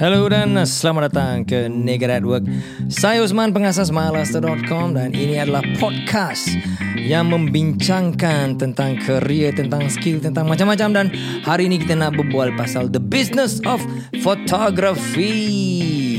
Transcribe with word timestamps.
Hello 0.00 0.24
dan 0.32 0.56
selamat 0.56 1.12
datang 1.12 1.44
ke 1.44 1.68
Naked 1.68 2.08
at 2.08 2.24
Work. 2.24 2.48
Saya 2.88 3.20
Usman, 3.20 3.52
pengasas 3.52 3.92
MyLaster.com 3.92 4.96
dan 4.96 5.12
ini 5.12 5.36
adalah 5.36 5.60
podcast 5.76 6.56
yang 6.96 7.28
membincangkan 7.28 8.56
tentang 8.56 8.96
kerja, 8.96 9.52
tentang 9.52 9.92
skill, 9.92 10.16
tentang 10.24 10.48
macam-macam 10.48 10.88
dan 10.96 11.06
hari 11.44 11.68
ini 11.68 11.76
kita 11.76 12.00
nak 12.00 12.16
berbual 12.16 12.48
pasal 12.56 12.88
the 12.88 12.96
business 12.96 13.60
of 13.68 13.76
photography. 14.24 16.09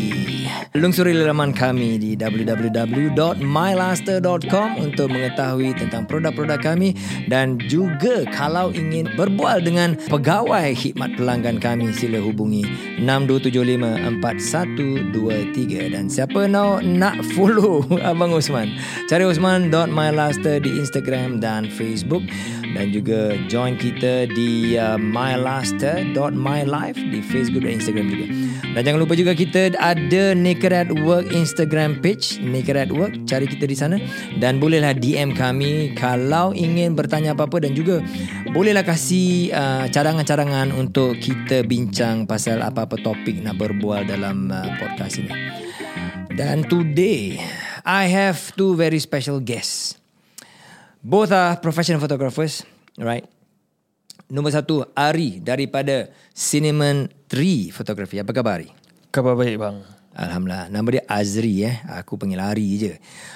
Lungsuri 0.71 1.11
laman 1.11 1.51
kami 1.51 1.99
di 1.99 2.15
www.mylaster.com 2.15 4.69
untuk 4.79 5.11
mengetahui 5.11 5.75
tentang 5.75 6.07
produk-produk 6.07 6.63
kami 6.63 6.95
dan 7.27 7.59
juga 7.67 8.23
kalau 8.31 8.71
ingin 8.71 9.11
berbual 9.19 9.59
dengan 9.59 9.99
pegawai 10.07 10.71
khidmat 10.71 11.19
pelanggan 11.19 11.59
kami 11.59 11.91
sila 11.91 12.23
hubungi 12.23 12.63
62754123 13.03 15.91
dan 15.91 16.07
siapa 16.07 16.47
nak 16.47 16.87
nak 16.87 17.19
follow 17.35 17.83
Abang 18.07 18.31
Osman 18.31 18.71
cari 19.11 19.27
osman.mylaster 19.27 20.63
di 20.63 20.79
Instagram 20.79 21.43
dan 21.43 21.67
Facebook 21.67 22.23
dan 22.79 22.95
juga 22.95 23.35
join 23.51 23.75
kita 23.75 24.23
di 24.31 24.79
uh, 24.79 24.95
mylaster.mylife 24.95 26.95
di 26.95 27.19
Facebook 27.19 27.67
dan 27.67 27.75
Instagram 27.75 28.07
juga. 28.07 28.50
Dan 28.71 28.81
jangan 28.87 28.99
lupa 29.03 29.17
juga 29.17 29.33
kita 29.35 29.75
ada 29.75 30.23
Naked 30.31 30.71
at 30.71 30.89
Work 31.03 31.33
Instagram 31.33 31.99
page 31.99 32.39
Naked 32.39 32.77
at 32.77 32.91
Work 32.93 33.27
cari 33.27 33.49
kita 33.49 33.65
di 33.67 33.75
sana 33.75 33.97
dan 34.39 34.61
bolehlah 34.61 34.95
DM 34.95 35.35
kami 35.35 35.97
kalau 35.97 36.55
ingin 36.55 36.95
bertanya 36.95 37.35
apa-apa 37.35 37.65
dan 37.65 37.75
juga 37.75 37.99
bolehlah 38.53 38.85
kasih 38.85 39.51
uh, 39.51 39.85
cadangan-cadangan 39.91 40.71
untuk 40.71 41.19
kita 41.19 41.65
bincang 41.67 42.29
pasal 42.29 42.63
apa-apa 42.63 42.95
topik 43.01 43.41
nak 43.43 43.59
berbual 43.59 44.07
dalam 44.07 44.47
uh, 44.53 44.69
podcast 44.79 45.19
ini. 45.19 45.33
Dan 46.31 46.63
today 46.63 47.41
I 47.83 48.07
have 48.07 48.55
two 48.55 48.77
very 48.77 49.01
special 49.01 49.43
guests. 49.43 49.99
Both 51.01 51.33
are 51.33 51.57
professional 51.57 51.99
photographers, 51.99 52.61
right? 53.01 53.25
Nombor 54.31 54.55
satu, 54.55 54.87
Ari 54.95 55.43
daripada 55.43 56.07
Cinnamon 56.31 57.11
3 57.27 57.75
Photography. 57.75 58.23
Apa 58.23 58.31
khabar 58.31 58.63
Ari? 58.63 58.71
Khabar 59.11 59.35
baik 59.35 59.59
bang. 59.59 59.83
Alhamdulillah. 60.15 60.71
Nama 60.71 60.87
dia 60.87 61.03
Azri 61.03 61.67
eh. 61.67 61.83
Aku 61.99 62.15
panggil 62.15 62.39
Ari 62.39 62.67
je. 62.79 62.93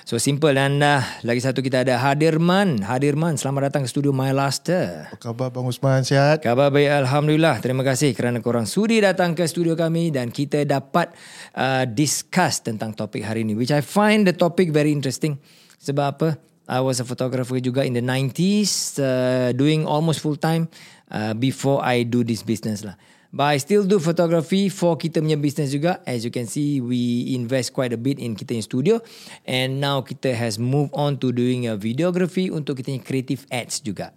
So 0.08 0.16
simple 0.24 0.56
dan 0.56 0.80
uh, 0.80 1.04
lagi 1.28 1.44
satu 1.44 1.60
kita 1.60 1.84
ada 1.84 2.00
Hadirman. 2.00 2.80
Hadirman, 2.80 3.36
selamat 3.36 3.72
datang 3.72 3.84
ke 3.84 3.92
studio 3.92 4.16
My 4.16 4.32
Laster. 4.32 5.12
Apa 5.12 5.36
khabar 5.36 5.52
Bang 5.52 5.68
Usman? 5.68 6.08
Sihat? 6.08 6.40
Khabar 6.40 6.72
baik 6.72 6.88
Alhamdulillah. 6.88 7.60
Terima 7.60 7.84
kasih 7.84 8.16
kerana 8.16 8.40
korang 8.40 8.64
sudi 8.64 9.04
datang 9.04 9.36
ke 9.36 9.44
studio 9.52 9.76
kami 9.76 10.16
dan 10.16 10.32
kita 10.32 10.64
dapat 10.64 11.12
uh, 11.60 11.84
discuss 11.84 12.64
tentang 12.64 12.96
topik 12.96 13.28
hari 13.28 13.44
ini. 13.44 13.52
Which 13.52 13.76
I 13.76 13.84
find 13.84 14.24
the 14.24 14.36
topic 14.36 14.72
very 14.72 14.96
interesting. 14.96 15.36
Sebab 15.84 16.08
apa? 16.08 16.55
I 16.66 16.82
was 16.82 16.98
a 16.98 17.06
photographer 17.06 17.62
juga 17.62 17.86
in 17.86 17.94
the 17.94 18.02
90s, 18.02 18.98
uh, 18.98 19.54
doing 19.54 19.86
almost 19.86 20.22
full 20.22 20.38
time 20.38 20.66
uh, 21.14 21.38
before 21.38 21.86
I 21.86 22.02
do 22.02 22.26
this 22.26 22.42
business 22.42 22.82
lah. 22.82 22.98
But 23.36 23.52
I 23.52 23.58
still 23.60 23.84
do 23.84 24.00
photography 24.00 24.72
for 24.72 24.96
kita 24.96 25.20
punya 25.20 25.36
business 25.36 25.76
juga. 25.76 26.00
As 26.08 26.24
you 26.24 26.32
can 26.32 26.48
see, 26.48 26.80
we 26.80 27.36
invest 27.36 27.76
quite 27.76 27.92
a 27.92 28.00
bit 28.00 28.16
in 28.16 28.32
kita 28.32 28.56
punya 28.56 28.64
studio. 28.64 28.96
And 29.44 29.84
now 29.84 30.00
kita 30.08 30.32
has 30.32 30.56
moved 30.56 30.96
on 30.96 31.20
to 31.20 31.36
doing 31.36 31.68
a 31.68 31.76
videography 31.76 32.48
untuk 32.48 32.80
kita 32.80 32.96
punya 32.96 33.04
creative 33.04 33.44
ads 33.52 33.84
juga. 33.84 34.16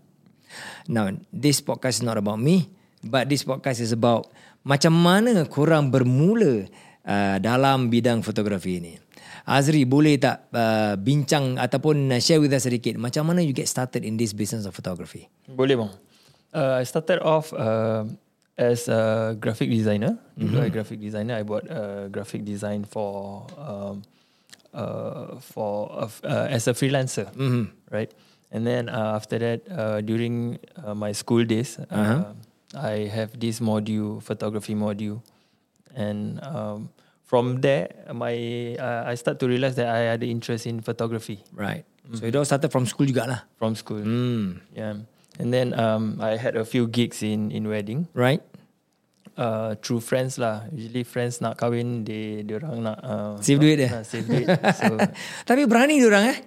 Now, 0.86 1.10
this 1.34 1.58
podcast 1.58 2.00
is 2.00 2.06
not 2.06 2.16
about 2.16 2.38
me, 2.38 2.70
but 3.02 3.26
this 3.26 3.42
podcast 3.42 3.82
is 3.82 3.90
about 3.90 4.30
macam 4.62 4.94
mana 4.94 5.44
korang 5.50 5.90
bermula 5.90 6.70
uh, 7.04 7.36
dalam 7.42 7.90
bidang 7.90 8.22
fotografi 8.22 8.78
ini. 8.78 8.92
Azri, 9.44 9.84
boleh 9.84 10.16
tak 10.16 10.48
uh, 10.52 10.94
bincang 10.96 11.56
ataupun 11.56 12.12
uh, 12.12 12.20
share 12.20 12.38
with 12.38 12.52
us 12.52 12.64
sedikit 12.64 12.96
macam 12.96 13.28
mana 13.28 13.40
you 13.40 13.52
get 13.52 13.66
started 13.66 14.04
in 14.04 14.16
this 14.16 14.32
business 14.32 14.64
of 14.68 14.72
photography? 14.76 15.28
Boleh 15.48 15.76
bang. 15.76 15.92
Uh, 16.52 16.80
I 16.80 16.84
started 16.84 17.20
off 17.20 17.52
uh, 17.52 18.04
as 18.56 18.88
a 18.88 19.34
graphic 19.36 19.68
designer. 19.68 20.16
Dulu 20.34 20.48
mm-hmm. 20.56 20.66
I 20.66 20.72
graphic 20.72 20.98
designer. 20.98 21.36
I 21.36 21.44
bought 21.44 21.68
a 21.68 22.08
graphic 22.08 22.44
design 22.44 22.84
for 22.84 23.44
um, 23.56 24.02
uh, 24.72 25.36
for 25.40 25.88
uh, 26.24 26.46
as 26.48 26.68
a 26.68 26.74
freelancer, 26.74 27.28
Mhm. 27.36 27.68
right? 27.90 28.10
And 28.48 28.64
then 28.64 28.88
uh, 28.88 29.12
after 29.16 29.36
that, 29.36 29.60
uh, 29.68 30.00
during 30.00 30.56
uh, 30.80 30.96
my 30.96 31.12
school 31.12 31.44
days, 31.44 31.76
uh, 31.78 31.84
Uh-huh. 31.92 32.32
I 32.76 33.08
have 33.08 33.32
this 33.40 33.60
module, 33.64 34.20
photography 34.20 34.76
module, 34.76 35.24
and 35.96 36.36
um, 36.44 36.92
from 37.28 37.60
there, 37.60 37.92
my 38.08 38.32
uh, 38.80 39.04
I 39.04 39.14
start 39.20 39.36
to 39.44 39.46
realize 39.46 39.76
that 39.76 39.92
I 39.92 40.16
had 40.16 40.24
interest 40.24 40.64
in 40.64 40.80
photography 40.80 41.44
Right. 41.52 41.84
So 42.16 42.24
it 42.24 42.32
all 42.32 42.48
started 42.48 42.72
from 42.72 42.88
school 42.88 43.04
jugalah. 43.04 43.44
from 43.60 43.76
school. 43.76 44.00
Hmm. 44.00 44.64
Yeah. 44.72 45.04
And 45.36 45.52
then 45.52 45.76
um, 45.76 46.16
I 46.24 46.40
had 46.40 46.56
a 46.56 46.64
few 46.64 46.88
gigs 46.88 47.20
in 47.20 47.52
in 47.52 47.68
wedding. 47.68 48.08
Right? 48.16 48.40
Uh, 49.36 49.76
through 49.84 50.00
friends 50.00 50.40
lah. 50.40 50.64
Usually 50.72 51.04
friends 51.04 51.44
nak 51.44 51.60
kahwin, 51.60 52.08
they 52.08 52.48
dia 52.48 52.64
orang 52.64 52.80
nak 52.88 52.98
uh, 53.04 53.36
Save 53.44 53.60
duit 53.60 53.76
dia. 53.76 53.92
Nak 53.92 54.08
save 54.08 54.24
duit. 54.24 54.48
so 54.72 54.96
Tapi 55.52 55.68
berani 55.68 56.00
orang 56.00 56.32
eh. 56.32 56.38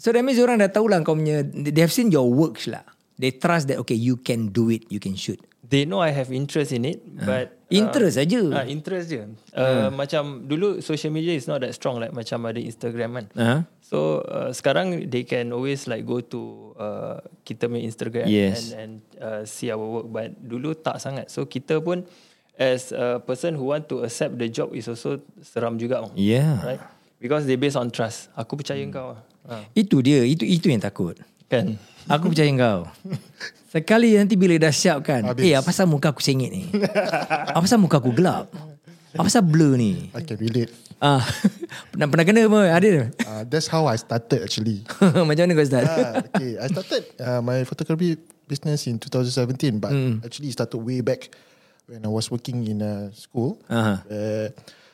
So 0.00 0.16
that 0.16 0.24
means 0.24 0.40
orang 0.40 0.64
dah 0.64 0.72
tahu 0.72 0.88
lah 0.88 1.04
kau 1.04 1.12
punya 1.12 1.44
they 1.44 1.84
have 1.84 1.92
seen 1.92 2.08
your 2.08 2.24
works 2.24 2.64
lah. 2.64 2.82
They 3.20 3.36
trust 3.36 3.68
that 3.68 3.76
okay 3.84 4.00
you 4.00 4.16
can 4.16 4.48
do 4.48 4.72
it, 4.72 4.88
you 4.88 4.96
can 4.96 5.12
shoot. 5.12 5.36
They 5.70 5.86
know 5.86 6.02
I 6.02 6.10
have 6.10 6.34
interest 6.34 6.74
in 6.74 6.82
it, 6.84 6.98
but 7.22 7.54
Interest 7.70 8.18
saja. 8.18 8.42
uh, 8.42 8.66
interest 8.66 9.14
je. 9.14 9.22
Uh, 9.54 9.94
Macam 9.94 10.42
dulu 10.42 10.82
social 10.82 11.14
media 11.14 11.30
is 11.30 11.46
not 11.46 11.62
that 11.62 11.70
strong 11.70 12.02
like 12.02 12.10
macam 12.10 12.42
ada 12.42 12.58
Instagram 12.58 13.14
kan. 13.14 13.26
Uh-huh. 13.38 13.60
So 13.78 14.26
uh, 14.26 14.50
sekarang 14.50 15.06
they 15.06 15.22
can 15.22 15.54
always 15.54 15.86
like 15.86 16.02
go 16.02 16.18
to 16.18 16.40
uh, 16.74 17.22
kita 17.46 17.70
punya 17.70 17.86
Instagram 17.86 18.26
Yes. 18.26 18.74
and 18.74 18.74
and 18.74 18.92
uh, 19.22 19.42
see 19.46 19.70
our 19.70 19.78
work. 19.78 20.10
But 20.10 20.34
dulu 20.42 20.74
tak 20.74 20.98
sangat. 20.98 21.30
So 21.30 21.46
kita 21.46 21.78
pun 21.78 22.02
as 22.58 22.90
a 22.90 23.22
person 23.22 23.54
who 23.54 23.70
want 23.70 23.86
to 23.88 24.02
accept 24.02 24.34
the 24.34 24.50
job 24.50 24.74
is 24.74 24.90
also 24.90 25.22
seram 25.38 25.78
juga. 25.78 26.10
Yeah. 26.18 26.58
Right? 26.66 26.82
Because 27.22 27.46
they 27.46 27.54
based 27.54 27.78
on 27.78 27.94
trust. 27.94 28.34
Aku 28.34 28.58
percaya 28.58 28.82
kau. 28.90 29.14
lah. 29.14 29.22
Ha. 29.46 29.54
Itu 29.78 30.02
dia, 30.02 30.26
itu 30.26 30.42
itu 30.42 30.74
yang 30.74 30.82
takut. 30.82 31.16
Kan? 31.50 31.74
Aku 32.14 32.30
percaya 32.30 32.50
kau. 32.54 32.80
Sekali 33.70 34.18
nanti 34.18 34.34
bila 34.34 34.54
dah 34.58 34.74
siap 34.74 35.02
kan. 35.02 35.22
Habis. 35.26 35.42
Eh, 35.46 35.54
apa 35.54 35.70
pasal 35.70 35.86
muka 35.86 36.10
aku 36.10 36.18
sengit 36.18 36.50
ni? 36.50 36.66
apa 36.74 37.62
pasal 37.62 37.78
muka 37.78 38.02
aku 38.02 38.10
gelap? 38.10 38.50
Apa 39.14 39.30
pasal 39.30 39.46
blur 39.46 39.78
ni? 39.78 40.10
I 40.10 40.26
can 40.26 40.34
relate. 40.42 40.74
Ah, 40.98 41.22
pernah 41.94 42.10
pernah 42.10 42.24
kena 42.26 42.40
apa? 42.50 42.60
Ada. 42.66 42.90
Uh, 43.22 43.42
that's 43.46 43.70
how 43.70 43.86
I 43.86 43.94
started 43.94 44.42
actually. 44.42 44.82
Macam 45.28 45.46
mana 45.46 45.54
kau 45.54 45.66
start? 45.70 45.86
Ah, 45.86 46.18
okay, 46.18 46.58
I 46.58 46.66
started 46.66 47.02
uh, 47.22 47.40
my 47.46 47.62
photography 47.62 48.18
business 48.50 48.90
in 48.90 48.98
2017, 48.98 49.78
but 49.78 49.94
actually 50.26 50.50
it 50.50 50.58
started 50.58 50.82
way 50.82 50.98
back 50.98 51.30
when 51.86 52.02
I 52.02 52.10
was 52.10 52.26
working 52.26 52.66
in 52.66 52.82
a 52.82 53.14
school. 53.14 53.62
Uh-huh. 53.70 54.02
Uh, 54.10 54.50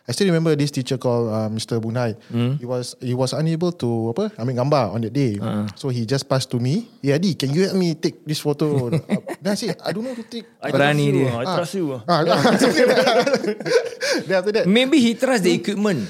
I 0.06 0.15
still 0.15 0.31
remember 0.31 0.55
this 0.55 0.71
teacher 0.71 0.97
called 0.97 1.27
uh, 1.28 1.50
Mr. 1.50 1.83
Bunai. 1.83 2.15
He 2.59 2.65
was 2.65 2.94
he 3.03 3.11
was 3.11 3.34
unable 3.34 3.75
to 3.75 4.15
apa 4.15 4.31
ambil 4.39 4.62
gambar 4.62 4.94
on 4.94 5.03
that 5.03 5.11
day. 5.11 5.34
So 5.75 5.91
he 5.91 6.06
just 6.06 6.31
passed 6.31 6.47
to 6.55 6.62
me. 6.62 6.87
Yeah, 7.03 7.19
Adi, 7.19 7.34
can 7.34 7.50
you 7.50 7.67
help 7.67 7.75
me 7.75 7.99
take 7.99 8.22
this 8.22 8.39
photo? 8.39 8.87
uh, 8.87 9.03
then 9.43 9.50
I 9.50 9.59
said, 9.59 9.75
I 9.83 9.91
don't 9.91 10.06
know 10.06 10.15
to 10.15 10.22
take. 10.22 10.47
I 10.62 10.71
Berani 10.71 11.11
trust 11.11 11.11
you, 11.11 11.12
dia. 11.19 11.27
ah. 11.27 11.39
I 11.39 11.44
trust 11.59 11.75
you. 11.75 11.87
ah. 11.91 12.00
Ah, 12.06 12.22
then 14.27 14.34
after 14.39 14.53
that, 14.55 14.65
Maybe 14.67 14.99
he 15.03 15.15
trust 15.15 15.43
the 15.43 15.55
equipment. 15.55 16.06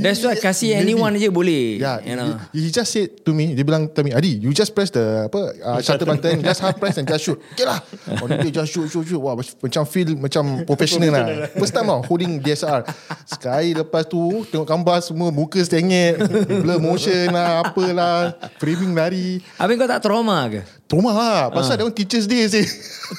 That's 0.00 0.20
why 0.24 0.36
kasih 0.36 0.76
Maybe. 0.76 0.92
anyone 0.92 1.12
je 1.16 1.28
boleh. 1.28 1.80
Yeah, 1.80 2.00
You 2.00 2.16
know. 2.16 2.40
he, 2.52 2.64
he 2.64 2.68
just 2.72 2.92
said 2.92 3.20
to 3.24 3.30
me, 3.32 3.52
dia 3.52 3.64
bilang 3.64 3.88
tell 3.92 4.04
me, 4.04 4.12
Adi, 4.12 4.40
you 4.40 4.52
just 4.52 4.72
press 4.72 4.88
the 4.92 5.28
apa 5.28 5.40
uh, 5.60 5.78
shutter 5.80 6.08
button, 6.08 6.40
just 6.40 6.60
half 6.60 6.76
press 6.76 6.96
and 6.96 7.04
just 7.04 7.24
shoot. 7.24 7.38
Okay 7.56 7.68
lah. 7.68 7.80
On 8.20 8.28
the 8.28 8.40
day 8.40 8.52
just 8.52 8.72
shoot, 8.72 8.88
shoot, 8.88 9.04
shoot. 9.04 9.20
Wah, 9.20 9.36
macam 9.36 9.82
feel 9.84 10.16
macam 10.16 10.64
professional 10.64 11.12
lah. 11.12 11.48
First 11.52 11.76
time 11.76 11.88
tau, 11.88 12.00
holding 12.04 12.40
DSLR. 12.40 12.84
Sekali 13.26 13.74
lepas 13.74 14.06
tu, 14.06 14.46
tengok 14.50 14.66
gambar 14.66 14.98
semua, 15.02 15.28
muka 15.34 15.58
setengit, 15.62 16.18
blur 16.62 16.78
motion 16.78 17.30
lah, 17.30 17.66
apalah, 17.66 18.34
framing 18.58 18.94
lari. 18.94 19.42
Habis 19.58 19.74
kau 19.78 19.88
tak 19.90 20.02
trauma 20.02 20.46
ke? 20.50 20.62
Trauma 20.86 21.10
lah. 21.14 21.42
Pasal 21.50 21.78
that 21.78 21.86
one 21.86 21.94
teacher's 21.94 22.26
day 22.26 22.46
sih. 22.46 22.66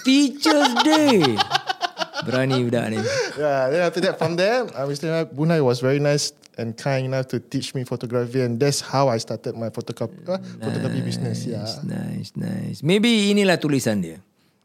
Teacher's 0.07 0.71
Day. 0.83 1.35
Berani 2.21 2.61
budak 2.61 2.85
ni. 2.93 2.99
yeah, 3.39 3.65
then 3.73 3.81
after 3.81 4.01
that, 4.05 4.15
from 4.21 4.37
there, 4.37 4.69
uh, 4.77 4.85
Mr. 4.85 5.25
Bunai 5.33 5.57
was 5.57 5.81
very 5.81 5.97
nice 5.97 6.31
and 6.57 6.77
kind 6.77 7.09
enough 7.09 7.25
to 7.33 7.41
teach 7.41 7.73
me 7.73 7.81
photography 7.81 8.45
and 8.45 8.61
that's 8.61 8.77
how 8.81 9.09
I 9.09 9.17
started 9.17 9.57
my 9.57 9.73
photography, 9.73 10.21
uh, 10.29 10.37
photography 10.61 11.01
business. 11.01 11.49
Yeah. 11.49 11.65
Nice, 11.81 12.37
nice. 12.37 12.85
Maybe 12.85 13.33
inilah 13.33 13.57
tulisan 13.57 14.05
dia. 14.05 14.21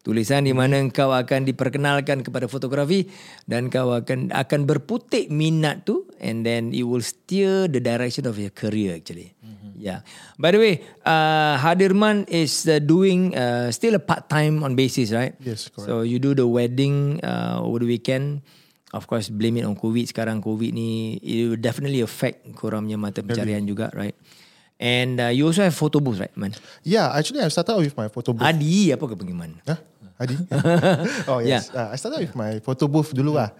Tulisan 0.06 0.46
di 0.46 0.54
mana 0.54 0.78
kau 0.94 1.10
akan 1.10 1.42
diperkenalkan 1.42 2.22
kepada 2.22 2.46
fotografi 2.46 3.10
dan 3.42 3.66
kau 3.66 3.90
akan 3.90 4.30
akan 4.30 4.60
berputik 4.62 5.26
minat 5.34 5.82
tu 5.82 6.06
and 6.22 6.46
then 6.46 6.70
it 6.70 6.86
will 6.86 7.02
steer 7.02 7.66
the 7.66 7.82
direction 7.82 8.22
of 8.30 8.38
your 8.38 8.54
career 8.54 8.94
actually. 8.94 9.34
Yeah. 9.74 10.06
By 10.38 10.54
the 10.54 10.62
way, 10.62 10.74
uh, 11.02 11.58
Hadirman 11.58 12.30
is 12.30 12.64
uh, 12.70 12.78
doing 12.78 13.34
uh, 13.34 13.74
still 13.74 13.98
a 13.98 14.02
part 14.02 14.30
time 14.30 14.62
on 14.62 14.78
basis, 14.78 15.10
right? 15.10 15.34
Yes, 15.42 15.68
correct. 15.68 15.90
So 15.90 16.06
you 16.06 16.22
do 16.22 16.32
the 16.38 16.46
wedding 16.46 17.20
uh, 17.20 17.60
over 17.60 17.82
the 17.82 17.90
weekend 17.90 18.46
of 18.94 19.04
course 19.04 19.28
blame 19.28 19.60
it 19.60 19.68
on 19.68 19.76
COVID 19.76 20.08
sekarang 20.08 20.40
COVID 20.40 20.70
ni 20.72 21.18
it 21.20 21.50
will 21.50 21.60
definitely 21.60 22.00
affect 22.00 22.46
korang 22.56 22.86
punya 22.88 22.96
mata 22.96 23.20
pencarian 23.20 23.66
juga 23.68 23.90
right 23.92 24.14
and 24.80 25.20
uh, 25.20 25.32
you 25.32 25.44
also 25.48 25.64
have 25.64 25.76
photo 25.76 26.00
booth 26.00 26.20
right 26.20 26.32
man 26.36 26.52
Yeah, 26.84 27.12
actually 27.12 27.44
I 27.44 27.48
started 27.52 27.76
out 27.76 27.82
with 27.82 27.96
my 27.96 28.08
photo 28.08 28.32
booth. 28.36 28.44
Adi 28.46 28.92
apa 28.92 29.04
ke 29.04 29.14
pengiman 29.16 29.58
Huh? 29.68 29.80
Adi? 30.16 30.36
oh 31.30 31.44
yes. 31.44 31.68
Uh, 31.72 31.92
I 31.92 31.96
started 32.00 32.24
with 32.24 32.34
my 32.34 32.56
photo 32.64 32.88
booth 32.88 33.12
dulu 33.12 33.36
lah. 33.36 33.52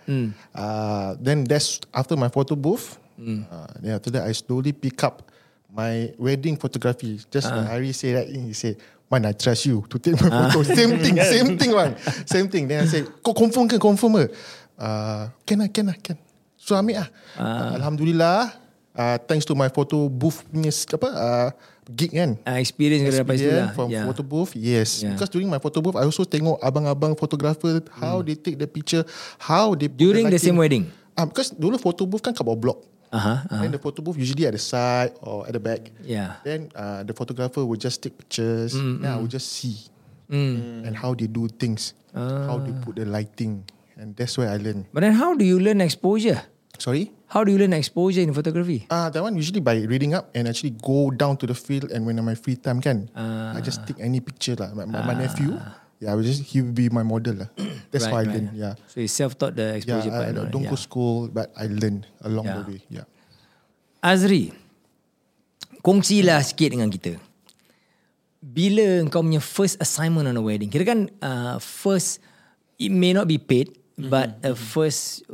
Uh, 0.56 1.12
then 1.20 1.44
that's 1.44 1.80
after 1.92 2.16
my 2.16 2.32
photo 2.32 2.56
booth. 2.56 2.96
Uh, 3.16 3.68
then 3.80 3.96
after 3.96 4.12
that 4.12 4.24
I 4.24 4.32
slowly 4.32 4.72
pick 4.72 5.04
up 5.04 5.28
my 5.68 6.12
wedding 6.16 6.56
photography. 6.56 7.20
Just 7.28 7.52
like 7.52 7.68
Ari 7.68 7.92
say 7.92 8.16
that 8.16 8.26
he 8.32 8.56
say, 8.56 8.76
Man, 9.06 9.22
I 9.22 9.38
trust 9.38 9.70
you 9.70 9.86
to 9.86 10.02
take 10.02 10.18
my 10.18 10.50
photo. 10.50 10.66
same 10.74 10.98
thing, 10.98 11.14
same 11.22 11.54
thing, 11.54 11.70
man. 11.70 11.94
Same 12.26 12.50
thing. 12.50 12.66
Then 12.66 12.82
I 12.82 12.86
say, 12.90 13.06
kau 13.22 13.30
confirm 13.30 13.70
ke, 13.70 13.78
confirm 13.78 14.18
ke? 14.18 14.34
Uh, 14.74 15.30
can 15.46 15.62
lah, 15.62 15.70
can 15.70 15.86
lah, 15.86 15.94
can. 16.02 16.18
So 16.58 16.74
ambil 16.74 17.06
lah. 17.06 17.08
Uh, 17.38 17.78
Alhamdulillah. 17.78 18.58
Uh, 18.96 19.16
thanks 19.30 19.46
to 19.46 19.54
my 19.54 19.70
photo 19.70 20.08
booth 20.08 20.42
punya 20.48 20.72
apa 20.72 21.08
uh, 21.12 21.48
gig 21.92 22.10
kan. 22.10 22.34
uh, 22.42 22.58
experience 22.58 23.06
kau 23.06 23.14
dapat 23.22 23.34
situ 23.38 23.46
Experience 23.46 23.74
from 23.74 23.88
yeah. 23.90 24.04
photo 24.04 24.22
booth, 24.22 24.52
yes. 24.54 25.00
Yeah. 25.02 25.14
Because 25.14 25.30
during 25.30 25.46
my 25.46 25.62
photo 25.62 25.78
booth, 25.78 25.94
I 25.94 26.02
also 26.02 26.26
tengok 26.26 26.58
abang-abang 26.58 27.14
photographer 27.14 27.78
how 28.02 28.20
they 28.20 28.34
take 28.34 28.58
the 28.58 28.66
picture, 28.66 29.06
how 29.38 29.74
they 29.74 29.86
during 29.86 30.26
the 30.26 30.34
lighting. 30.34 30.54
same 30.54 30.58
wedding 30.58 30.84
Ah, 31.14 31.24
because 31.24 31.48
dulu 31.48 31.78
photo 31.78 32.04
booth 32.04 32.20
kan 32.20 32.34
kat 32.34 32.44
bawah 32.44 32.58
block. 32.58 32.78
Aha, 33.08 33.46
uh-huh, 33.46 33.62
And 33.64 33.70
the 33.72 33.80
photo 33.80 34.02
booth 34.02 34.18
usually 34.18 34.44
at 34.44 34.52
the 34.52 34.60
side 34.60 35.14
or 35.22 35.46
at 35.46 35.54
the 35.54 35.62
back. 35.62 35.88
yeah 36.02 36.42
Then 36.42 36.68
uh, 36.74 37.06
the 37.06 37.14
photographer 37.14 37.62
would 37.64 37.78
just 37.78 38.02
take 38.02 38.18
pictures. 38.18 38.74
Mm, 38.74 39.00
Then 39.00 39.10
I 39.14 39.16
would 39.22 39.30
just 39.30 39.48
see 39.48 39.78
and 40.28 40.90
how 40.98 41.14
they 41.14 41.30
do 41.30 41.46
things, 41.46 41.94
how 42.10 42.58
they 42.58 42.74
put 42.82 42.98
the 42.98 43.06
lighting, 43.06 43.62
and 43.94 44.10
that's 44.18 44.34
where 44.34 44.50
I 44.50 44.58
learn. 44.58 44.90
but 44.90 45.06
then 45.06 45.14
how 45.14 45.38
do 45.38 45.46
you 45.46 45.62
learn 45.62 45.78
exposure 45.80 46.42
Sorry. 46.78 47.10
how 47.26 47.42
do 47.42 47.50
you 47.50 47.58
learn 47.58 47.74
exposure 47.74 48.22
in 48.22 48.30
photography 48.30 48.86
Ah, 48.86 49.10
that 49.10 49.18
one 49.20 49.34
usually 49.34 49.58
by 49.58 49.74
reading 49.82 50.14
up 50.14 50.30
and 50.32 50.46
actually 50.46 50.72
go 50.78 51.10
down 51.10 51.34
to 51.36 51.44
the 51.44 51.56
field 51.56 51.90
and 51.90 52.06
when 52.06 52.16
on 52.16 52.24
my 52.24 52.38
free 52.38 52.54
time 52.54 52.78
kan, 52.78 53.10
Ah. 53.18 53.56
I 53.56 53.60
just 53.60 53.82
take 53.84 53.98
any 53.98 54.22
picture 54.22 54.54
lah. 54.54 54.70
My, 54.72 54.86
my, 54.86 55.00
my 55.02 55.16
nephew, 55.16 55.58
yeah, 55.98 56.12
I 56.12 56.14
will 56.14 56.22
just 56.22 56.46
he 56.46 56.62
will 56.62 56.76
be 56.76 56.86
my 56.88 57.02
model 57.02 57.42
lah. 57.42 57.48
That's 57.90 58.06
Right, 58.06 58.14
how 58.14 58.20
I 58.20 58.24
right. 58.24 58.34
learn. 58.38 58.46
Yeah, 58.54 58.74
so 58.86 59.02
you 59.02 59.10
self-taught 59.10 59.58
the 59.58 59.74
yeah. 59.74 59.78
exposure 59.80 60.12
I, 60.12 60.16
part 60.16 60.24
I 60.24 60.30
and 60.30 60.36
all 60.38 60.48
don't 60.52 60.62
that, 60.68 60.72
go 60.72 60.78
yeah. 60.78 60.86
school, 60.86 61.18
but 61.28 61.50
I 61.58 61.66
learn 61.66 62.06
along 62.22 62.46
Yeah. 62.46 62.56
the 62.56 62.62
way. 62.70 62.80
Yeah. 62.86 63.06
Azri, 64.04 64.54
kongsilah 65.82 66.38
sikit 66.46 66.78
dengan 66.78 66.90
kita. 66.94 67.18
Bila 68.38 69.02
kau 69.10 69.26
punya 69.26 69.42
first 69.42 69.74
assignment 69.82 70.30
on 70.30 70.38
a 70.38 70.44
wedding, 70.44 70.70
kira 70.70 70.86
kan 70.86 71.10
uh, 71.18 71.58
first, 71.58 72.22
it 72.78 72.92
may 72.94 73.10
not 73.10 73.26
be 73.26 73.40
paid, 73.42 73.74
but 73.98 74.38
a 74.46 74.54
first, 74.54 75.26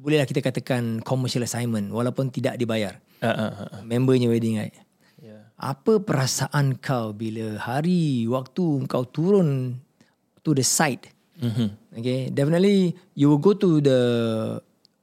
bolehlah 0.00 0.24
kita 0.24 0.40
katakan 0.40 1.04
commercial 1.04 1.44
assignment, 1.44 1.92
walaupun 1.92 2.32
tidak 2.32 2.56
dibayar. 2.56 2.96
Uh, 3.20 3.28
uh, 3.28 3.52
uh, 3.68 3.80
Membernya 3.84 4.32
wedding, 4.32 4.56
right? 4.56 4.72
yeah. 5.20 5.52
Apa 5.60 6.00
perasaan 6.00 6.80
kau 6.80 7.12
bila 7.12 7.60
hari, 7.60 8.24
waktu 8.24 8.88
kau 8.88 9.04
turun 9.04 9.76
to 10.40 10.56
the 10.56 10.64
site? 10.64 11.12
Mm-hmm. 11.36 12.00
Okay, 12.00 12.32
definitely 12.32 12.96
you 13.12 13.28
will 13.28 13.40
go 13.40 13.52
to 13.52 13.80
the 13.84 14.00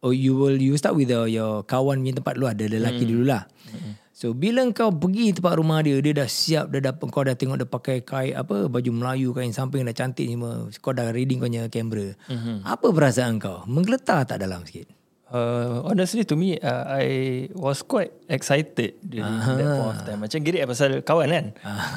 or 0.01 0.13
you 0.13 0.33
will 0.37 0.57
you 0.57 0.73
start 0.77 0.97
with 0.97 1.13
the, 1.13 1.29
your 1.29 1.61
kawan 1.65 2.01
punya 2.01 2.17
tempat 2.17 2.33
dulu 2.37 2.45
lah, 2.49 2.55
the 2.57 2.65
lelaki 2.65 3.03
mm. 3.05 3.09
dulu 3.09 3.23
lah. 3.25 3.43
Mm-hmm. 3.45 3.93
So 4.17 4.33
bila 4.33 4.65
kau 4.73 4.89
pergi 4.89 5.29
tempat 5.29 5.61
rumah 5.61 5.77
dia, 5.85 6.01
dia 6.01 6.09
dah 6.09 6.25
siap, 6.25 6.73
dia 6.73 6.89
dah 6.89 6.93
kau 6.97 7.21
dah 7.21 7.37
tengok 7.37 7.61
dia 7.61 7.69
pakai 7.69 8.01
kain 8.01 8.33
apa 8.33 8.65
baju 8.65 8.89
Melayu 8.89 9.29
kain 9.29 9.53
samping 9.53 9.85
dah 9.85 9.93
cantik 9.93 10.25
semua. 10.25 10.65
Kau 10.81 10.89
dah 10.89 11.13
reading 11.13 11.37
kau 11.37 11.45
punya 11.45 11.69
kamera. 11.69 12.17
Mm-hmm. 12.25 12.65
Apa 12.65 12.89
perasaan 12.89 13.37
kau? 13.37 13.61
Menggeletar 13.69 14.25
tak 14.25 14.41
dalam 14.41 14.65
sikit? 14.65 14.89
Uh, 15.27 15.83
honestly 15.83 16.23
to 16.23 16.39
me 16.39 16.55
uh, 16.55 16.87
I 16.87 17.51
was 17.51 17.83
quite 17.83 18.15
excited 18.31 18.95
during 19.03 19.27
that 19.27 19.75
point 19.75 19.91
of 19.91 19.99
time 20.07 20.23
Macam 20.23 20.39
girik 20.39 20.63
pasal 20.63 21.03
kawan 21.03 21.27
kan 21.27 21.45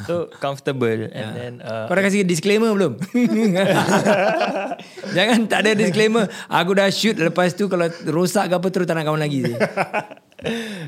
So 0.03 0.27
comfortable 0.43 1.07
And 1.15 1.31
then 1.39 1.53
uh, 1.63 1.87
Kau 1.87 1.95
dah 1.95 2.03
kasi 2.03 2.27
disclaimer 2.27 2.75
belum? 2.75 2.99
Jangan 5.17 5.47
tak 5.47 5.63
ada 5.63 5.79
disclaimer. 5.79 6.27
Aku 6.51 6.75
dah 6.75 6.91
shoot 6.91 7.17
lepas 7.17 7.55
tu 7.55 7.71
kalau 7.71 7.87
rosak 8.11 8.51
ke 8.51 8.55
apa 8.59 8.67
terus 8.69 8.87
tak 8.91 8.99
nak 8.99 9.07
kawan 9.09 9.23
lagi. 9.23 9.47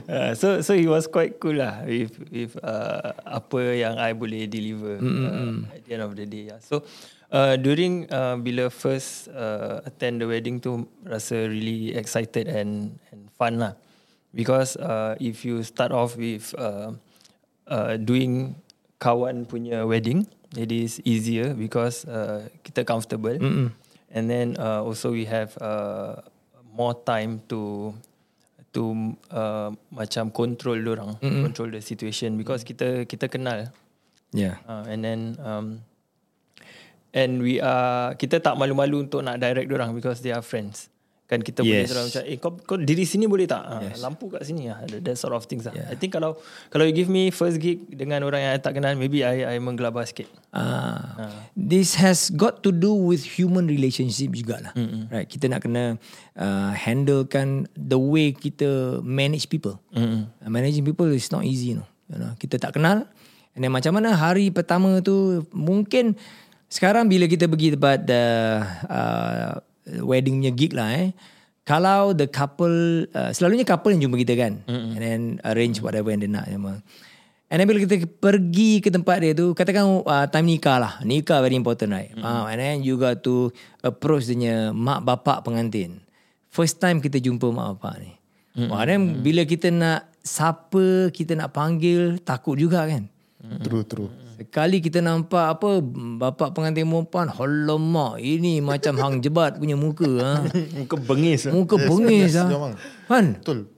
uh, 0.08 0.32
so 0.34 0.60
so 0.60 0.72
it 0.72 0.88
was 0.88 1.06
quite 1.06 1.36
cool 1.36 1.60
lah 1.60 1.84
with 1.84 2.16
with 2.32 2.52
uh, 2.64 3.12
apa 3.24 3.60
yang 3.76 4.00
I 4.00 4.16
boleh 4.16 4.48
deliver 4.48 4.96
uh, 5.00 5.72
at 5.72 5.80
the 5.84 5.90
end 5.92 6.02
of 6.04 6.12
the 6.16 6.24
day. 6.24 6.48
Yeah. 6.52 6.60
So 6.64 6.84
uh, 7.32 7.60
during 7.60 8.08
uh, 8.08 8.40
bila 8.40 8.72
first 8.72 9.28
uh, 9.32 9.84
attend 9.84 10.24
the 10.24 10.28
wedding 10.28 10.60
tu 10.60 10.88
rasa 11.04 11.48
really 11.48 11.92
excited 11.92 12.48
and 12.48 12.96
and 13.12 13.28
fun 13.36 13.60
lah 13.60 13.76
because 14.32 14.76
uh, 14.80 15.16
if 15.20 15.44
you 15.44 15.60
start 15.64 15.92
off 15.92 16.16
with 16.16 16.52
uh, 16.56 16.96
uh, 17.68 17.96
doing 18.00 18.56
kawan 19.00 19.44
punya 19.44 19.84
wedding 19.84 20.24
it 20.56 20.72
is 20.72 21.00
easier 21.04 21.56
because 21.56 22.04
uh, 22.08 22.44
kita 22.64 22.84
comfortable 22.84 23.34
and 24.12 24.24
then 24.28 24.56
uh, 24.60 24.84
also 24.84 25.10
we 25.10 25.24
have 25.24 25.56
uh, 25.60 26.20
more 26.72 26.94
time 26.94 27.40
to 27.48 27.92
to 28.72 29.16
uh, 29.32 29.72
macam 29.92 30.32
control 30.32 30.80
orang 30.84 31.16
mm-hmm. 31.20 31.44
control 31.44 31.68
the 31.72 31.80
situation 31.80 32.36
because 32.40 32.64
kita 32.64 33.04
kita 33.08 33.28
kenal 33.28 33.68
Yeah. 34.32 34.56
uh, 34.64 34.88
and 34.88 35.04
then 35.04 35.36
um, 35.44 35.84
and 37.12 37.44
we 37.44 37.60
are 37.60 38.16
kita 38.16 38.40
tak 38.40 38.56
malu-malu 38.56 39.04
untuk 39.08 39.20
nak 39.20 39.36
direct 39.36 39.68
orang 39.68 39.92
because 39.92 40.24
they 40.24 40.32
are 40.32 40.40
friends 40.40 40.91
kan 41.32 41.40
kita 41.40 41.64
boleh 41.64 41.88
Yes. 41.88 41.88
terus 41.88 42.04
macam 42.12 42.22
eh 42.28 42.36
kau, 42.36 42.52
kau 42.60 42.76
diri 42.76 43.08
sini 43.08 43.24
boleh 43.24 43.48
tak 43.48 43.64
yes. 43.88 44.04
lampu 44.04 44.28
kat 44.28 44.44
sini 44.44 44.68
ah 44.68 44.84
that 44.84 45.16
sort 45.16 45.32
of 45.32 45.48
things 45.48 45.64
lah. 45.64 45.72
I 45.88 45.96
think 45.96 46.12
kalau 46.12 46.36
kalau 46.68 46.84
you 46.84 46.92
give 46.92 47.08
me 47.08 47.32
first 47.32 47.56
gig 47.56 47.88
dengan 47.88 48.20
orang 48.28 48.44
yang 48.44 48.52
I 48.52 48.60
tak 48.60 48.76
kenal 48.76 48.92
maybe 49.00 49.24
I 49.24 49.56
I 49.56 49.56
menggelabah 49.56 50.04
sikit 50.04 50.28
Ah, 50.52 51.48
This 51.56 51.96
has 51.96 52.28
got 52.28 52.60
to 52.60 52.68
do 52.68 52.92
with 52.92 53.24
human 53.24 53.64
relationship 53.64 54.36
jugalah. 54.36 54.76
Mm-hmm. 54.76 55.08
Right, 55.08 55.24
kita 55.24 55.48
nak 55.48 55.64
kena 55.64 55.96
uh, 56.36 56.76
handlekan 56.76 57.64
the 57.72 57.96
way 57.96 58.36
kita 58.36 59.00
manage 59.00 59.48
people. 59.48 59.80
Mm-hmm. 59.96 60.28
Uh, 60.44 60.50
managing 60.52 60.84
people 60.84 61.08
is 61.08 61.32
not 61.32 61.48
easy, 61.48 61.72
no. 61.72 61.88
You 62.12 62.20
know, 62.20 62.36
kita 62.36 62.60
tak 62.60 62.76
kenal. 62.76 63.08
And 63.56 63.64
then 63.64 63.72
macam 63.72 63.96
mana 63.96 64.12
hari 64.12 64.52
pertama 64.52 65.00
tu 65.00 65.48
mungkin 65.56 66.20
sekarang 66.68 67.08
bila 67.08 67.24
kita 67.24 67.48
pergi 67.48 67.72
tempat 67.72 68.04
uh, 68.12 68.58
uh, 68.92 69.50
wedding 70.04 70.40
punya 70.44 70.52
gig 70.52 70.72
lah 70.76 70.88
eh. 71.00 71.16
Kalau 71.62 72.10
the 72.10 72.26
couple 72.26 73.06
uh, 73.14 73.30
selalunya 73.30 73.62
couple 73.62 73.94
yang 73.94 74.08
jumpa 74.08 74.16
kita 74.26 74.34
kan. 74.34 74.52
Mm-hmm. 74.66 74.92
And 74.98 75.02
then 75.02 75.22
arrange 75.46 75.78
whatever 75.78 76.10
yang 76.10 76.22
dia 76.22 76.30
nak 76.30 76.50
memang. 76.50 76.82
And 77.52 77.60
then 77.60 77.68
bila 77.68 77.84
kita 77.84 78.08
pergi 78.08 78.80
ke 78.80 78.88
tempat 78.88 79.20
dia 79.20 79.36
tu 79.36 79.52
Katakan 79.52 79.84
uh, 80.08 80.24
time 80.32 80.48
nikah 80.48 80.80
lah 80.80 81.04
Nikah 81.04 81.44
very 81.44 81.52
important 81.52 81.92
right 81.92 82.08
mm-hmm. 82.08 82.24
uh, 82.24 82.48
And 82.48 82.56
then 82.56 82.74
you 82.80 82.96
got 82.96 83.20
to 83.28 83.52
Approach 83.84 84.32
dia 84.32 84.72
Mak 84.72 85.04
bapak 85.04 85.44
pengantin 85.44 86.00
First 86.48 86.80
time 86.80 87.04
kita 87.04 87.20
jumpa 87.20 87.52
mak 87.52 87.76
bapak 87.76 87.94
ni 88.00 88.16
mm-hmm. 88.56 88.72
Wah, 88.72 88.88
then 88.88 89.20
bila 89.20 89.44
kita 89.44 89.68
nak 89.68 90.08
Siapa 90.24 91.12
kita 91.12 91.36
nak 91.36 91.52
panggil 91.52 92.24
Takut 92.24 92.56
juga 92.56 92.88
kan 92.88 93.12
True, 93.60 93.84
true. 93.84 94.10
Sekali 94.38 94.80
kita 94.80 95.04
nampak 95.04 95.58
apa 95.58 95.80
Bapak 96.18 96.56
pengantin 96.56 96.88
perempuan 96.88 97.28
Alamak 97.28 98.20
Ini 98.20 98.64
macam 98.64 98.96
hang 98.96 99.20
jebat 99.20 99.60
punya 99.60 99.76
muka 99.76 100.08
ha. 100.20 100.32
muka 100.78 100.96
bengis 100.96 101.46
Muka 101.52 101.76
bengis 101.76 102.32
yes, 102.32 102.40
ha. 102.40 102.48
memang. 102.48 102.72
Kan 103.08 103.26
Betul. 103.38 103.68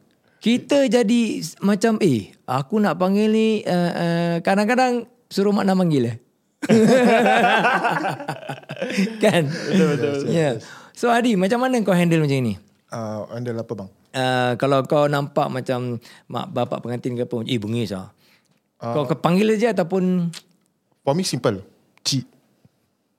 kita 0.44 0.84
jadi 0.92 1.40
macam 1.64 1.96
eh 2.04 2.36
aku 2.44 2.76
nak 2.76 3.00
panggil 3.00 3.32
ni 3.32 3.48
uh, 3.64 3.92
uh, 3.96 4.34
kadang-kadang 4.44 5.08
suruh 5.32 5.56
mak 5.56 5.64
nak 5.64 5.80
panggil 5.80 6.12
eh. 6.12 6.16
kan? 9.24 9.48
Betul 9.48 9.86
betul. 9.96 10.16
Yeah. 10.28 10.60
So 10.92 11.08
Adi, 11.10 11.34
macam 11.34 11.64
mana 11.64 11.80
kau 11.82 11.96
handle 11.96 12.22
macam 12.22 12.38
ni? 12.44 12.54
Uh, 12.92 13.24
handle 13.32 13.58
apa 13.58 13.72
bang? 13.72 13.88
Uh, 14.14 14.52
kalau 14.60 14.84
kau 14.86 15.10
nampak 15.10 15.50
macam 15.50 15.98
mak 16.30 16.46
bapak 16.54 16.78
pengantin 16.84 17.18
ke 17.18 17.26
apa, 17.26 17.42
eh 17.48 17.58
bengis 17.58 17.90
ah. 17.90 18.14
Uh, 18.84 18.92
kau, 18.92 19.02
kau 19.08 19.16
panggil 19.16 19.48
aja 19.50 19.72
ataupun 19.72 20.28
For 21.00 21.12
me 21.12 21.24
simple. 21.24 21.64
Cik. 22.00 22.24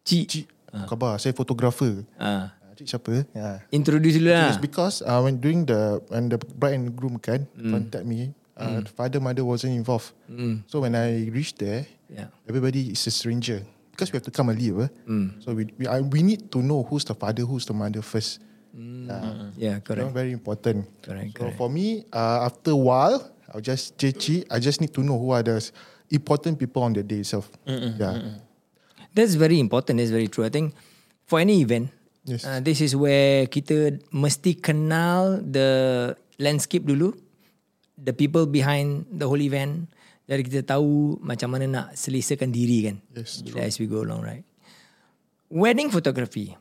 cik. 0.06 0.24
Cik. 0.28 0.46
Khabar, 0.86 1.18
saya 1.18 1.32
fotografer. 1.32 2.06
Uh, 2.18 2.46
Cik 2.76 2.86
siapa? 2.86 3.24
Ya. 3.32 3.64
introduce 3.72 4.20
dulu 4.20 4.30
lah. 4.30 4.52
Because 4.60 5.00
uh, 5.02 5.22
when 5.22 5.40
during 5.40 5.64
the 5.64 6.04
when 6.12 6.28
the 6.28 6.36
bride 6.60 6.76
and 6.76 6.92
groom 6.92 7.16
kan 7.18 7.48
contact 7.56 8.04
me, 8.04 8.36
uh, 8.60 8.84
father 8.94 9.18
mother 9.18 9.48
wasn't 9.48 9.72
involved. 9.72 10.12
So 10.68 10.84
when 10.84 10.94
I 10.94 11.26
reached 11.32 11.58
there, 11.58 11.88
Yeah. 12.06 12.30
everybody 12.46 12.94
is 12.94 13.02
a 13.08 13.14
stranger 13.16 13.66
because 13.90 14.14
we 14.14 14.22
have 14.22 14.28
to 14.30 14.34
come 14.36 14.54
early, 14.54 14.70
apa? 14.70 14.94
So 15.42 15.56
we 15.58 15.72
we, 15.74 15.90
I, 15.90 16.04
we 16.06 16.22
need 16.22 16.52
to 16.54 16.62
know 16.62 16.84
who's 16.86 17.02
the 17.02 17.16
father, 17.18 17.42
who's 17.48 17.66
the 17.66 17.74
mother 17.74 18.04
first. 18.06 18.44
Yeah. 18.76 19.56
Yeah, 19.56 19.76
That 19.80 19.88
correct. 19.88 20.06
one 20.12 20.14
very 20.14 20.36
important. 20.36 20.86
Correct, 21.02 21.32
So 21.40 21.48
for 21.56 21.72
me, 21.72 22.04
uh, 22.12 22.46
after 22.46 22.76
a 22.76 22.82
while, 22.82 23.24
I'll 23.56 23.64
just 23.64 23.96
cik 23.96 24.52
I 24.52 24.60
just 24.60 24.84
need 24.84 24.92
to 24.92 25.02
know 25.02 25.16
who 25.16 25.32
are 25.32 25.40
the 25.40 25.64
important 26.12 26.60
people 26.60 26.84
on 26.84 26.92
the 26.92 27.04
day 27.08 27.24
itself. 27.24 27.48
Yeah. 27.64 28.44
That's 29.16 29.40
very 29.40 29.64
important. 29.64 30.04
That's 30.04 30.12
very 30.12 30.28
true. 30.28 30.44
I 30.44 30.52
think 30.52 30.76
for 31.24 31.40
any 31.40 31.64
event, 31.64 31.96
Yes. 32.26 32.42
Uh, 32.42 32.58
this 32.58 32.82
is 32.82 32.98
where 32.98 33.46
kita 33.46 34.02
mesti 34.10 34.58
kenal 34.58 35.38
the 35.46 35.70
landscape 36.42 36.82
dulu, 36.82 37.14
the 38.02 38.18
people 38.18 38.50
behind 38.50 39.06
the 39.14 39.30
whole 39.30 39.38
event. 39.38 39.86
Jadi 40.26 40.42
kita 40.42 40.62
tahu 40.66 41.22
macam 41.22 41.54
mana 41.54 41.66
nak 41.70 41.88
selisakan 41.94 42.50
diri 42.50 42.90
kan. 42.90 42.98
Yes, 43.14 43.46
Bila 43.46 43.70
as 43.70 43.78
we 43.78 43.86
go 43.86 44.02
along, 44.02 44.26
right? 44.26 44.42
Wedding 45.54 45.94
photography. 45.94 46.58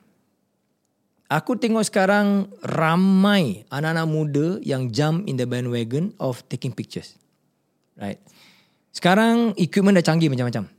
Aku 1.34 1.58
tengok 1.58 1.82
sekarang 1.82 2.46
ramai 2.62 3.66
anak-anak 3.66 4.06
muda 4.06 4.46
yang 4.62 4.94
jump 4.94 5.26
in 5.26 5.34
the 5.34 5.42
bandwagon 5.42 6.14
of 6.22 6.46
taking 6.46 6.70
pictures. 6.70 7.18
Right? 7.98 8.22
Sekarang 8.94 9.50
equipment 9.58 9.98
dah 9.98 10.06
canggih 10.06 10.30
macam-macam. 10.30 10.70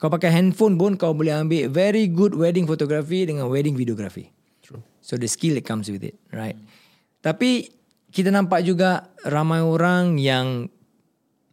Kau 0.00 0.08
pakai 0.08 0.32
handphone 0.32 0.80
pun 0.80 0.96
kau 0.96 1.12
boleh 1.12 1.36
ambil 1.36 1.68
very 1.68 2.08
good 2.08 2.32
wedding 2.32 2.64
photography 2.64 3.28
dengan 3.28 3.52
wedding 3.52 3.76
videography. 3.76 4.32
True. 4.64 4.80
So 5.04 5.20
the 5.20 5.28
skill 5.28 5.60
that 5.60 5.68
comes 5.68 5.92
with 5.92 6.00
it, 6.00 6.16
right? 6.32 6.56
Tapi 7.20 7.68
kita 8.08 8.32
nampak 8.32 8.64
juga 8.64 9.12
ramai 9.28 9.60
orang 9.60 10.16
yang 10.16 10.72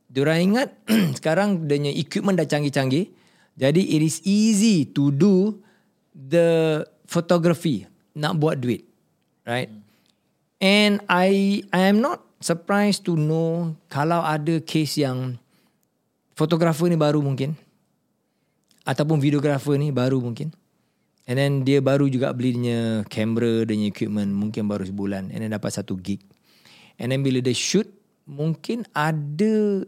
diorang 0.08 0.56
ingat 0.56 0.72
sekarang 1.20 1.68
dia 1.68 1.92
equipment 1.92 2.40
dah 2.40 2.48
canggih-canggih. 2.48 3.12
Jadi 3.60 3.82
it 3.92 4.02
is 4.08 4.24
easy 4.24 4.88
to 4.88 5.12
do 5.12 5.60
the 6.16 6.80
photography, 7.08 7.88
nak 8.16 8.40
buat 8.40 8.58
duit, 8.58 8.88
right? 9.44 9.68
And 10.64 11.04
I 11.12 11.62
I 11.70 11.92
am 11.92 12.00
not 12.00 12.24
surprised 12.40 13.04
to 13.12 13.20
know 13.20 13.76
kalau 13.92 14.24
ada 14.24 14.64
case 14.64 15.04
yang 15.04 15.36
fotografer 16.34 16.88
ni 16.88 16.96
baru 16.96 17.20
mungkin 17.20 17.60
ataupun 18.88 19.20
videographer 19.20 19.76
ni 19.76 19.92
baru 19.92 20.24
mungkin. 20.24 20.56
And 21.26 21.42
then 21.42 21.54
dia 21.66 21.82
baru 21.82 22.06
juga 22.06 22.30
beli 22.38 22.54
dia 22.54 23.02
kamera, 23.10 23.66
punya 23.66 23.90
equipment 23.90 24.30
mungkin 24.30 24.70
baru 24.70 24.86
sebulan 24.86 25.34
and 25.34 25.42
then 25.42 25.52
dapat 25.52 25.74
satu 25.74 25.98
gig. 25.98 26.22
And 27.02 27.10
then 27.12 27.26
bila 27.26 27.42
dia 27.42 27.58
shoot 27.58 27.90
mungkin 28.30 28.86
ada 28.94 29.84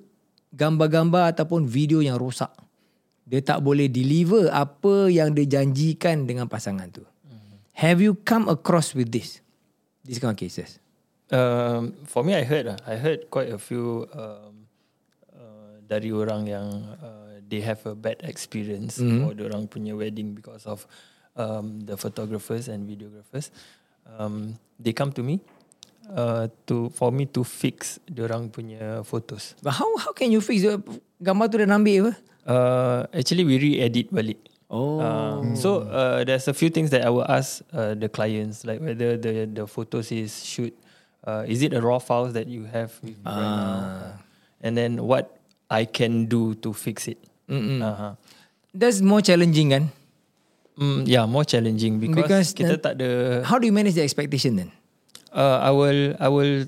gambar-gambar 0.50 1.38
ataupun 1.38 1.70
video 1.70 2.02
yang 2.02 2.18
rosak. 2.18 2.50
Dia 3.28 3.44
tak 3.44 3.62
boleh 3.62 3.86
deliver 3.92 4.50
apa 4.50 5.12
yang 5.14 5.36
dia 5.36 5.60
janjikan 5.60 6.26
dengan 6.26 6.50
pasangan 6.50 6.90
tu. 6.90 7.06
Have 7.78 8.02
you 8.02 8.18
come 8.26 8.50
across 8.50 8.98
with 8.98 9.14
this? 9.14 9.38
This 10.02 10.18
kind 10.18 10.34
of 10.34 10.40
cases. 10.42 10.82
Um, 11.30 11.94
for 12.10 12.26
me, 12.26 12.34
I 12.34 12.42
heard 12.42 12.66
lah. 12.66 12.82
I 12.90 12.98
heard 12.98 13.30
quite 13.30 13.54
a 13.54 13.62
few 13.62 14.10
um, 14.18 14.66
uh, 15.30 15.78
dari 15.86 16.10
orang 16.10 16.50
yang 16.50 16.68
uh, 16.98 17.38
they 17.46 17.62
have 17.62 17.86
a 17.86 17.94
bad 17.94 18.18
experience 18.26 18.98
mm-hmm. 18.98 19.30
or 19.30 19.38
orang 19.46 19.70
punya 19.70 19.94
wedding 19.94 20.34
because 20.34 20.66
of 20.66 20.90
um, 21.38 21.86
the 21.86 21.94
photographers 21.94 22.66
and 22.66 22.90
videographers. 22.90 23.54
Um, 24.10 24.58
they 24.82 24.90
come 24.90 25.14
to 25.14 25.22
me 25.22 25.38
uh, 26.10 26.50
to 26.66 26.90
for 26.98 27.14
me 27.14 27.30
to 27.30 27.46
fix 27.46 28.02
orang 28.18 28.50
punya 28.50 29.06
photos. 29.06 29.54
But 29.62 29.78
how 29.78 29.94
how 30.02 30.18
can 30.18 30.34
you 30.34 30.42
fix 30.42 30.66
the 30.66 30.82
gambar 31.22 31.54
tu 31.54 31.62
dah 31.62 31.70
ambil 31.70 32.10
apa? 32.10 32.14
Uh, 32.48 33.02
actually, 33.14 33.46
we 33.46 33.62
re-edit 33.62 34.10
balik. 34.10 34.42
Oh. 34.70 35.00
Uh, 35.00 35.56
so 35.56 35.88
uh, 35.88 36.24
there's 36.28 36.48
a 36.48 36.54
few 36.54 36.68
things 36.70 36.92
that 36.92 37.06
I 37.06 37.10
will 37.10 37.24
ask 37.24 37.64
uh, 37.72 37.96
the 37.96 38.10
clients, 38.12 38.68
like 38.68 38.84
whether 38.84 39.16
the 39.16 39.48
the 39.48 39.64
photos 39.64 40.12
is 40.12 40.44
shoot, 40.44 40.76
uh, 41.24 41.48
is 41.48 41.64
it 41.64 41.72
a 41.72 41.80
raw 41.80 42.00
files 42.04 42.36
that 42.36 42.52
you 42.52 42.68
have 42.68 42.92
right 43.04 43.16
now, 43.24 44.20
and 44.60 44.76
then 44.76 45.00
what 45.08 45.40
I 45.72 45.88
can 45.88 46.28
do 46.28 46.56
to 46.68 46.76
fix 46.76 47.08
it. 47.08 47.16
Uh-huh. 47.48 48.20
That's 48.76 49.00
more 49.00 49.24
challenging 49.24 49.72
kan? 49.72 49.84
Mm, 50.78 51.08
yeah, 51.08 51.24
more 51.26 51.48
challenging 51.48 51.98
because, 52.04 52.28
Because 52.28 52.48
kita 52.54 52.76
the- 52.76 52.84
tak 52.84 52.94
ada. 53.00 53.10
How 53.48 53.58
do 53.58 53.66
you 53.66 53.74
manage 53.74 53.96
the 53.96 54.04
expectation 54.04 54.60
then? 54.60 54.70
Uh, 55.32 55.64
I 55.64 55.72
will 55.72 56.12
I 56.20 56.28
will 56.28 56.68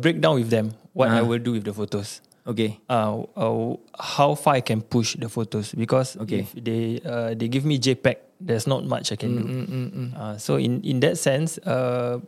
break 0.00 0.24
down 0.24 0.40
with 0.40 0.48
them 0.48 0.72
what 0.96 1.12
I 1.12 1.20
will 1.20 1.38
do 1.38 1.52
with 1.60 1.68
the 1.68 1.76
photos. 1.76 2.24
Okay. 2.48 2.80
uh, 2.88 3.28
uh, 3.36 3.76
how 3.92 4.32
far 4.32 4.56
I 4.56 4.64
can 4.64 4.80
push 4.80 5.20
the 5.20 5.28
photos 5.28 5.76
because 5.76 6.16
Okay. 6.16 6.48
if 6.48 6.56
they 6.56 6.96
uh, 7.04 7.36
they 7.36 7.44
give 7.52 7.68
me 7.68 7.76
JPEG, 7.76 8.16
there's 8.40 8.64
not 8.64 8.88
much 8.88 9.12
I 9.12 9.20
can 9.20 9.36
do. 9.36 9.44
Uh, 10.16 10.40
so 10.40 10.56
in 10.56 10.80
in 10.80 11.04
that 11.04 11.20
sense, 11.20 11.60
uh, 11.68 12.24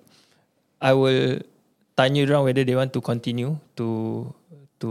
I 0.76 0.92
will 0.92 1.40
tanya 1.96 2.28
orang 2.28 2.52
whether 2.52 2.64
they 2.68 2.76
want 2.76 2.92
to 2.92 3.00
continue 3.00 3.56
to 3.80 3.88
to 4.84 4.90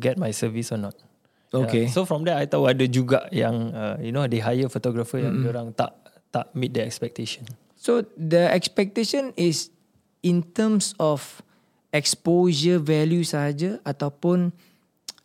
get 0.00 0.16
my 0.16 0.32
service 0.32 0.72
or 0.72 0.80
not. 0.80 0.96
Okay. 1.52 1.84
Yeah. 1.88 1.92
So 1.92 2.08
from 2.08 2.24
there, 2.24 2.40
I 2.40 2.48
tahu 2.48 2.64
ada 2.64 2.88
juga 2.88 3.28
yang 3.28 3.76
uh, 3.76 4.00
you 4.00 4.16
know 4.16 4.24
they 4.24 4.40
hire 4.40 4.72
photographer 4.72 5.20
yang 5.20 5.44
orang 5.44 5.76
tak 5.76 5.92
tak 6.32 6.48
meet 6.56 6.72
their 6.72 6.88
expectation. 6.88 7.44
So 7.76 8.04
the 8.16 8.48
expectation 8.48 9.36
is 9.36 9.68
in 10.24 10.40
terms 10.56 10.96
of 10.96 11.44
exposure 11.90 12.78
value 12.78 13.26
saja 13.26 13.82
ataupun 13.82 14.54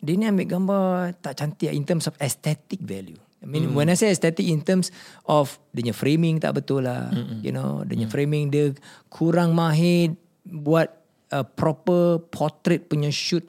dia 0.00 0.14
ni 0.14 0.24
ambil 0.28 0.46
gambar 0.46 0.90
tak 1.18 1.40
cantik 1.40 1.72
in 1.72 1.84
terms 1.84 2.06
of 2.06 2.14
aesthetic 2.20 2.80
value. 2.82 3.18
I 3.42 3.46
mean 3.46 3.78
when 3.78 3.86
I 3.86 3.94
say 3.94 4.10
aesthetic 4.10 4.42
in 4.48 4.64
terms 4.66 4.90
of 5.28 5.60
dia 5.70 5.86
punya 5.86 5.94
framing 5.94 6.42
tak 6.42 6.58
betul 6.58 6.88
lah. 6.88 7.12
You 7.44 7.54
know, 7.54 7.86
dia 7.86 7.94
punya 7.94 8.08
framing 8.10 8.50
dia 8.50 8.74
kurang 9.06 9.54
mahir 9.54 10.18
buat 10.42 10.90
a 11.30 11.46
proper 11.46 12.18
portrait 12.32 12.90
punya 12.90 13.12
shoot. 13.12 13.46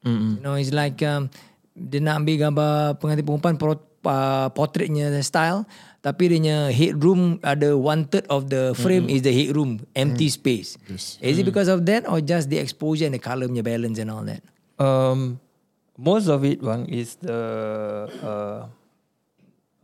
You 0.00 0.40
know, 0.40 0.56
it's 0.56 0.72
like 0.72 1.02
um, 1.04 1.28
dia 1.76 2.00
nak 2.00 2.24
ambil 2.24 2.36
gambar 2.48 2.72
pengantin 3.02 3.26
perempuan 3.26 3.56
pro- 3.60 3.90
uh, 4.08 4.48
portraitnya 4.54 5.12
style 5.20 5.68
tapi 6.00 6.32
dia 6.32 6.36
punya 6.40 6.58
headroom 6.72 7.36
ada 7.44 7.76
one 7.76 8.08
third 8.08 8.24
of 8.32 8.48
the 8.48 8.72
frame 8.72 9.12
is 9.12 9.20
the 9.20 9.32
headroom 9.32 9.84
empty 9.92 10.32
space. 10.32 10.80
Yes. 10.88 11.20
Is 11.20 11.36
it 11.36 11.44
because 11.44 11.68
of 11.68 11.84
that 11.84 12.08
or 12.08 12.24
just 12.24 12.48
the 12.48 12.56
exposure 12.56 13.04
and 13.04 13.12
the 13.12 13.20
color 13.20 13.44
punya 13.44 13.60
balance 13.60 14.00
and 14.00 14.08
all 14.08 14.24
that? 14.24 14.40
Um, 14.80 15.36
most 16.00 16.32
of 16.32 16.40
it, 16.48 16.64
bang, 16.64 16.88
is 16.88 17.20
the 17.20 17.36
uh, 18.24 18.64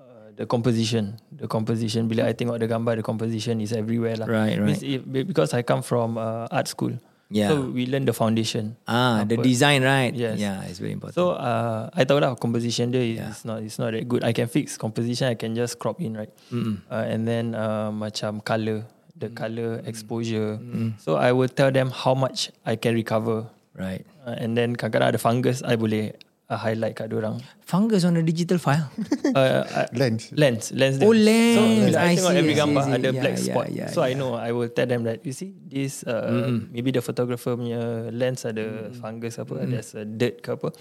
uh, 0.01 0.27
the 0.37 0.47
composition. 0.49 1.21
The 1.33 1.45
composition. 1.49 2.09
Bila 2.09 2.25
I 2.29 2.33
tengok 2.33 2.57
the 2.61 2.69
gambar, 2.69 2.97
the 2.97 3.05
composition 3.05 3.61
is 3.61 3.73
everywhere 3.77 4.17
lah. 4.17 4.25
Right, 4.27 4.57
Means 4.57 4.81
if, 4.81 5.05
because 5.05 5.53
I 5.53 5.61
come 5.61 5.85
from 5.85 6.17
uh, 6.17 6.49
art 6.51 6.69
school, 6.69 6.97
Yeah. 7.29 7.51
so 7.51 7.75
we 7.75 7.91
learn 7.91 8.07
the 8.07 8.15
foundation. 8.15 8.79
Ah, 8.87 9.27
the 9.27 9.35
Apa- 9.35 9.43
design 9.43 9.83
right? 9.83 10.15
Yes. 10.15 10.39
Yeah, 10.39 10.63
it's 10.63 10.79
very 10.79 10.95
important. 10.95 11.19
So 11.19 11.35
uh, 11.35 11.91
I 11.91 12.07
tahu 12.07 12.23
lah 12.23 12.39
composition 12.39 12.95
dia 12.95 13.03
is 13.03 13.19
Yeah. 13.19 13.35
not 13.43 13.59
it's 13.67 13.83
not 13.83 13.91
that 13.99 14.07
good. 14.07 14.23
I 14.23 14.31
can 14.31 14.47
fix 14.47 14.79
composition. 14.79 15.27
I 15.27 15.35
can 15.35 15.59
just 15.59 15.83
crop 15.83 15.99
in 15.99 16.15
right, 16.15 16.31
uh, 16.55 17.03
and 17.03 17.27
then 17.27 17.59
uh, 17.59 17.91
macam 17.91 18.39
color, 18.47 18.87
the 19.19 19.27
color 19.35 19.83
exposure. 19.91 20.63
So 21.03 21.19
I 21.19 21.35
will 21.35 21.51
tell 21.51 21.75
them 21.75 21.91
how 21.91 22.15
much 22.15 22.55
I 22.63 22.79
can 22.79 22.95
recover, 22.95 23.51
right. 23.77 24.03
uh, 24.25 24.37
and 24.37 24.57
then 24.57 24.75
kadang-kadang 24.75 25.15
ada 25.15 25.21
fungus, 25.21 25.61
I 25.63 25.77
boleh 25.77 26.17
uh, 26.49 26.57
highlight 26.57 26.95
kat 26.95 27.13
orang. 27.13 27.39
Fungus 27.63 28.03
on 28.03 28.17
a 28.17 28.23
digital 28.23 28.57
file. 28.57 28.89
Uh, 29.37 29.69
uh, 29.69 29.85
Lens. 29.93 30.33
lens, 30.33 30.73
lens. 30.73 30.97
Oh, 31.05 31.13
lens. 31.13 31.59
So 31.59 31.63
bila 31.93 31.99
I 32.01 32.09
I 32.09 32.15
tengok 32.17 32.33
see, 32.33 32.41
every 32.41 32.49
I 32.49 32.57
see, 32.57 32.61
gambar 32.65 32.81
I 32.81 32.87
see. 32.87 32.97
ada 32.97 33.09
Yeah, 33.13 33.21
black 33.21 33.37
yeah, 33.37 33.45
spot. 33.45 33.67
yeah, 33.69 33.89
so 33.93 33.99
I 34.01 34.09
yeah. 34.09 34.17
know 34.17 34.31
I 34.33 34.51
will 34.51 34.73
tell 34.73 34.89
them 34.89 35.05
that 35.05 35.21
you 35.23 35.37
see 35.37 35.53
this 35.61 36.01
uh, 36.03 36.49
maybe 36.73 36.89
the 36.89 37.05
photographer 37.05 37.53
punya 37.53 38.09
lens 38.11 38.49
ada 38.49 38.89
fungus 38.97 39.37
apa, 39.37 39.69
there's 39.69 39.93
a 39.93 40.09
dirt 40.09 40.41
ke 40.41 40.57
apa. 40.57 40.73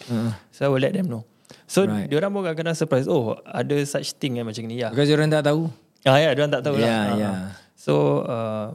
So 0.50 0.60
I 0.64 0.70
will 0.72 0.80
let 0.80 0.96
them 0.96 1.12
know. 1.12 1.28
So 1.68 1.84
Right. 1.84 2.08
dia 2.08 2.16
orang 2.18 2.32
pun 2.32 2.48
kadang-kadang 2.48 2.78
surprise, 2.80 3.12
oh 3.12 3.36
ada 3.44 3.76
such 3.84 4.16
thing 4.16 4.40
eh 4.40 4.46
macam 4.46 4.64
ni 4.66 4.80
ya. 4.80 4.90
Because 4.90 5.12
orang 5.12 5.28
tak 5.30 5.44
tahu. 5.46 5.68
Ah 6.08 6.16
ya, 6.16 6.32
dia 6.32 6.42
orang 6.42 6.54
tak 6.54 6.64
tahu 6.64 6.76
lah. 6.80 6.88
Yeah, 6.88 7.04
Ah, 7.04 7.18
yeah. 7.20 7.34
ah. 7.34 7.48
So 7.76 7.94
uh, 8.24 8.68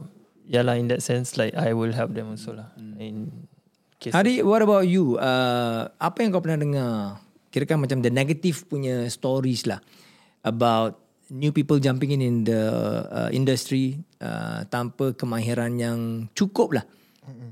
yeah 0.45 0.61
lah 0.61 0.77
in 0.77 0.91
that 0.93 1.01
sense 1.01 1.41
like 1.41 1.55
I 1.57 1.73
will 1.73 1.95
help 1.95 2.13
them 2.13 2.29
also 2.29 2.53
lah. 2.53 2.69
In 3.01 3.47
case 4.01 4.11
Hadi, 4.11 4.41
what 4.41 4.65
about 4.65 4.89
you? 4.89 5.21
Uh, 5.21 5.85
apa 6.01 6.25
yang 6.25 6.33
kau 6.33 6.41
pernah 6.41 6.57
dengar? 6.57 6.91
Kirakan 7.53 7.85
macam 7.85 8.01
the 8.01 8.09
negative 8.09 8.65
punya 8.65 9.05
stories 9.11 9.69
lah 9.69 9.77
about 10.41 10.97
new 11.29 11.53
people 11.53 11.77
jumping 11.77 12.11
in 12.11 12.21
in 12.23 12.35
the 12.43 12.63
uh, 13.07 13.29
industry 13.29 14.01
uh, 14.19 14.65
tanpa 14.67 15.13
kemahiran 15.13 15.77
yang 15.77 15.97
cukup 16.33 16.81
lah. 16.81 16.85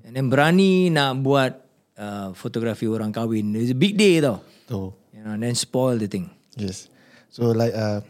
And 0.04 0.18
then 0.18 0.28
berani 0.28 0.90
nak 0.90 1.22
buat 1.22 1.54
uh, 1.96 2.34
fotografi 2.34 2.90
orang 2.90 3.14
kahwin. 3.14 3.54
It's 3.54 3.72
a 3.72 3.78
big 3.78 3.94
day 3.96 4.18
tau. 4.20 4.42
So 4.66 4.98
You 5.14 5.28
know, 5.28 5.36
and 5.36 5.44
then 5.44 5.54
spoil 5.54 6.00
the 6.00 6.08
thing. 6.08 6.32
yes. 6.56 6.88
So 7.30 7.52
like 7.52 7.76
uh, 7.76 8.02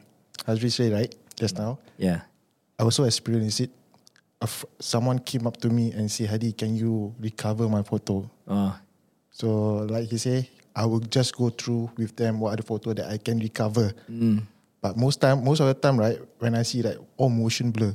Hazri 0.46 0.69
say 0.69 0.93
right 0.93 1.10
just 1.36 1.58
now, 1.58 1.81
Yeah. 1.98 2.24
I 2.79 2.86
also 2.88 3.03
experienced 3.03 3.60
it. 3.65 3.74
Someone 4.79 5.19
came 5.19 5.46
up 5.48 5.58
to 5.58 5.69
me 5.69 5.91
and 5.91 6.10
say, 6.10 6.24
Hadi, 6.25 6.53
can 6.53 6.75
you 6.75 7.13
recover 7.19 7.67
my 7.67 7.84
photo? 7.84 8.24
Oh, 8.48 8.72
So 9.31 9.84
like 9.84 10.08
he 10.08 10.17
say, 10.17 10.50
I 10.75 10.86
will 10.86 11.01
just 11.03 11.36
go 11.36 11.50
through 11.50 11.91
with 11.98 12.15
them 12.15 12.39
what 12.39 12.53
are 12.53 12.58
the 12.58 12.63
photo 12.63 12.93
that 12.93 13.12
I 13.12 13.17
can 13.17 13.39
recover. 13.39 13.91
But 14.81 14.96
most 14.96 15.19
time, 15.19 15.43
most 15.43 15.60
of 15.60 15.67
the 15.67 15.74
time, 15.75 16.00
right, 16.00 16.15
when 16.39 16.55
I 16.55 16.63
see 16.63 16.79
like 16.81 16.96
oh 17.19 17.27
motion 17.27 17.72
blur, 17.72 17.91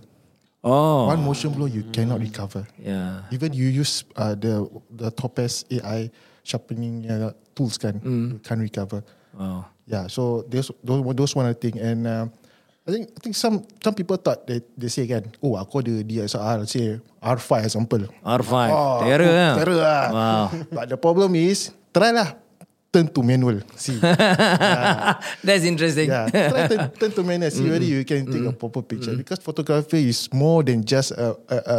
oh, 0.63 1.07
one 1.09 1.25
motion 1.25 1.49
blur 1.57 1.69
you 1.69 1.85
cannot 1.97 2.21
recover. 2.21 2.69
yeah. 2.77 3.23
Even 3.33 3.55
you 3.57 3.65
use 3.73 4.05
uh, 4.17 4.35
the 4.37 4.69
the 4.93 5.09
Topaz 5.17 5.65
AI 5.73 6.11
sharpening 6.45 7.09
uh, 7.09 7.33
tools 7.57 7.81
kan, 7.81 8.05
you 8.05 8.37
can't 8.45 8.61
recover. 8.61 9.01
Oh, 9.41 9.65
Yeah, 9.89 10.13
so 10.13 10.45
those 10.45 10.69
those 10.85 11.01
those 11.17 11.33
one 11.33 11.49
thing 11.57 11.81
and 11.81 12.05
uh, 12.05 12.29
I 12.85 12.93
think 12.93 13.09
I 13.17 13.19
think 13.25 13.33
some 13.33 13.65
some 13.81 13.97
people 13.97 14.21
thought 14.21 14.45
they 14.45 14.61
they 14.77 14.93
say 14.93 15.09
kan, 15.09 15.25
oh 15.41 15.57
aku 15.57 15.81
ada 15.81 16.05
DSLR, 16.05 16.69
say 16.69 17.01
R5 17.17 17.65
example. 17.65 18.05
R5. 18.21 18.53
Oh, 18.69 19.01
Terror 19.01 19.25
aku 19.25 19.33
lah. 19.33 19.53
Terror 19.57 19.79
lah. 19.81 20.05
Wow. 20.13 20.45
But 20.69 20.87
the 20.93 21.01
problem 21.01 21.33
is, 21.33 21.73
try 21.97 22.13
lah 22.13 22.44
turn 22.95 23.09
to 23.11 23.21
manual. 23.27 23.59
See. 23.75 23.99
That's 25.43 25.65
interesting. 25.67 26.09
Yeah, 26.15 26.31
try 26.31 26.69
turn, 26.71 26.91
turn 26.95 27.11
to 27.19 27.23
manual. 27.27 27.51
See 27.51 27.67
whether 27.69 27.85
you 27.85 28.05
can 28.07 28.23
take 28.31 28.47
a 28.47 28.53
proper 28.55 28.83
picture. 28.83 29.17
Because 29.19 29.39
photography 29.43 30.09
is 30.09 30.31
more 30.33 30.63
than 30.63 30.85
just 30.87 31.11
a, 31.13 31.35
a, 31.51 31.57
a, 31.67 31.77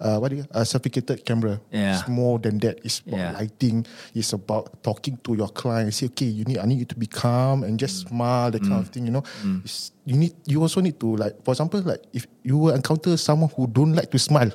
a 0.00 0.08
what 0.20 0.30
do 0.32 0.36
you, 0.40 0.44
a 0.50 0.64
sophisticated 0.64 1.24
camera. 1.28 1.60
Yeah. 1.70 1.98
It's 2.00 2.08
more 2.08 2.38
than 2.40 2.58
that. 2.64 2.80
It's 2.84 3.00
about 3.04 3.18
Yeah. 3.20 3.32
lighting. 3.36 3.84
It's 4.14 4.32
about 4.32 4.82
talking 4.82 5.18
to 5.28 5.34
your 5.36 5.48
client. 5.52 5.92
Say, 5.92 6.06
okay, 6.06 6.26
you 6.26 6.44
need, 6.44 6.58
I 6.58 6.64
need 6.64 6.78
you 6.78 6.88
to 6.88 6.96
be 6.96 7.06
calm 7.06 7.62
and 7.64 7.78
just 7.78 8.08
smile, 8.08 8.50
that 8.50 8.62
kind 8.62 8.80
of 8.80 8.88
thing. 8.88 9.04
You 9.06 9.12
know, 9.12 9.24
It's- 9.60 9.92
you 10.08 10.16
need, 10.16 10.34
you 10.46 10.62
also 10.62 10.80
need 10.80 10.98
to 11.00 11.16
like, 11.16 11.34
for 11.44 11.50
example, 11.52 11.80
like 11.82 12.00
if 12.14 12.26
you 12.44 12.56
will 12.56 12.74
encounter 12.74 13.16
someone 13.16 13.50
who 13.56 13.66
don't 13.66 13.92
like 13.92 14.10
to 14.12 14.18
smile. 14.18 14.52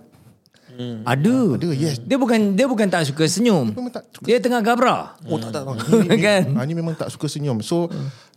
Ada. 1.04 1.36
Ada, 1.58 1.68
yes. 1.74 1.98
Dia 2.02 2.18
bukan 2.18 2.54
dia 2.54 2.66
bukan 2.66 2.88
tak 2.88 3.06
suka 3.08 3.24
senyum. 3.26 3.74
memang 3.74 3.94
tak 3.94 4.04
suka. 4.12 4.26
Dia 4.26 4.38
tengah 4.38 4.62
gabra. 4.62 5.16
Oh 5.26 5.38
tak 5.38 5.52
tak. 5.54 5.64
Ini, 5.66 6.08
ini, 6.08 6.20
Kan? 6.22 6.42
ah, 6.58 6.64
ini 6.64 6.74
memang 6.78 6.94
tak 6.94 7.10
suka 7.10 7.26
senyum. 7.26 7.60
So 7.62 7.90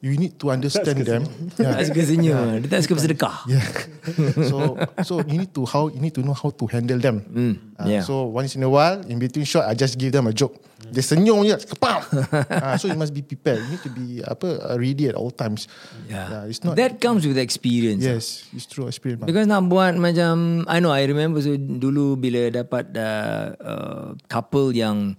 you 0.05 0.21
need 0.21 0.37
to 0.37 0.53
understand 0.53 1.01
them. 1.09 1.25
Yeah. 1.57 1.81
Tak 1.81 1.89
suka 1.89 2.01
senyum. 2.05 2.61
Dia 2.61 2.69
tak 2.69 2.85
suka 2.85 2.95
bersedekah. 3.01 3.37
Yeah. 3.49 3.65
so 4.53 4.77
so 5.01 5.13
you 5.25 5.41
need 5.41 5.57
to 5.57 5.65
how 5.65 5.89
you 5.89 5.97
need 5.97 6.13
to 6.13 6.21
know 6.21 6.37
how 6.37 6.53
to 6.53 6.65
handle 6.69 7.01
them. 7.01 7.25
Mm, 7.25 7.55
Uh, 7.75 7.91
yeah. 7.91 8.03
So 8.07 8.31
once 8.31 8.55
in 8.55 8.63
a 8.63 8.71
while, 8.71 9.03
in 9.11 9.19
between 9.19 9.43
shot, 9.43 9.67
I 9.67 9.75
just 9.75 9.99
give 9.99 10.15
them 10.15 10.31
a 10.31 10.35
joke. 10.37 10.55
Dia 10.95 11.03
senyum 11.03 11.43
je, 11.43 11.57
kepam. 11.67 12.05
uh, 12.07 12.77
so 12.79 12.87
you 12.87 12.95
must 12.95 13.11
be 13.11 13.25
prepared. 13.25 13.65
You 13.65 13.75
need 13.75 13.83
to 13.83 13.91
be 13.91 14.07
apa 14.23 14.47
uh, 14.63 14.77
ready 14.79 15.09
at 15.09 15.17
all 15.19 15.33
times. 15.33 15.67
Yeah. 16.07 16.45
it's 16.47 16.61
not. 16.63 16.77
That 16.77 17.01
comes 17.01 17.25
with 17.27 17.35
experience. 17.41 18.05
yes, 18.05 18.47
it's 18.55 18.69
true 18.69 18.87
experience. 18.87 19.25
Because 19.25 19.49
nak 19.49 19.67
buat 19.67 19.97
macam 19.97 20.63
I 20.69 20.79
know 20.79 20.93
I 20.93 21.09
remember 21.09 21.41
so 21.43 21.57
dulu 21.57 22.15
bila 22.15 22.53
dapat 22.53 22.93
uh, 22.95 23.45
uh, 23.59 24.07
couple 24.29 24.71
yang 24.71 25.17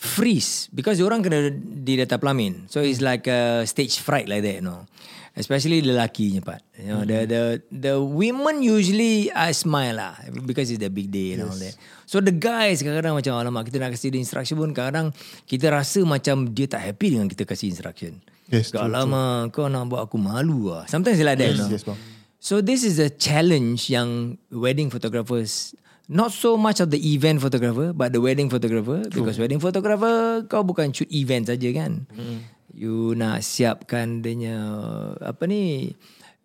freeze 0.00 0.72
because 0.72 0.96
orang 1.04 1.20
kena 1.20 1.52
di 1.52 2.00
data 2.00 2.16
pelamin. 2.16 2.64
So 2.72 2.80
it's 2.80 3.04
like 3.04 3.28
a 3.28 3.68
stage 3.68 4.00
fright 4.00 4.32
like 4.32 4.40
that, 4.40 4.64
you 4.64 4.64
know. 4.64 4.88
Especially 5.36 5.78
lelakinya 5.84 6.42
part. 6.42 6.64
You 6.74 6.90
know, 6.90 7.02
the 7.06 7.22
the 7.22 7.42
the 7.70 7.94
women 8.02 8.66
usually 8.66 9.30
I 9.30 9.54
smile 9.54 10.00
lah 10.00 10.18
because 10.42 10.72
it's 10.74 10.82
the 10.82 10.90
big 10.90 11.12
day 11.12 11.36
and 11.38 11.46
all 11.46 11.54
that. 11.54 11.76
So 12.08 12.18
the 12.18 12.34
guys 12.34 12.82
kadang-kadang 12.82 13.14
macam 13.14 13.38
alamak 13.38 13.70
kita 13.70 13.78
nak 13.78 13.94
kasih 13.94 14.10
dia 14.10 14.18
instruction 14.18 14.58
pun 14.58 14.74
kadang-kadang 14.74 15.14
kita 15.46 15.70
rasa 15.70 16.02
macam 16.02 16.50
dia 16.50 16.66
tak 16.66 16.82
happy 16.82 17.14
dengan 17.14 17.30
kita 17.30 17.46
kasih 17.46 17.70
instruction. 17.70 18.18
Yes, 18.50 18.74
Kau 18.74 18.82
true, 18.82 18.90
lama 18.90 19.46
kau 19.54 19.70
nak 19.70 19.86
buat 19.86 20.10
aku 20.10 20.18
malu 20.18 20.74
lah. 20.74 20.82
Sometimes 20.90 21.22
it's 21.22 21.28
like 21.28 21.38
that. 21.38 21.54
Yes, 21.54 21.62
you 21.62 21.62
know. 21.62 21.70
yes, 21.70 21.84
bang. 21.86 21.98
So 22.42 22.58
this 22.58 22.82
is 22.82 22.98
a 22.98 23.06
challenge 23.12 23.86
yang 23.86 24.40
wedding 24.50 24.90
photographers 24.90 25.78
not 26.10 26.34
so 26.34 26.58
much 26.58 26.82
of 26.82 26.90
the 26.90 26.98
event 26.98 27.38
photographer 27.38 27.94
but 27.94 28.10
the 28.10 28.18
wedding 28.18 28.50
photographer 28.50 29.06
because 29.06 29.38
wedding 29.38 29.62
photographer 29.62 30.42
kau 30.50 30.66
bukan 30.66 30.90
shoot 30.90 31.06
event 31.14 31.46
saja 31.46 31.70
kan. 31.70 32.10
You 32.74 33.14
nak 33.14 33.46
siapkan 33.46 34.22
dia 34.22 34.34
punya 34.34 34.56
apa 35.22 35.46
ni 35.46 35.94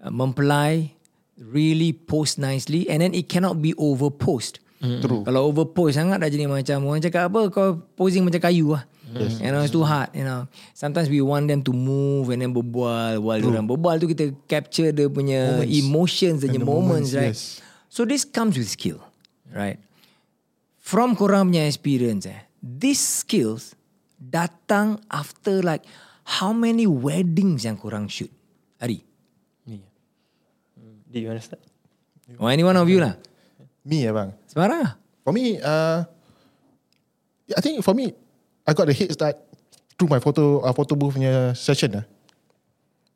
uh, 0.01 0.13
mempelai 0.13 0.93
really 1.37 1.93
post 1.93 2.37
nicely 2.37 2.85
and 2.89 3.01
then 3.01 3.13
it 3.13 3.25
cannot 3.25 3.57
be 3.57 3.73
over 3.81 4.13
post. 4.13 4.61
True. 4.81 5.25
Kalau 5.25 5.49
over 5.49 5.65
post 5.65 5.97
sangat 5.97 6.21
dah 6.21 6.29
jadi 6.29 6.45
macam 6.45 6.85
orang 6.85 7.01
cakap 7.01 7.33
apa 7.33 7.49
kau 7.49 7.81
posing 7.97 8.21
macam 8.21 8.37
kayu 8.37 8.73
lah. 8.77 8.85
Yes. 9.15 9.39
You 9.39 9.53
know 9.53 9.63
it's 9.63 9.71
too 9.71 9.85
hard 9.85 10.11
you 10.11 10.27
know. 10.27 10.49
Sometimes 10.75 11.07
we 11.07 11.21
want 11.21 11.47
them 11.47 11.63
to 11.63 11.71
move 11.71 12.33
and 12.33 12.41
then 12.43 12.51
berbual 12.51 13.21
while 13.21 13.41
orang 13.41 13.69
berbual 13.69 13.95
tu 14.01 14.09
kita 14.11 14.33
capture 14.49 14.91
dia 14.91 15.07
punya 15.07 15.61
Moments. 15.61 15.71
emotions 15.71 16.37
dan 16.43 16.51
And 16.51 16.57
the 16.57 16.61
moments, 16.65 17.09
moments, 17.09 17.09
right. 17.15 17.37
yes. 17.37 17.61
So 17.87 18.03
this 18.03 18.25
comes 18.27 18.57
with 18.59 18.67
skill, 18.67 18.99
right? 19.55 19.79
From 20.83 21.15
korang 21.15 21.49
punya 21.49 21.65
experience 21.65 22.27
eh, 22.27 22.45
these 22.61 23.01
skills 23.01 23.73
datang 24.19 25.01
after 25.09 25.63
like 25.63 25.87
how 26.27 26.51
many 26.51 26.85
weddings 26.85 27.63
yang 27.63 27.79
korang 27.79 28.11
shoot? 28.11 28.29
Ari? 28.83 29.01
Yeah. 29.65 29.81
Mm. 30.77 30.97
Do 31.09 31.17
you 31.17 31.29
understand? 31.31 31.63
Or 32.37 32.51
any 32.51 32.67
one 32.67 32.75
of 32.75 32.85
you 32.89 32.99
lah. 32.99 33.15
Me 33.85 34.03
ya 34.03 34.11
bang. 34.11 34.33
Sebarang 34.49 34.81
lah. 34.81 34.93
For 35.21 35.33
me, 35.33 35.61
uh, 35.61 36.05
I 37.53 37.61
think 37.61 37.81
for 37.85 37.93
me, 37.93 38.13
I 38.65 38.73
got 38.73 38.89
the 38.89 38.97
head 38.97 39.13
start 39.13 39.37
through 39.97 40.09
my 40.09 40.17
photo 40.17 40.61
uh, 40.65 40.73
photo 40.73 40.97
booth 40.97 41.17
punya 41.17 41.53
session. 41.53 42.01
Uh. 42.01 42.05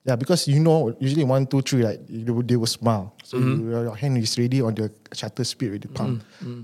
Yeah, 0.09 0.17
because 0.17 0.49
you 0.49 0.57
know, 0.57 0.89
usually 0.97 1.21
one, 1.21 1.45
two, 1.45 1.61
three, 1.61 1.85
like 1.85 2.01
they, 2.09 2.31
will- 2.33 2.41
they 2.41 2.57
will 2.57 2.65
smile. 2.65 3.13
So 3.21 3.37
you, 3.37 3.69
your 3.69 3.93
hand 3.93 4.17
is 4.17 4.33
ready 4.41 4.57
on 4.57 4.73
the 4.73 4.89
shutter 5.13 5.45
speed 5.45 5.69
with 5.77 5.81
the 5.85 5.93
palm. 5.93 6.17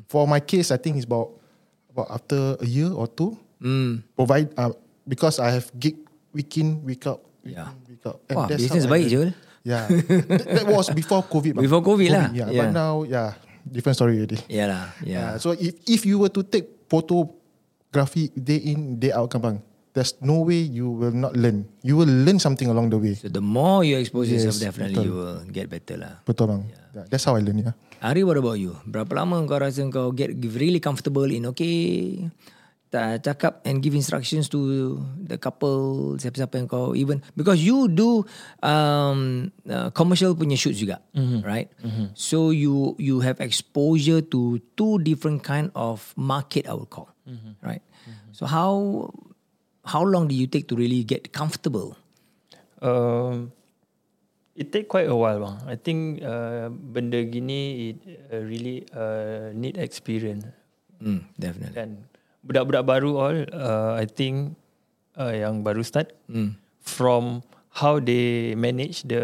For 0.09 0.25
my 0.25 0.41
case, 0.41 0.73
I 0.73 0.81
think 0.81 0.97
it's 0.97 1.05
about 1.05 1.29
about 1.93 2.09
after 2.09 2.57
a 2.57 2.65
year 2.65 2.89
or 2.89 3.05
two. 3.05 3.37
Hmm. 3.61 4.01
Provide 4.17 4.49
uh, 4.57 4.73
because 5.05 5.37
I 5.37 5.53
have 5.53 5.69
gig 5.77 5.93
week 6.33 6.57
in, 6.57 6.81
week 6.81 7.05
out, 7.05 7.21
week 7.45 7.53
Yeah. 7.53 7.69
in, 7.69 7.77
week 7.85 8.01
out. 8.09 8.17
Wah, 8.33 8.49
that's 8.49 8.65
business 8.65 8.89
baik 8.89 9.13
je. 9.13 9.29
Yeah, 9.61 9.85
that, 9.89 10.41
that 10.45 10.65
was 10.65 10.89
before 10.89 11.21
COVID. 11.21 11.61
Before 11.61 11.85
COVID 11.85 12.09
lah. 12.09 12.25
Yeah, 12.33 12.49
Yeah. 12.49 12.65
but 12.65 12.69
now, 12.73 13.05
yeah, 13.05 13.37
different 13.69 13.93
story 13.97 14.17
already. 14.17 14.41
Yeah. 14.49 14.89
yeah. 15.05 15.37
So 15.37 15.53
if 15.53 15.77
if 15.85 16.01
you 16.05 16.17
were 16.17 16.33
to 16.33 16.41
take 16.41 16.65
photography 16.89 18.33
day 18.33 18.57
in 18.73 18.97
day 18.97 19.13
out, 19.13 19.29
Kampang, 19.29 19.61
there's 19.95 20.13
no 20.19 20.43
way 20.43 20.59
you 20.59 20.91
will 20.91 21.15
not 21.15 21.33
learn. 21.39 21.65
You 21.79 21.95
will 21.95 22.11
learn 22.11 22.37
something 22.37 22.67
along 22.67 22.91
the 22.91 22.99
way. 22.99 23.15
So 23.15 23.31
the 23.31 23.41
more 23.41 23.87
you 23.87 23.95
expose 23.95 24.27
yourself, 24.27 24.59
definitely 24.59 24.99
betul. 24.99 25.07
you 25.07 25.15
will 25.15 25.39
get 25.47 25.71
better 25.71 25.95
lah. 25.95 26.13
Betul 26.27 26.51
bang. 26.51 26.63
Yeah. 26.67 27.07
That's 27.07 27.23
how 27.23 27.39
I 27.39 27.41
learn. 27.41 27.63
Yeah. 27.63 27.75
Ari, 28.03 28.27
what 28.27 28.35
about 28.35 28.59
you? 28.59 28.75
Berapa 28.83 29.15
lama 29.15 29.39
kau 29.47 29.55
rasa 29.55 29.87
kau 29.87 30.11
get 30.11 30.35
really 30.35 30.83
comfortable 30.83 31.25
in 31.31 31.47
okay, 31.47 32.27
tak 32.91 33.23
cakap 33.23 33.63
and 33.63 33.79
give 33.79 33.95
instructions 33.95 34.51
to 34.51 34.99
the 35.15 35.39
couple, 35.39 36.15
siapa-siapa 36.19 36.59
yang 36.59 36.67
kau 36.67 36.91
even 36.91 37.23
because 37.39 37.63
you 37.63 37.87
do 37.87 38.23
um, 38.63 39.49
uh, 39.67 39.89
commercial 39.95 40.35
punya 40.35 40.59
shoots 40.59 40.79
juga, 40.79 40.99
right? 41.43 41.71
So 42.19 42.51
you 42.51 42.99
you 42.99 43.23
have 43.23 43.39
exposure 43.39 44.19
to 44.31 44.59
two 44.75 44.99
different 45.03 45.43
kind 45.43 45.71
of 45.71 46.11
market 46.19 46.67
I 46.67 46.75
would 46.75 46.91
call, 46.91 47.11
right? 47.63 47.83
So 48.35 48.43
how 48.43 49.07
how 49.85 50.01
long 50.01 50.27
do 50.27 50.33
you 50.35 50.49
take 50.49 50.67
to 50.69 50.75
really 50.75 51.05
get 51.05 51.29
comfortable? 51.31 51.95
Um, 52.81 53.53
it 54.55 54.71
take 54.71 54.87
quite 54.87 55.07
a 55.07 55.15
while 55.15 55.39
bang. 55.39 55.57
I 55.67 55.75
think 55.77 56.23
uh, 56.23 56.69
benda 56.69 57.21
gini 57.23 57.93
it 57.93 57.97
uh, 58.31 58.41
really 58.43 58.85
uh, 58.91 59.53
need 59.53 59.77
experience 59.77 60.45
Mm, 60.95 61.27
definitely. 61.35 61.75
kan. 61.75 61.89
Budak-budak 62.39 62.83
baru 62.87 63.11
all 63.19 63.37
uh, 63.51 63.99
I 63.99 64.07
think 64.07 64.55
uh, 65.19 65.35
yang 65.35 65.59
baru 65.59 65.83
start 65.83 66.15
Mm. 66.31 66.55
from 66.79 67.43
how 67.75 67.99
they 67.99 68.55
manage 68.55 69.03
the 69.03 69.21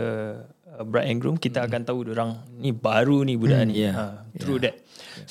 uh, 0.68 0.84
bride 0.84 1.08
and 1.08 1.24
groom 1.24 1.40
kita 1.40 1.64
akan 1.64 1.88
tahu 1.88 2.04
orang 2.12 2.36
ni 2.60 2.76
baru 2.76 3.24
ni 3.24 3.40
budak 3.40 3.72
ni 3.72 3.88
yeah. 3.88 3.96
uh, 3.96 4.16
through 4.36 4.60
that. 4.60 4.76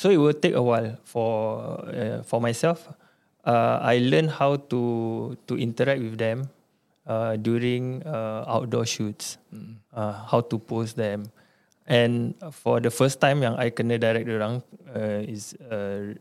So 0.00 0.08
it 0.08 0.16
will 0.16 0.32
take 0.32 0.56
a 0.56 0.64
while 0.64 0.96
for 1.04 1.60
uh, 1.92 2.24
for 2.24 2.40
myself. 2.40 2.88
Uh, 3.44 3.80
I 3.80 3.98
learn 4.04 4.28
how 4.28 4.60
to 4.68 4.80
to 5.48 5.54
interact 5.56 6.04
with 6.04 6.20
them 6.20 6.48
uh, 7.08 7.40
during 7.40 8.04
uh, 8.04 8.44
outdoor 8.44 8.84
shoots. 8.84 9.40
Uh, 9.90 10.14
how 10.28 10.40
to 10.44 10.56
pose 10.60 10.94
them. 10.94 11.32
And 11.90 12.38
for 12.62 12.78
the 12.78 12.92
first 12.92 13.18
time 13.18 13.42
yang 13.42 13.58
I 13.58 13.74
kena 13.74 13.98
direct 13.98 14.28
orang 14.30 14.62
uh, 14.94 15.18
is 15.26 15.58
uh, 15.66 16.14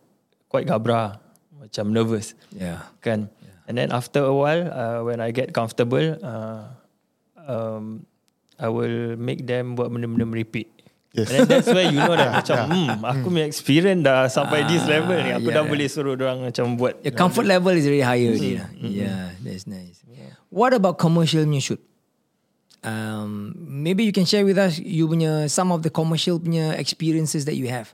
quite 0.50 0.66
gabra, 0.66 1.22
macam 1.60 1.92
nervous 1.92 2.34
Yeah. 2.56 2.88
kan 3.04 3.28
and 3.68 3.76
then 3.78 3.92
after 3.92 4.24
a 4.24 4.34
while 4.34 4.66
uh, 4.72 5.00
when 5.04 5.20
I 5.20 5.36
get 5.36 5.52
comfortable 5.52 6.16
uh, 6.24 6.72
um, 7.36 8.08
I 8.58 8.72
will 8.72 9.20
make 9.20 9.44
them 9.46 9.76
buat 9.76 9.92
benda-benda 9.92 10.24
merepek 10.28 10.68
Yes. 11.10 11.34
and 11.34 11.42
then 11.42 11.48
that's 11.50 11.66
where 11.66 11.90
you 11.90 11.98
know 11.98 12.14
that 12.14 12.30
macam 12.46 12.70
hmm, 12.70 13.02
aku 13.02 13.34
punya 13.34 13.50
experience 13.50 14.06
dah 14.06 14.30
sampai 14.30 14.70
this 14.70 14.86
level 14.86 15.18
ni 15.18 15.34
aku 15.34 15.50
yeah, 15.50 15.58
dah 15.58 15.64
yeah. 15.66 15.72
boleh 15.74 15.88
suruh 15.90 16.14
orang 16.14 16.38
macam 16.46 16.78
buat 16.78 17.02
Your 17.02 17.18
comfort 17.18 17.50
level 17.50 17.74
is 17.74 17.90
really 17.90 18.06
higher 18.06 18.30
already 18.30 18.62
lah. 18.62 18.70
Yeah, 18.78 19.34
that's 19.42 19.66
nice. 19.66 20.06
What 20.54 20.78
about 20.78 21.02
commercial 21.02 21.42
punya 21.46 21.62
shoot? 21.62 21.82
Um, 22.86 23.58
maybe 23.58 24.06
you 24.06 24.14
can 24.14 24.24
share 24.24 24.46
with 24.46 24.62
us 24.62 24.78
you 24.78 25.10
punya 25.10 25.50
some 25.50 25.74
of 25.74 25.82
the 25.82 25.90
commercial 25.90 26.38
punya 26.38 26.78
experiences 26.78 27.50
that 27.50 27.58
you 27.58 27.74
have. 27.74 27.90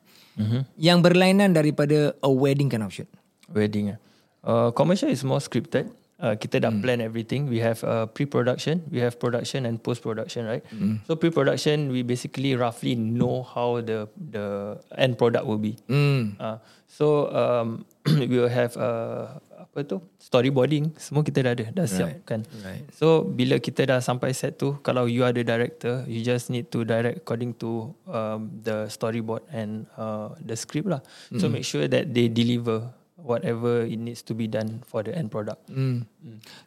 Yang 0.76 1.00
berlainan 1.08 1.56
daripada 1.56 2.12
a 2.20 2.28
wedding 2.28 2.68
kind 2.68 2.84
of 2.84 2.92
shoot. 2.92 3.08
wedding 3.52 3.96
ah. 3.96 4.00
Uh, 4.46 4.70
commercial 4.78 5.10
is 5.10 5.26
more 5.26 5.42
scripted. 5.42 5.90
Uh, 6.16 6.32
kita 6.32 6.64
dah 6.64 6.72
plan 6.72 7.04
everything. 7.04 7.52
We 7.52 7.60
have 7.60 7.84
uh, 7.84 8.08
pre-production, 8.08 8.88
we 8.88 9.04
have 9.04 9.20
production 9.20 9.68
and 9.68 9.84
post-production, 9.84 10.48
right? 10.48 10.64
So 11.04 11.20
pre-production, 11.20 11.92
we 11.92 12.08
basically 12.08 12.56
roughly 12.56 12.96
know 12.96 13.44
how 13.44 13.84
the 13.84 14.08
the 14.16 14.80
end 14.96 15.20
product 15.20 15.44
will 15.44 15.60
be. 15.60 15.76
Mm. 15.92 16.40
Uh, 16.40 16.64
so 16.88 17.28
um, 17.36 17.84
we 18.32 18.32
will 18.32 18.48
have 18.48 18.80
uh, 18.80 19.44
apa 19.60 19.84
tu 19.84 20.00
storyboarding 20.16 20.96
semua 20.96 21.20
kita 21.20 21.44
dah 21.44 21.52
ada 21.52 21.66
dah 21.76 21.84
siap 21.84 22.08
Right. 22.08 22.24
kan 22.24 22.42
Right. 22.64 22.88
so 22.96 23.28
bila 23.28 23.60
kita 23.60 23.84
dah 23.84 24.00
sampai 24.00 24.32
set 24.32 24.56
tu 24.56 24.80
kalau 24.80 25.04
you 25.04 25.20
are 25.28 25.36
the 25.36 25.44
director 25.44 26.08
you 26.08 26.24
just 26.24 26.48
need 26.48 26.72
to 26.72 26.88
direct 26.88 27.28
according 27.28 27.52
to 27.60 27.92
um, 28.08 28.48
the 28.64 28.88
storyboard 28.88 29.44
and 29.52 29.84
uh, 30.00 30.32
the 30.40 30.56
script 30.56 30.88
lah 30.88 31.04
so 31.36 31.52
make 31.52 31.68
sure 31.68 31.92
that 31.92 32.16
they 32.16 32.32
deliver 32.32 32.88
whatever 33.20 33.88
it 33.88 34.00
needs 34.00 34.22
to 34.22 34.36
be 34.36 34.46
done 34.46 34.84
for 34.84 35.04
the 35.04 35.16
end 35.16 35.32
product 35.32 35.64
Hmm. 35.72 36.08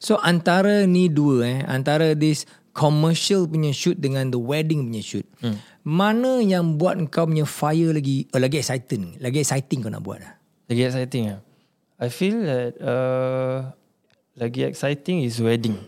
So 0.01 0.17
antara 0.23 0.89
ni 0.89 1.13
dua 1.13 1.37
eh, 1.45 1.59
antara 1.69 2.17
this 2.17 2.49
commercial 2.73 3.45
punya 3.51 3.75
shoot 3.75 3.99
dengan 3.99 4.31
the 4.31 4.39
wedding 4.39 4.87
punya 4.87 5.03
shoot. 5.03 5.27
Hmm. 5.43 5.59
Mana 5.83 6.39
yang 6.45 6.79
buat 6.79 7.01
kau 7.11 7.27
punya 7.27 7.49
fire 7.49 7.91
lagi 7.91 8.31
oh, 8.31 8.41
lagi 8.41 8.63
exciting, 8.63 9.19
lagi 9.19 9.43
exciting 9.43 9.83
kau 9.83 9.91
nak 9.91 10.05
buat 10.05 10.23
lah. 10.23 10.39
lagi 10.69 10.85
exciting 10.85 11.25
ah 11.33 11.41
I 11.99 12.13
feel 12.13 12.45
that 12.45 12.77
uh, 12.79 13.73
lagi 14.39 14.63
exciting 14.69 15.25
is 15.25 15.41
wedding 15.43 15.81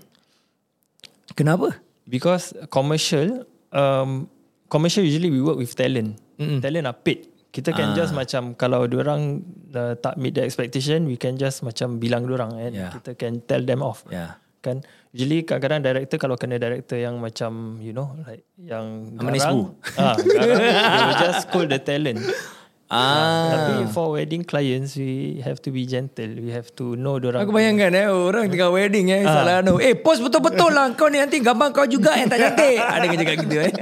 Kenapa? 1.39 1.79
Because 2.11 2.53
commercial, 2.75 3.47
um, 3.71 4.27
commercial 4.67 5.07
usually 5.07 5.31
we 5.31 5.41
work 5.41 5.57
with 5.57 5.71
talent. 5.79 6.19
Mm-mm. 6.37 6.59
Talent 6.59 6.91
are 6.91 6.97
paid. 6.97 7.30
Kita 7.51 7.75
can 7.75 7.99
just 7.99 8.15
macam 8.15 8.55
kalau 8.55 8.87
orang 8.87 9.43
uh, 9.75 9.99
tak 9.99 10.15
meet 10.15 10.39
the 10.39 10.47
expectation, 10.47 11.03
we 11.11 11.19
can 11.19 11.35
just 11.35 11.67
macam 11.67 11.99
bilang 11.99 12.31
orang 12.31 12.55
and 12.55 12.73
Yeah. 12.79 12.95
kita 12.95 13.19
can 13.19 13.43
tell 13.43 13.63
them 13.63 13.83
off. 13.83 14.07
Yeah. 14.07 14.39
Kan 14.63 14.87
usually 15.11 15.43
kadang-kadang 15.43 15.83
director 15.83 16.17
kalau 16.23 16.39
kena 16.39 16.63
director 16.63 16.95
yang 16.95 17.19
macam 17.19 17.83
you 17.83 17.91
know 17.91 18.15
like 18.23 18.47
yang 18.61 19.11
garang, 19.19 19.75
ah, 19.99 20.15
garang 20.15 20.59
they 20.63 21.03
will 21.11 21.19
just 21.19 21.39
scold 21.51 21.69
the 21.75 21.81
talent. 21.83 22.23
Ah. 22.91 23.55
Tapi 23.55 23.87
for 23.95 24.19
wedding 24.19 24.43
clients 24.43 24.99
we 24.99 25.39
have 25.47 25.63
to 25.63 25.71
be 25.71 25.87
gentle. 25.87 26.27
We 26.27 26.51
have 26.51 26.75
to 26.75 26.99
know 26.99 27.23
orang. 27.23 27.47
Aku 27.47 27.55
bayangkan 27.55 27.95
eh 27.95 28.11
orang 28.11 28.51
tengah 28.51 28.67
wedding 28.75 29.15
eh 29.15 29.23
Ah. 29.23 29.47
salah 29.47 29.57
no. 29.63 29.79
Eh 29.79 29.95
post 29.95 30.19
betul-betul 30.27 30.75
lah 30.75 30.91
kau 30.99 31.07
ni 31.07 31.23
nanti 31.23 31.39
gambar 31.39 31.71
kau 31.71 31.87
juga 31.87 32.19
yang 32.19 32.27
tak 32.27 32.43
cantik. 32.43 32.83
Ada 32.99 33.05
yang 33.07 33.19
cakap 33.23 33.35
gitu 33.47 33.57
eh. 33.63 33.73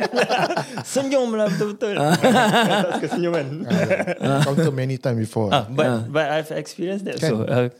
senyum 0.92 1.32
lah 1.32 1.48
betul-betul. 1.48 1.94
Atas 1.96 3.00
kesenyuman. 3.08 3.46
Uh, 4.18 4.42
counter 4.44 4.74
many 4.74 4.98
time 5.00 5.16
before. 5.16 5.48
Ah, 5.48 5.64
but 5.70 6.10
but 6.12 6.28
I've 6.28 6.50
experienced 6.52 7.08
that. 7.08 7.16
So 7.22 7.46
uh, 7.48 7.72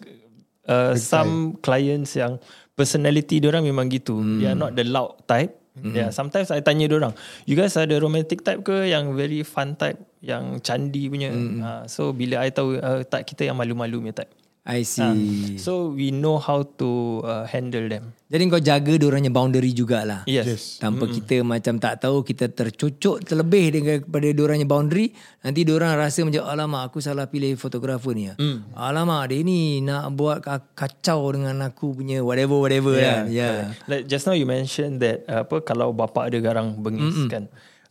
uh, 0.64 0.97
some 0.97 1.59
clients 1.61 2.14
yang 2.17 2.41
personality 2.73 3.43
orang 3.45 3.67
memang 3.69 3.91
gitu. 3.93 4.17
They 4.38 4.49
are 4.49 4.57
not 4.57 4.73
the 4.79 4.87
loud 4.87 5.29
type. 5.29 5.58
Yeah, 5.83 6.11
sometimes 6.11 6.51
I 6.51 6.61
tanya 6.64 6.91
orang, 6.91 7.14
you 7.47 7.55
guys 7.55 7.77
ada 7.79 7.95
romantic 7.99 8.43
type 8.43 8.64
ke 8.67 8.91
yang 8.91 9.14
very 9.14 9.47
fun 9.47 9.79
type, 9.79 9.99
yang 10.25 10.59
candi 10.59 11.07
punya. 11.07 11.31
Ah, 11.62 11.83
so 11.87 12.11
bila 12.11 12.43
I 12.43 12.51
tahu 12.51 12.79
uh, 12.79 13.05
tak 13.07 13.29
kita 13.29 13.47
yang 13.47 13.57
malu-malu 13.59 14.03
punya 14.03 14.25
type. 14.25 14.33
I 14.68 14.85
see. 14.85 15.57
So 15.57 15.96
we 15.96 16.12
know 16.12 16.37
how 16.37 16.61
to 16.76 17.24
uh, 17.24 17.44
handle 17.48 17.88
them. 17.88 18.12
Jadi 18.28 18.42
kau 18.52 18.61
jaga 18.61 18.92
diorangnya 19.00 19.33
boundary 19.33 19.72
jugalah. 19.72 20.28
Yes. 20.28 20.44
Yes. 20.44 20.62
Tanpa 20.76 21.09
kita 21.09 21.40
macam 21.40 21.81
tak 21.81 22.04
tahu 22.04 22.20
kita 22.20 22.52
tercucuk 22.52 23.24
terlebih 23.24 23.72
daripada 23.72 24.28
diorangnya 24.28 24.68
boundary 24.68 25.16
nanti 25.40 25.64
diorang 25.64 25.96
rasa 25.96 26.20
macam 26.28 26.44
alamak 26.44 26.92
aku 26.92 27.00
salah 27.00 27.24
pilih 27.24 27.57
fotografer 27.57 28.12
ni 28.12 28.28
mm. 28.28 28.76
alamak 28.76 29.33
dia 29.33 29.40
ni 29.40 29.81
nak 29.81 30.12
buat 30.12 30.44
ka- 30.44 30.76
kacau 30.76 31.33
dengan 31.33 31.64
aku 31.64 31.96
punya 31.96 32.20
whatever 32.20 32.61
whatever 32.61 32.92
yeah, 33.00 33.24
lah 33.24 33.33
yeah. 33.33 33.57
Like 33.88 34.04
just 34.04 34.28
now 34.28 34.37
you 34.37 34.44
mentioned 34.44 35.00
that 35.00 35.24
uh, 35.24 35.48
apa 35.48 35.64
kalau 35.64 35.96
bapa 35.96 36.28
ada 36.28 36.37
garang 36.44 36.76
bengis 36.76 37.16
mm 37.24 37.33
kan. 37.33 37.48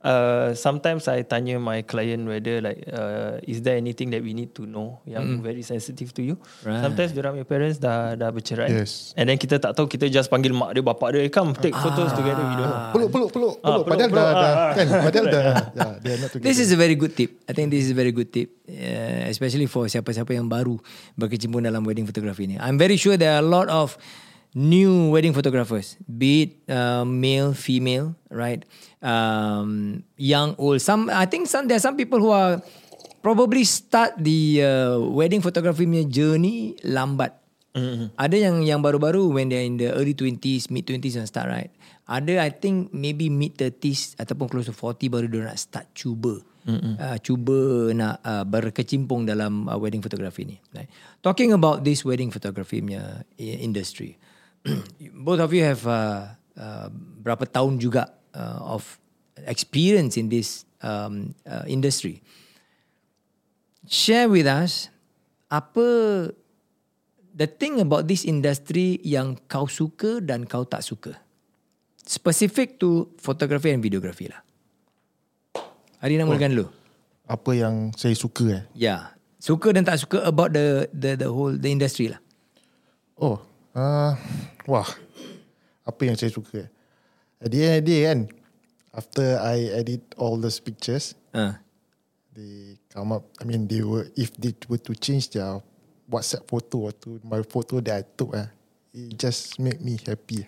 Uh, 0.08 0.56
sometimes 0.56 1.12
I 1.12 1.28
tanya 1.28 1.60
my 1.60 1.84
client 1.84 2.24
whether 2.24 2.64
like 2.64 2.80
uh, 2.88 3.44
is 3.44 3.60
there 3.60 3.76
anything 3.76 4.08
that 4.16 4.24
we 4.24 4.32
need 4.32 4.56
to 4.56 4.64
know 4.64 5.04
yang 5.04 5.44
very 5.44 5.60
sensitive 5.62 6.16
to 6.16 6.24
you. 6.24 6.40
Right. 6.64 6.80
Sometimes 6.80 7.12
diorang 7.12 7.36
punya 7.36 7.44
parents 7.44 7.76
dah 7.76 8.16
dah 8.16 8.32
bercerai. 8.32 8.72
Yes. 8.72 9.12
And 9.20 9.28
then 9.28 9.36
kita 9.36 9.60
tak 9.60 9.76
tahu 9.76 9.92
kita 9.92 10.08
just 10.08 10.32
panggil 10.32 10.56
mak 10.56 10.72
dia 10.72 10.80
bapa 10.80 11.12
dia 11.12 11.28
come 11.28 11.52
take 11.52 11.76
photos 11.76 12.16
together 12.16 12.40
we 12.40 12.56
don't. 12.56 12.72
Peluk, 12.96 13.10
peluk, 13.12 13.30
peluk, 13.36 13.56
Ah, 13.60 13.84
peluk. 13.84 13.84
peluk, 13.84 13.86
Padahal 13.92 14.10
peluk. 14.10 14.24
dah, 14.24 14.32
dah, 14.32 14.48
Ah, 14.48 14.56
ah. 14.56 14.72
kan? 14.72 14.86
Padahal 15.04 15.26
dah, 15.28 15.44
yeah, 15.76 15.92
they 16.00 16.12
are 16.16 16.22
not 16.24 16.30
together. 16.32 16.48
This 16.48 16.58
is 16.64 16.70
a 16.72 16.80
very 16.80 16.96
good 16.96 17.12
tip. 17.12 17.30
I 17.44 17.52
think 17.52 17.68
this 17.68 17.84
is 17.84 17.92
a 17.92 17.98
very 18.00 18.16
good 18.16 18.32
tip, 18.32 18.48
uh, 18.64 19.28
especially 19.28 19.68
for 19.68 19.92
siapa-siapa 19.92 20.32
yang 20.32 20.48
baru 20.48 20.80
berkecimpung 21.20 21.68
dalam 21.68 21.84
wedding 21.84 22.08
photography 22.08 22.48
ni. 22.48 22.56
I'm 22.56 22.80
very 22.80 22.96
sure 22.96 23.20
there 23.20 23.36
are 23.36 23.44
a 23.44 23.50
lot 23.50 23.68
of 23.68 24.00
new 24.56 25.12
wedding 25.12 25.34
photographers, 25.34 25.98
be 26.06 26.44
it 26.44 26.52
uh, 26.72 27.04
male, 27.04 27.54
female, 27.54 28.16
right, 28.30 28.64
um, 29.02 30.04
young, 30.16 30.56
old. 30.58 30.82
Some, 30.82 31.10
I 31.10 31.26
think 31.26 31.48
some 31.48 31.68
there 31.68 31.78
are 31.78 31.84
some 31.84 31.98
people 31.98 32.20
who 32.20 32.32
are 32.32 32.62
probably 33.22 33.64
start 33.64 34.16
the 34.18 34.64
uh, 34.64 34.96
wedding 35.00 35.42
photography 35.42 35.84
punya 35.84 36.08
journey 36.08 36.80
lambat. 36.86 37.36
Mm-hmm. 37.78 38.18
Ada 38.18 38.38
yang 38.50 38.56
yang 38.66 38.80
baru-baru 38.82 39.30
when 39.30 39.54
they're 39.54 39.66
in 39.66 39.78
the 39.78 39.94
early 39.94 40.18
20s, 40.18 40.74
mid 40.74 40.88
20s 40.90 41.20
and 41.20 41.28
start 41.30 41.52
right. 41.52 41.70
Ada 42.08 42.42
I 42.42 42.50
think 42.50 42.96
maybe 42.96 43.30
mid 43.30 43.60
30s 43.60 44.18
ataupun 44.18 44.48
close 44.50 44.72
to 44.72 44.74
40 44.74 45.14
baru 45.14 45.26
dia 45.30 45.46
nak 45.46 45.60
start 45.60 45.86
cuba. 45.94 46.42
Mm-hmm. 46.68 46.94
Uh, 47.00 47.18
cuba 47.24 47.58
nak 47.96 48.16
uh, 48.28 48.44
berkecimpung 48.44 49.24
dalam 49.24 49.70
uh, 49.70 49.78
wedding 49.80 50.02
photography 50.02 50.44
ni. 50.44 50.58
Right. 50.74 50.90
Talking 51.22 51.54
about 51.54 51.86
this 51.86 52.02
wedding 52.02 52.34
photography 52.34 52.82
punya 52.82 53.24
industry. 53.38 54.18
Both 55.28 55.40
of 55.40 55.50
you 55.54 55.64
have 55.64 55.84
uh, 55.88 56.36
uh, 56.58 56.88
berapa 57.24 57.48
tahun 57.48 57.80
juga 57.80 58.12
uh, 58.36 58.78
of 58.78 59.00
experience 59.46 60.18
in 60.18 60.30
this 60.30 60.66
um, 60.84 61.36
uh, 61.48 61.64
industry. 61.68 62.22
Share 63.88 64.28
with 64.28 64.48
us 64.48 64.92
apa 65.48 65.88
the 67.38 67.48
thing 67.48 67.80
about 67.80 68.10
this 68.10 68.28
industry 68.28 69.00
yang 69.06 69.40
kau 69.48 69.70
suka 69.70 70.20
dan 70.20 70.44
kau 70.44 70.68
tak 70.68 70.84
suka. 70.84 71.16
Specific 72.08 72.80
to 72.80 73.12
photography 73.20 73.72
and 73.72 73.84
videography 73.84 74.32
lah. 74.32 74.42
Hari 76.00 76.20
nak 76.20 76.30
mulakan 76.30 76.52
dulu. 76.56 76.68
Apa 77.28 77.52
yang 77.58 77.76
saya 77.96 78.16
suka 78.16 78.46
eh. 78.48 78.64
Ya. 78.72 78.88
Yeah. 78.88 79.02
Suka 79.38 79.70
dan 79.70 79.86
tak 79.86 80.02
suka 80.02 80.26
about 80.26 80.56
the 80.56 80.90
the 80.90 81.14
the 81.14 81.30
whole 81.30 81.54
the 81.54 81.70
industry 81.70 82.10
lah. 82.10 82.20
Oh, 83.18 83.47
uh, 83.78 84.18
wah. 84.66 84.90
Apa 85.88 86.02
yang 86.04 86.18
saya 86.18 86.34
suka. 86.34 86.68
At 87.40 87.54
the 87.54 87.62
end 87.64 87.78
of 87.80 87.86
the 87.86 87.86
day 87.86 88.02
kan, 88.10 88.20
after 88.92 89.38
I 89.40 89.70
edit 89.78 90.02
all 90.18 90.42
those 90.42 90.58
pictures, 90.60 91.14
Uh. 91.32 91.54
they 92.34 92.82
come 92.90 93.14
up, 93.14 93.30
I 93.40 93.46
mean, 93.46 93.70
they 93.70 93.86
were, 93.86 94.10
if 94.18 94.34
they 94.36 94.58
were 94.68 94.82
to 94.90 94.94
change 94.98 95.30
their 95.38 95.62
WhatsApp 96.10 96.50
photo 96.50 96.90
or 96.90 96.94
to 97.06 97.22
my 97.24 97.46
photo 97.46 97.78
that 97.86 97.96
I 97.96 98.04
took, 98.18 98.34
eh, 98.34 98.50
it 98.98 99.16
just 99.16 99.62
make 99.62 99.78
me 99.80 100.02
happy. 100.02 100.46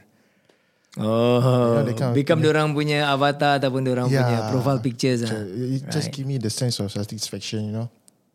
Oh, 0.97 1.77
kind 1.85 1.93
of 1.93 2.17
become 2.17 2.41
orang 2.49 2.73
punya 2.73 3.05
avatar 3.05 3.61
ataupun 3.61 3.85
orang 3.85 4.09
Yeah. 4.09 4.25
punya 4.25 4.39
profile 4.49 4.81
pictures 4.81 5.21
ah. 5.21 5.37
it 5.45 5.85
just 5.93 6.09
give 6.09 6.25
me 6.25 6.41
the 6.41 6.49
sense 6.49 6.81
of 6.81 6.89
satisfaction, 6.89 7.69
you 7.69 7.73
know. 7.77 7.87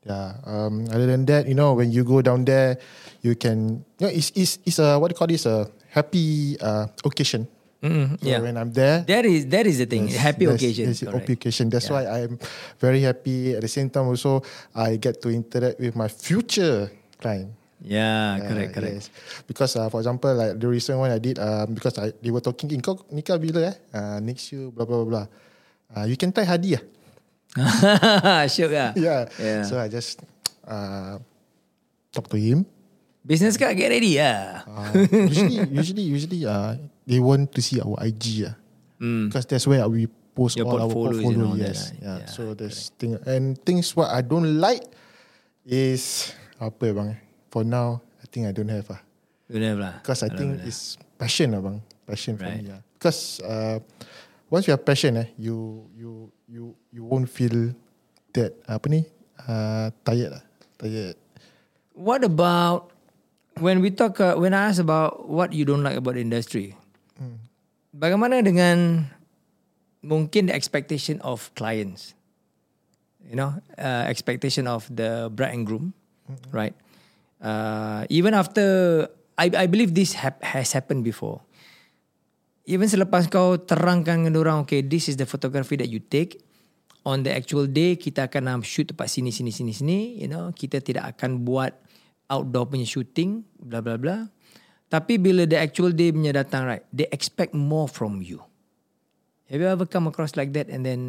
Yeah. 0.04 0.36
Um, 0.44 0.84
other 0.92 1.08
than 1.08 1.24
that, 1.32 1.48
you 1.48 1.56
know, 1.56 1.72
when 1.72 1.88
you 1.90 2.04
go 2.04 2.20
down 2.20 2.44
there, 2.44 2.76
you 3.24 3.32
can, 3.34 3.84
you 3.98 4.04
know, 4.04 4.12
it's 4.12 4.30
it's 4.36 4.60
it's 4.64 4.78
a 4.78 5.00
what 5.00 5.08
do 5.08 5.16
you 5.16 5.18
call 5.18 5.28
this 5.32 5.48
a 5.48 5.64
happy 5.88 6.60
uh, 6.60 6.86
occasion. 7.04 7.48
Mm, 7.84 8.16
So 8.20 8.24
yeah. 8.28 8.40
when 8.40 8.56
I'm 8.56 8.72
there, 8.72 9.04
That 9.04 9.24
is 9.28 9.44
that 9.52 9.64
is 9.68 9.76
the 9.80 9.84
thing. 9.88 10.08
Happy 10.08 10.44
That's- 10.48 10.56
occasion. 10.60 10.88
that's 10.92 11.00
correct. 11.04 11.16
happy 11.20 11.32
occasion. 11.36 11.64
That's 11.68 11.88
why 11.92 12.04
I'm 12.08 12.36
very 12.80 13.00
happy. 13.04 13.52
At 13.56 13.60
the 13.64 13.68
same 13.68 13.88
time, 13.92 14.08
also 14.08 14.40
I 14.72 14.96
get 14.96 15.20
to 15.24 15.28
interact 15.32 15.80
with 15.80 15.92
my 15.96 16.08
future 16.08 16.88
client. 17.20 17.52
Yeah, 17.84 18.40
Uh, 18.40 18.48
correct, 18.48 18.70
correct. 18.72 18.96
Yes. 18.96 19.06
Because 19.44 19.76
uh, 19.76 19.92
for 19.92 20.00
example, 20.00 20.32
like 20.32 20.56
the 20.56 20.64
recent 20.64 20.96
one 20.96 21.12
I 21.12 21.20
did, 21.20 21.36
um, 21.36 21.76
because 21.76 22.00
I, 22.00 22.16
they 22.24 22.32
were 22.32 22.40
talking, 22.40 22.72
in 22.72 22.80
kau 22.80 22.96
nikah 23.12 23.36
bila 23.36 23.68
eh? 23.68 23.76
Uh, 23.92 24.16
next 24.24 24.48
year, 24.56 24.72
blah 24.72 24.88
blah 24.88 25.04
blah 25.04 25.08
blah. 25.08 25.26
Uh, 25.92 26.08
you 26.08 26.16
can 26.16 26.32
tie 26.32 26.48
hadiah. 26.48 26.80
Syuk 28.52 28.70
lah. 28.74 28.90
yeah. 28.98 29.26
Yeah. 29.38 29.62
So 29.62 29.78
I 29.78 29.86
just 29.88 30.20
uh, 30.66 31.18
talk 32.10 32.26
to 32.30 32.38
him. 32.38 32.66
Business 33.24 33.56
card 33.56 33.76
get 33.80 33.88
ready 33.88 34.20
lah. 34.20 34.68
Uh, 34.68 34.92
usually, 35.24 35.56
usually, 35.80 36.04
usually, 36.04 36.40
uh, 36.44 36.76
they 37.08 37.16
want 37.18 37.48
to 37.56 37.60
see 37.64 37.80
our 37.80 37.96
IG 38.04 38.44
ah, 38.44 38.52
because 39.00 39.48
that's 39.48 39.64
where 39.64 39.80
we 39.88 40.04
post 40.36 40.60
Your 40.60 40.68
all 40.68 40.84
our 40.84 40.92
portfolio. 40.92 41.48
all 41.48 41.56
that, 41.56 41.72
Yes, 41.72 41.88
right? 41.88 42.02
yeah. 42.04 42.18
Yeah, 42.20 42.28
So 42.28 42.52
there's 42.52 42.92
thing 43.00 43.16
and 43.24 43.56
things 43.64 43.96
what 43.96 44.12
I 44.12 44.20
don't 44.20 44.60
like 44.60 44.84
is 45.64 46.34
apa 46.60 46.92
bang? 46.92 47.16
For 47.48 47.64
now, 47.64 48.04
I 48.20 48.26
think 48.28 48.44
I 48.44 48.52
don't 48.52 48.68
have 48.68 48.92
ah. 48.92 49.00
Don't 49.48 49.62
have 49.64 49.78
lah. 49.80 49.94
Because 50.04 50.20
I 50.20 50.28
think 50.28 50.60
it's 50.66 51.00
passion 51.16 51.56
lah 51.56 51.64
bang. 51.64 51.80
Passion 52.04 52.36
for 52.36 52.44
Right. 52.44 52.60
me. 52.60 52.76
Yeah. 52.76 52.84
Because 52.92 53.40
uh, 53.40 53.80
once 54.52 54.68
you 54.68 54.76
have 54.76 54.84
passion, 54.84 55.16
eh, 55.16 55.32
you 55.40 55.88
you 55.96 56.28
you 56.44 56.76
you 56.94 57.02
won't 57.02 57.26
feel 57.26 57.74
that 58.38 58.54
apa 58.70 58.86
ni 58.86 59.02
uh, 59.50 59.90
tired 60.06 60.38
lah. 60.38 60.44
Tired. 60.78 61.18
What 61.98 62.22
about 62.22 62.94
when 63.58 63.82
we 63.82 63.90
talk 63.90 64.22
uh, 64.22 64.38
when 64.38 64.54
I 64.54 64.70
ask 64.70 64.78
about 64.78 65.26
what 65.26 65.50
you 65.50 65.66
don't 65.66 65.82
like 65.82 65.98
about 65.98 66.14
the 66.14 66.22
industry? 66.22 66.78
Bagaimana 67.94 68.42
dengan 68.42 69.10
mungkin 70.02 70.50
the 70.50 70.54
expectation 70.54 71.18
of 71.26 71.50
clients? 71.58 72.14
You 73.26 73.34
know, 73.34 73.58
uh, 73.78 74.06
expectation 74.06 74.70
of 74.70 74.86
the 74.86 75.30
bride 75.34 75.54
and 75.54 75.64
groom, 75.66 75.94
right? 76.54 76.74
uh, 77.44 78.02
even 78.08 78.36
after 78.36 79.06
I 79.36 79.52
I 79.52 79.66
believe 79.66 79.96
this 79.96 80.16
hap, 80.16 80.40
has 80.44 80.72
happened 80.72 81.04
before. 81.04 81.44
Even 82.64 82.88
selepas 82.88 83.28
kau 83.28 83.60
terangkan 83.60 84.24
dengan 84.24 84.40
orang, 84.40 84.56
okay, 84.64 84.80
this 84.80 85.12
is 85.12 85.20
the 85.20 85.28
photography 85.28 85.76
that 85.76 85.92
you 85.92 86.00
take. 86.00 86.40
On 87.04 87.20
the 87.20 87.32
actual 87.36 87.68
day, 87.68 88.00
kita 88.00 88.32
akan 88.32 88.48
um, 88.48 88.62
shoot 88.64 88.88
tempat 88.88 89.12
sini, 89.12 89.28
sini, 89.28 89.52
sini, 89.52 89.72
sini. 89.76 89.98
You 90.24 90.28
know, 90.32 90.48
kita 90.56 90.80
tidak 90.80 91.16
akan 91.16 91.44
buat 91.44 91.76
outdoor 92.32 92.72
punya 92.72 92.88
shooting, 92.88 93.44
bla 93.60 93.84
bla 93.84 94.00
bla. 94.00 94.24
Tapi 94.88 95.20
bila 95.20 95.44
the 95.44 95.60
actual 95.60 95.92
day 95.92 96.08
punya 96.08 96.32
datang, 96.32 96.64
right, 96.64 96.84
they 96.88 97.04
expect 97.12 97.52
more 97.52 97.84
from 97.84 98.24
you. 98.24 98.40
Have 99.52 99.60
you 99.60 99.68
ever 99.68 99.84
come 99.84 100.08
across 100.08 100.40
like 100.40 100.56
that 100.56 100.72
and 100.72 100.82
then 100.82 101.00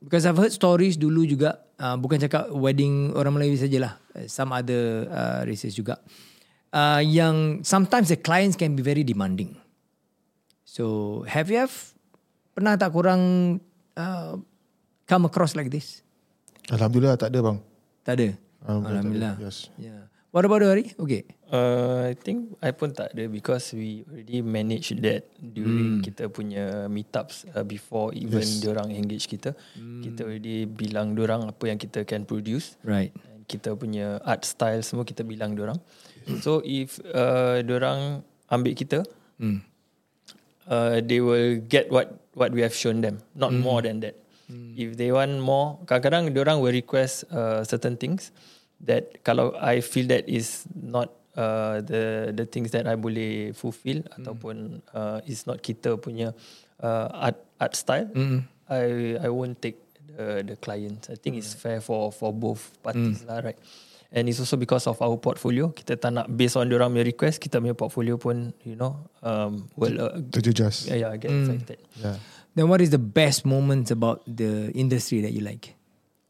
Because 0.00 0.24
I've 0.24 0.40
heard 0.40 0.54
stories 0.54 0.96
dulu 0.96 1.28
juga 1.28 1.60
uh, 1.76 1.98
Bukan 2.00 2.16
cakap 2.16 2.48
wedding 2.56 3.12
orang 3.12 3.36
Melayu 3.36 3.58
sajalah 3.60 4.00
uh, 4.16 4.24
Some 4.30 4.54
other 4.54 5.04
uh, 5.12 5.40
races 5.44 5.76
juga 5.76 6.00
uh, 6.72 7.04
Yang 7.04 7.66
sometimes 7.68 8.08
the 8.08 8.16
clients 8.16 8.56
can 8.56 8.72
be 8.72 8.80
very 8.80 9.04
demanding 9.04 9.60
So 10.64 11.20
have 11.28 11.52
you 11.52 11.60
have 11.60 11.74
Pernah 12.56 12.80
tak 12.80 12.96
korang 12.96 13.56
uh, 14.00 14.40
Come 15.04 15.26
across 15.26 15.58
like 15.58 15.68
this? 15.68 16.06
Alhamdulillah 16.70 17.18
tak 17.18 17.34
ada 17.34 17.42
bang. 17.42 17.58
Tak 18.06 18.14
ada? 18.14 18.28
Alhamdulillah. 18.62 18.94
Alhamdulillah 18.94 19.32
tak 19.34 19.42
ada. 19.42 19.50
Yes. 19.50 19.58
yeah. 19.76 20.02
What 20.30 20.46
about 20.46 20.62
you 20.62 20.70
Hari? 20.70 20.86
Okay 20.94 21.26
Uh, 21.50 22.06
I 22.06 22.14
think 22.14 22.54
I 22.62 22.70
pun 22.70 22.94
tak 22.94 23.10
ada 23.10 23.26
because 23.26 23.74
we 23.74 24.06
already 24.06 24.38
manage 24.38 24.94
that 25.02 25.26
during 25.42 25.98
Hmm. 25.98 26.02
kita 26.06 26.30
punya 26.30 26.86
meetups 26.86 27.50
uh, 27.50 27.66
before 27.66 28.14
even 28.14 28.46
Yes. 28.46 28.62
diorang 28.62 28.94
engage 28.94 29.26
kita. 29.26 29.58
Hmm. 29.74 29.98
Kita 29.98 30.30
already 30.30 30.70
bilang 30.70 31.18
diorang 31.18 31.50
apa 31.50 31.64
yang 31.66 31.74
kita 31.74 32.06
can 32.06 32.22
produce. 32.22 32.78
Right 32.86 33.10
And 33.26 33.42
kita 33.50 33.74
punya 33.74 34.22
art 34.22 34.46
style 34.46 34.86
semua 34.86 35.02
kita 35.02 35.26
bilang 35.26 35.58
diorang. 35.58 35.82
So 36.38 36.62
if 36.62 37.02
uh, 37.10 37.66
diorang 37.66 38.22
ambil 38.46 38.78
kita, 38.78 39.02
hmm. 39.42 39.58
uh, 40.70 41.02
they 41.02 41.18
will 41.18 41.58
get 41.66 41.90
what 41.90 42.14
what 42.34 42.52
we 42.52 42.62
have 42.62 42.74
shown 42.74 43.00
them, 43.00 43.18
not 43.34 43.50
more 43.52 43.82
than 43.82 44.00
that. 44.00 44.16
If 44.74 44.98
they 44.98 45.14
want 45.14 45.38
more, 45.38 45.78
kadang-kadang 45.86 46.34
diorang 46.34 46.58
will 46.58 46.74
request 46.74 47.22
uh, 47.30 47.62
certain 47.62 47.94
things 47.94 48.34
that 48.82 49.22
kalau 49.22 49.54
I 49.54 49.78
feel 49.78 50.10
that 50.10 50.26
is 50.26 50.66
not 50.74 51.14
uh, 51.38 51.78
the 51.86 52.34
the 52.34 52.46
things 52.50 52.74
that 52.74 52.90
I 52.90 52.98
boleh 52.98 53.54
fulfill 53.54 54.02
ataupun 54.18 54.82
uh, 54.90 55.22
is 55.22 55.46
not 55.46 55.62
kita 55.62 55.94
punya 56.02 56.34
uh, 56.82 57.06
art 57.14 57.38
art 57.62 57.78
style, 57.78 58.10
I 58.66 59.14
I 59.22 59.28
won't 59.30 59.62
take 59.62 59.78
the 60.10 60.42
the 60.42 60.56
clients. 60.58 61.06
I 61.06 61.14
think 61.14 61.38
it's 61.38 61.54
fair 61.54 61.78
for 61.78 62.10
for 62.10 62.34
both 62.34 62.74
parties 62.82 63.22
lah, 63.30 63.46
right? 63.46 63.58
And 64.10 64.26
it's 64.26 64.42
also 64.42 64.58
because 64.58 64.90
of 64.90 64.98
our 64.98 65.14
portfolio. 65.22 65.70
Kita 65.70 65.94
tak 65.94 66.10
nak 66.10 66.26
based 66.26 66.58
on 66.58 66.66
diorang 66.66 66.90
punya 66.90 67.06
request, 67.06 67.38
kita 67.38 67.62
punya 67.62 67.78
portfolio 67.78 68.18
pun, 68.18 68.50
you 68.66 68.74
know, 68.74 69.06
um, 69.22 69.70
will 69.78 70.02
uh, 70.02 70.18
Terjejas. 70.34 70.90
yeah, 70.90 71.06
yeah, 71.06 71.14
get 71.14 71.30
affected. 71.30 71.78
Yeah. 71.94 72.18
Then 72.58 72.66
what 72.66 72.82
is 72.82 72.90
the 72.90 72.98
best 72.98 73.46
moments 73.46 73.94
about 73.94 74.26
the 74.26 74.74
industry 74.74 75.22
that 75.22 75.30
you 75.30 75.46
like? 75.46 75.78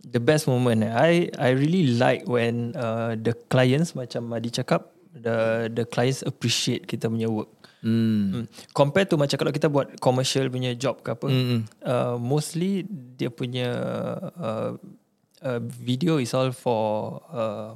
The 0.04 0.20
best 0.20 0.44
moment, 0.44 0.84
eh, 0.84 0.92
I 0.92 1.12
I 1.40 1.56
really 1.56 1.96
like 1.96 2.28
when 2.28 2.76
uh, 2.76 3.16
the 3.16 3.32
clients 3.48 3.96
macam 3.96 4.28
Madi 4.28 4.52
cakap, 4.52 4.92
the 5.16 5.68
the 5.72 5.88
clients 5.88 6.20
appreciate 6.20 6.84
kita 6.84 7.08
punya 7.08 7.32
work. 7.32 7.48
Hmm. 7.80 8.44
Mm. 8.44 8.44
Compare 8.76 9.08
to 9.08 9.16
macam 9.16 9.40
kalau 9.40 9.52
kita 9.56 9.72
buat 9.72 9.96
commercial 10.04 10.52
punya 10.52 10.76
job 10.76 11.00
ke 11.00 11.16
apa, 11.16 11.32
Mm-mm. 11.32 11.64
uh, 11.80 12.20
mostly 12.20 12.84
dia 13.16 13.32
punya 13.32 13.72
uh, 14.36 14.76
uh, 15.42 15.60
video 15.62 16.16
is 16.18 16.32
all 16.32 16.52
for 16.52 17.20
uh, 17.32 17.72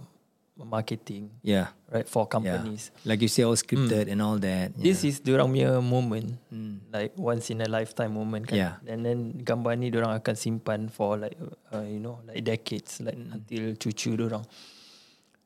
marketing, 0.56 1.30
Yeah 1.42 1.74
right? 1.90 2.06
For 2.10 2.26
Yeah. 2.26 2.32
companies. 2.34 2.90
Like 3.06 3.22
you 3.22 3.30
say 3.30 3.46
all 3.46 3.54
scripted 3.54 4.10
and 4.10 4.18
all 4.18 4.38
that 4.42 4.74
yeah. 4.74 4.82
This 4.82 5.06
is 5.06 5.22
diorang 5.22 5.54
punya 5.54 5.78
moment 5.78 6.38
Like 6.90 7.14
once 7.14 7.50
in 7.54 7.62
a 7.62 7.70
lifetime 7.70 8.14
moment 8.18 8.50
kan 8.50 8.58
Yeah. 8.58 8.72
And 8.90 9.06
then 9.06 9.18
gambar 9.42 9.78
ni 9.78 9.94
diorang 9.94 10.14
akan 10.18 10.34
simpan 10.34 10.90
For 10.90 11.14
like 11.18 11.38
uh, 11.70 11.86
You 11.86 12.02
know 12.02 12.18
Like 12.26 12.42
decades 12.42 12.98
Like 12.98 13.14
Mm. 13.14 13.34
until 13.38 13.64
cucu 13.78 14.18
diorang 14.18 14.42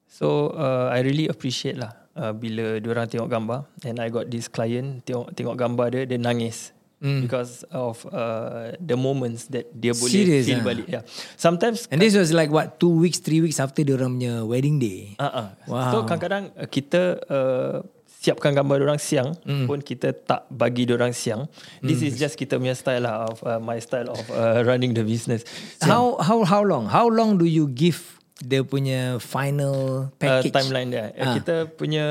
So 0.09 0.57
uh, 0.57 0.89
I 0.89 1.05
really 1.05 1.29
appreciate 1.29 1.77
lah 1.77 1.93
uh, 2.17 2.33
Bila 2.33 2.81
diorang 2.81 3.05
tengok 3.13 3.29
gambar 3.29 3.69
And 3.85 4.01
I 4.01 4.09
got 4.09 4.33
this 4.33 4.49
client 4.49 5.05
Tengok 5.05 5.37
tengok 5.37 5.57
gambar 5.61 5.87
dia 5.93 6.03
Dia 6.09 6.17
nangis 6.17 6.73
Mm. 6.99 7.23
Because 7.23 7.63
of 7.71 8.03
uh, 8.11 8.75
The 8.83 8.99
moments 8.99 9.47
That 9.55 9.71
dia 9.71 9.95
boleh 9.95 10.43
Feel 10.43 10.59
ah? 10.59 10.67
balik 10.67 10.87
yeah. 10.91 11.07
Sometimes 11.39 11.87
And 11.95 12.03
this 12.03 12.19
was 12.19 12.35
like 12.35 12.51
what 12.51 12.83
Two 12.83 12.91
weeks 12.91 13.23
Three 13.23 13.39
weeks 13.39 13.63
after 13.63 13.87
Diorang 13.87 14.19
punya 14.19 14.43
wedding 14.43 14.83
day 14.83 15.15
Uh-uh. 15.15 15.55
Wow. 15.71 15.95
So 15.95 15.97
kadang-kadang 16.11 16.59
uh, 16.59 16.67
kita 16.67 17.23
uh, 17.31 17.87
siapkan 18.19 18.51
gambar 18.51 18.83
orang 18.83 18.99
siang 18.99 19.39
mm. 19.47 19.71
pun 19.71 19.79
kita 19.79 20.11
tak 20.11 20.51
bagi 20.51 20.91
orang 20.91 21.15
siang. 21.15 21.47
This 21.79 22.03
is 22.03 22.19
just 22.19 22.35
kita 22.35 22.59
punya 22.59 22.75
style 22.75 23.07
lah 23.07 23.31
of 23.31 23.39
uh, 23.47 23.63
my 23.63 23.79
style 23.79 24.11
of 24.11 24.27
uh, 24.35 24.67
running 24.67 24.91
the 24.91 25.07
business. 25.07 25.47
How 25.79 26.19
how 26.19 26.43
how 26.43 26.67
long? 26.67 26.91
How 26.91 27.07
long 27.07 27.39
do 27.39 27.47
you 27.47 27.71
give 27.71 28.19
dia 28.39 28.63
punya 28.63 29.19
final 29.23 30.11
Uh, 30.19 30.43
package? 30.43 30.55
timeline 30.55 30.91
dia. 30.91 31.15
Uh. 31.15 31.23
Ah. 31.31 31.35
Kita 31.39 31.57
punya 31.71 32.07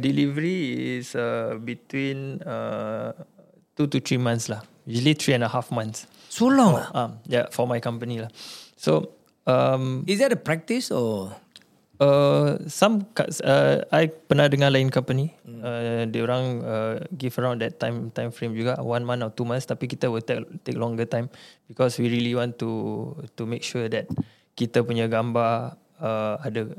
delivery 0.00 0.96
is 1.00 1.12
uh, 1.12 1.60
between 1.60 2.40
uh, 2.44 3.12
two 3.80 3.88
to 3.88 3.96
three 3.96 4.20
months 4.20 4.52
lah. 4.52 4.60
Usually 4.84 5.16
three 5.16 5.32
and 5.32 5.40
a 5.40 5.48
half 5.48 5.72
months. 5.72 6.04
So 6.28 6.52
long 6.52 6.76
ah? 6.76 6.92
Um, 6.92 7.10
yeah, 7.24 7.48
for 7.48 7.64
my 7.64 7.80
company 7.80 8.20
lah. 8.20 8.28
So 8.76 9.16
um, 9.48 10.04
Is 10.04 10.20
that 10.20 10.36
a 10.36 10.36
practice 10.36 10.92
or? 10.92 11.32
Uh, 12.00 12.56
some 12.64 13.04
uh, 13.44 13.84
I 13.92 14.08
pernah 14.08 14.48
dengar 14.48 14.72
lain 14.72 14.88
company 14.88 15.36
hmm. 15.44 15.60
uh, 15.60 16.08
dia 16.08 16.24
orang 16.24 16.64
uh, 16.64 16.96
give 17.12 17.36
around 17.36 17.60
that 17.60 17.76
time 17.76 18.08
time 18.16 18.32
frame 18.32 18.56
juga 18.56 18.80
one 18.80 19.04
month 19.04 19.20
or 19.20 19.28
two 19.36 19.44
months 19.44 19.68
tapi 19.68 19.84
kita 19.84 20.08
will 20.08 20.24
take 20.24 20.40
take 20.64 20.80
longer 20.80 21.04
time 21.04 21.28
because 21.68 22.00
we 22.00 22.08
really 22.08 22.32
want 22.32 22.56
to 22.56 22.72
to 23.36 23.44
make 23.44 23.60
sure 23.60 23.84
that 23.92 24.08
kita 24.56 24.80
punya 24.80 25.12
gambar 25.12 25.76
uh, 26.00 26.40
ada 26.40 26.72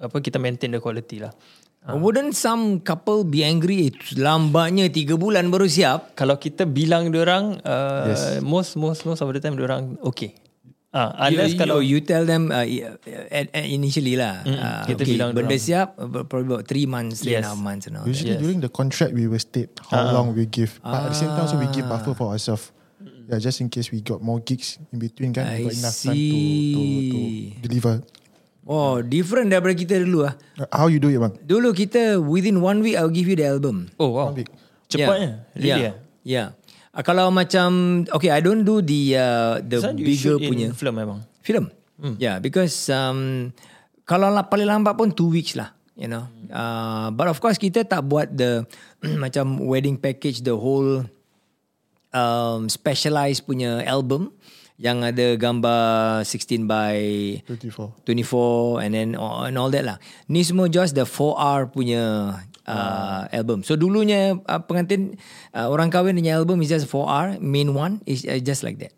apa 0.00 0.16
kita 0.24 0.40
maintain 0.40 0.72
the 0.72 0.80
quality 0.80 1.20
lah. 1.20 1.36
Wouldn't 1.82 2.38
some 2.38 2.78
couple 2.78 3.26
be 3.26 3.42
angry? 3.42 3.90
Eh, 3.90 3.94
lambatnya 4.14 4.86
tiga 4.86 5.18
bulan 5.18 5.50
baru 5.50 5.66
siap. 5.66 6.14
Kalau 6.14 6.38
kita 6.38 6.62
bilang 6.62 7.10
dia 7.10 7.26
orang 7.26 7.58
uh, 7.66 8.06
Yes. 8.06 8.38
most 8.38 8.78
most 8.78 9.02
most 9.02 9.18
of 9.18 9.26
the 9.34 9.42
time 9.42 9.58
dia 9.58 9.66
orang 9.66 9.98
okay. 9.98 10.38
Ah, 10.92 11.26
You, 11.26 11.40
unless 11.40 11.56
you, 11.56 11.58
kalau 11.58 11.78
you 11.80 11.98
tell 12.04 12.22
them 12.22 12.52
uh, 12.52 12.62
at, 13.32 13.48
at 13.50 13.64
initially 13.64 14.14
lah. 14.14 14.44
Mm, 14.44 14.54
uh, 14.54 14.82
kita 14.86 15.02
okay, 15.02 15.10
bilang 15.10 15.28
benda 15.32 15.50
dorang. 15.50 15.64
siap 15.64 15.88
uh, 15.98 16.22
probably 16.22 16.52
about 16.52 16.64
three 16.68 16.84
months, 16.86 17.24
three 17.24 17.34
and 17.34 17.42
a 17.42 17.48
Yes. 17.48 17.50
half 17.50 17.58
months 17.58 17.84
and 17.90 17.96
all 17.98 18.04
that. 18.04 18.12
Usually 18.12 18.36
Yes. 18.36 18.44
during 18.44 18.60
the 18.60 18.70
contract 18.70 19.10
we 19.10 19.26
will 19.26 19.40
state 19.40 19.72
how 19.90 20.06
long 20.12 20.36
we 20.36 20.46
give, 20.46 20.78
but 20.84 21.08
at 21.08 21.16
the 21.16 21.18
same 21.18 21.32
time 21.34 21.48
also 21.48 21.58
we 21.58 21.66
give 21.74 21.88
buffer 21.88 22.14
for 22.14 22.30
ourselves. 22.30 22.70
Yeah, 23.26 23.40
just 23.40 23.58
in 23.58 23.72
case 23.72 23.88
we 23.88 24.04
got 24.04 24.20
more 24.20 24.38
gigs 24.38 24.78
in 24.92 25.00
between, 25.00 25.32
kan? 25.32 25.48
I 25.48 25.64
we 25.64 25.72
got 25.72 25.78
enough 25.80 25.96
time 25.98 26.14
to, 26.14 26.38
to 26.38 26.82
to 27.10 27.18
see. 27.18 27.56
deliver. 27.58 27.94
Oh, 28.62 29.02
different 29.02 29.50
daripada 29.50 29.74
kita 29.74 29.98
dulu 29.98 30.22
ah. 30.22 30.38
How 30.70 30.86
you 30.86 31.02
do 31.02 31.10
it, 31.10 31.18
bang? 31.18 31.34
Dulu 31.42 31.74
kita 31.74 32.22
within 32.22 32.62
one 32.62 32.78
week 32.78 32.94
I'll 32.94 33.10
give 33.10 33.26
you 33.26 33.34
the 33.34 33.46
album. 33.50 33.90
oh 33.98 34.14
wow. 34.14 34.30
One 34.30 34.46
week. 34.46 34.50
Cepatnya. 34.86 35.42
Yeah. 35.58 35.58
Really 35.58 35.66
yeah. 35.66 35.82
eh? 35.82 35.94
yeah. 36.22 36.48
Uh, 36.92 37.02
kalau 37.02 37.32
macam 37.32 37.68
okay, 38.12 38.30
I 38.30 38.44
don't 38.44 38.62
do 38.62 38.84
the 38.84 39.16
uh, 39.16 39.54
the 39.64 39.80
you 39.96 40.06
bigger 40.12 40.36
shoot 40.36 40.40
punya 40.44 40.70
in 40.70 40.76
film 40.76 40.94
memang. 41.00 41.24
film. 41.42 41.72
Yeah, 42.18 42.42
because 42.42 42.90
um, 42.90 43.50
kalau 44.02 44.26
la- 44.34 44.50
paling 44.50 44.66
lambat 44.66 44.98
pun 44.98 45.14
two 45.14 45.30
weeks 45.30 45.54
lah, 45.54 45.70
you 45.94 46.10
know. 46.10 46.26
Uh, 46.50 47.14
but 47.14 47.30
of 47.30 47.38
course 47.38 47.62
kita 47.62 47.86
tak 47.86 48.02
buat 48.02 48.26
the 48.34 48.66
macam 49.22 49.62
wedding 49.62 49.94
package 49.94 50.42
the 50.42 50.50
whole 50.52 51.06
um, 52.10 52.66
specialized 52.66 53.46
punya 53.46 53.86
album 53.86 54.34
yang 54.82 55.06
ada 55.06 55.38
gambar 55.38 56.26
16 56.26 56.66
by 56.66 56.98
24. 57.46 58.02
24 58.02 58.82
and 58.82 58.90
then 58.90 59.08
uh, 59.14 59.46
and 59.46 59.54
all 59.54 59.70
that 59.70 59.86
lah. 59.86 60.02
Ni 60.26 60.42
semua 60.42 60.66
just 60.66 60.98
the 60.98 61.06
4R 61.06 61.70
punya 61.70 62.34
uh, 62.66 63.22
album. 63.30 63.62
So 63.62 63.78
dulunya 63.78 64.42
uh, 64.42 64.60
pengantin 64.66 65.22
uh, 65.54 65.70
orang 65.70 65.94
kahwin 65.94 66.18
punya 66.18 66.42
album 66.42 66.58
is 66.66 66.74
just 66.74 66.90
4R, 66.90 67.38
main 67.38 67.78
one 67.78 68.02
is 68.10 68.26
uh, 68.26 68.42
just 68.42 68.66
like 68.66 68.82
that. 68.82 68.90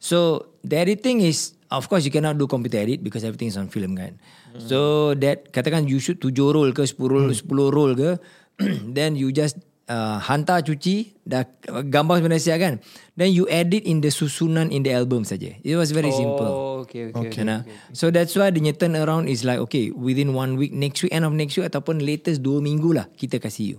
So 0.00 0.48
the 0.64 0.80
editing 0.80 1.20
is 1.20 1.52
of 1.68 1.88
course 1.92 2.08
you 2.08 2.12
cannot 2.12 2.40
do 2.40 2.48
computer 2.48 2.80
edit 2.80 3.04
because 3.04 3.20
everything 3.20 3.52
is 3.52 3.60
on 3.60 3.68
film 3.68 3.92
kan. 3.92 4.16
So 4.56 5.12
that 5.20 5.52
katakan 5.52 5.84
you 5.84 6.00
shoot 6.00 6.16
7 6.16 6.32
roll 6.32 6.72
ke 6.72 6.88
10 6.88 6.96
roll, 6.96 7.28
10 7.28 7.76
roll 7.76 7.92
ke 7.92 8.10
then 8.96 9.20
you 9.20 9.28
just 9.36 9.60
uh, 9.90 10.18
hantar 10.22 10.62
cuci 10.62 11.16
dah 11.26 11.46
gambar 11.86 12.22
sebenarnya 12.22 12.42
siap 12.42 12.58
kan. 12.62 12.74
Then 13.16 13.32
you 13.32 13.48
edit 13.48 13.86
in 13.86 14.02
the 14.02 14.12
susunan 14.12 14.70
in 14.70 14.84
the 14.86 14.92
album 14.92 15.24
saja. 15.24 15.56
It 15.62 15.74
was 15.74 15.90
very 15.90 16.12
simple. 16.12 16.46
Oh, 16.46 16.84
okay, 16.84 17.10
okay. 17.10 17.32
Okay. 17.32 17.42
Nah. 17.42 17.66
So 17.96 18.12
that's 18.12 18.36
why 18.36 18.52
the 18.52 18.60
turn 18.76 18.94
around 18.94 19.30
is 19.32 19.42
like 19.42 19.58
okay 19.70 19.90
within 19.90 20.36
one 20.36 20.60
week 20.60 20.74
next 20.74 21.02
week 21.02 21.14
end 21.14 21.24
of 21.24 21.32
next 21.32 21.56
week 21.56 21.66
ataupun 21.66 22.02
latest 22.02 22.44
dua 22.44 22.60
minggu 22.60 22.92
lah 22.94 23.06
kita 23.16 23.40
kasih 23.40 23.76
you. 23.76 23.78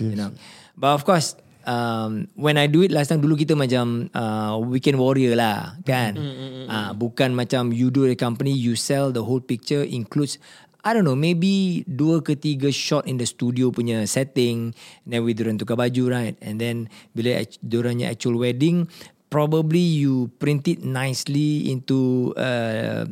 You 0.00 0.16
know. 0.16 0.30
But 0.78 0.96
of 0.96 1.02
course 1.04 1.36
um, 1.66 2.30
when 2.38 2.56
I 2.56 2.70
do 2.70 2.80
it 2.86 2.90
last 2.94 3.12
time 3.12 3.20
dulu 3.20 3.36
kita 3.36 3.52
macam 3.58 4.08
uh, 4.14 4.56
weekend 4.64 4.96
warrior 4.96 5.36
lah 5.36 5.76
kan. 5.84 6.16
Mm, 6.16 6.48
Ah 6.70 6.72
uh, 6.72 6.90
bukan 6.94 7.34
macam 7.34 7.74
you 7.74 7.90
do 7.90 8.06
the 8.06 8.14
company 8.14 8.54
you 8.54 8.78
sell 8.78 9.10
the 9.10 9.22
whole 9.26 9.42
picture 9.42 9.82
includes 9.82 10.38
I 10.84 10.96
don't 10.96 11.04
know, 11.04 11.18
maybe 11.18 11.84
dua 11.84 12.24
ke 12.24 12.36
tiga 12.40 12.72
shot 12.72 13.04
in 13.04 13.20
the 13.20 13.28
studio 13.28 13.68
punya 13.68 14.08
setting. 14.08 14.72
And 15.04 15.10
then 15.12 15.20
we 15.24 15.36
diorang 15.36 15.60
tukar 15.60 15.76
baju, 15.76 16.08
right? 16.08 16.36
And 16.40 16.56
then 16.56 16.88
bila 17.12 17.44
diorangnya 17.60 18.08
actual 18.08 18.40
wedding, 18.40 18.88
probably 19.28 19.80
you 19.80 20.32
print 20.40 20.66
it 20.68 20.80
nicely 20.80 21.70
into 21.70 22.32
uh, 22.34 23.06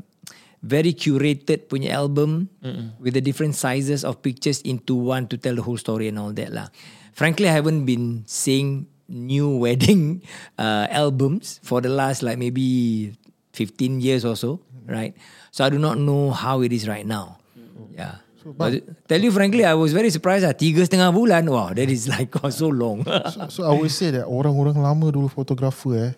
very 0.62 0.92
curated 0.92 1.70
punya 1.70 1.94
album 1.94 2.50
Mm-mm. 2.64 2.98
with 2.98 3.14
the 3.14 3.22
different 3.22 3.54
sizes 3.54 4.02
of 4.02 4.20
pictures 4.22 4.61
into 4.66 4.94
one 4.96 5.31
to 5.31 5.38
tell 5.38 5.54
the 5.54 5.62
whole 5.62 5.78
story 5.78 6.09
and 6.09 6.18
all 6.18 6.33
that 6.35 6.50
lah. 6.50 6.68
Frankly, 7.14 7.48
I 7.48 7.54
haven't 7.54 7.87
been 7.87 8.24
seeing 8.26 8.87
new 9.09 9.48
wedding 9.64 10.22
uh, 10.59 10.87
albums 10.90 11.61
for 11.62 11.81
the 11.81 11.88
last 11.88 12.22
like 12.22 12.38
maybe 12.38 13.14
15 13.54 14.00
years 14.00 14.24
or 14.24 14.37
so, 14.37 14.61
right? 14.87 15.14
So 15.50 15.64
I 15.64 15.70
do 15.70 15.78
not 15.78 15.98
know 15.98 16.31
how 16.31 16.61
it 16.62 16.72
is 16.72 16.87
right 16.87 17.07
now. 17.07 17.38
Yeah. 17.95 18.23
So, 18.43 18.55
but, 18.55 18.83
tell 19.09 19.21
you 19.21 19.33
frankly, 19.33 19.64
I 19.64 19.75
was 19.75 19.93
very 19.93 20.11
surprised. 20.14 20.47
Ah, 20.47 20.55
tiga 20.55 20.87
setengah 20.87 21.11
bulan. 21.11 21.51
Wow, 21.51 21.75
that 21.75 21.91
is 21.91 22.07
like 22.07 22.31
oh, 22.43 22.51
so 22.55 22.71
long. 22.71 23.03
so, 23.03 23.51
so 23.51 23.61
I 23.67 23.75
would 23.75 23.91
say 23.91 24.14
that 24.14 24.31
orang-orang 24.31 24.79
lama 24.79 25.11
dulu 25.11 25.27
fotografer 25.27 25.99
eh, 25.99 26.11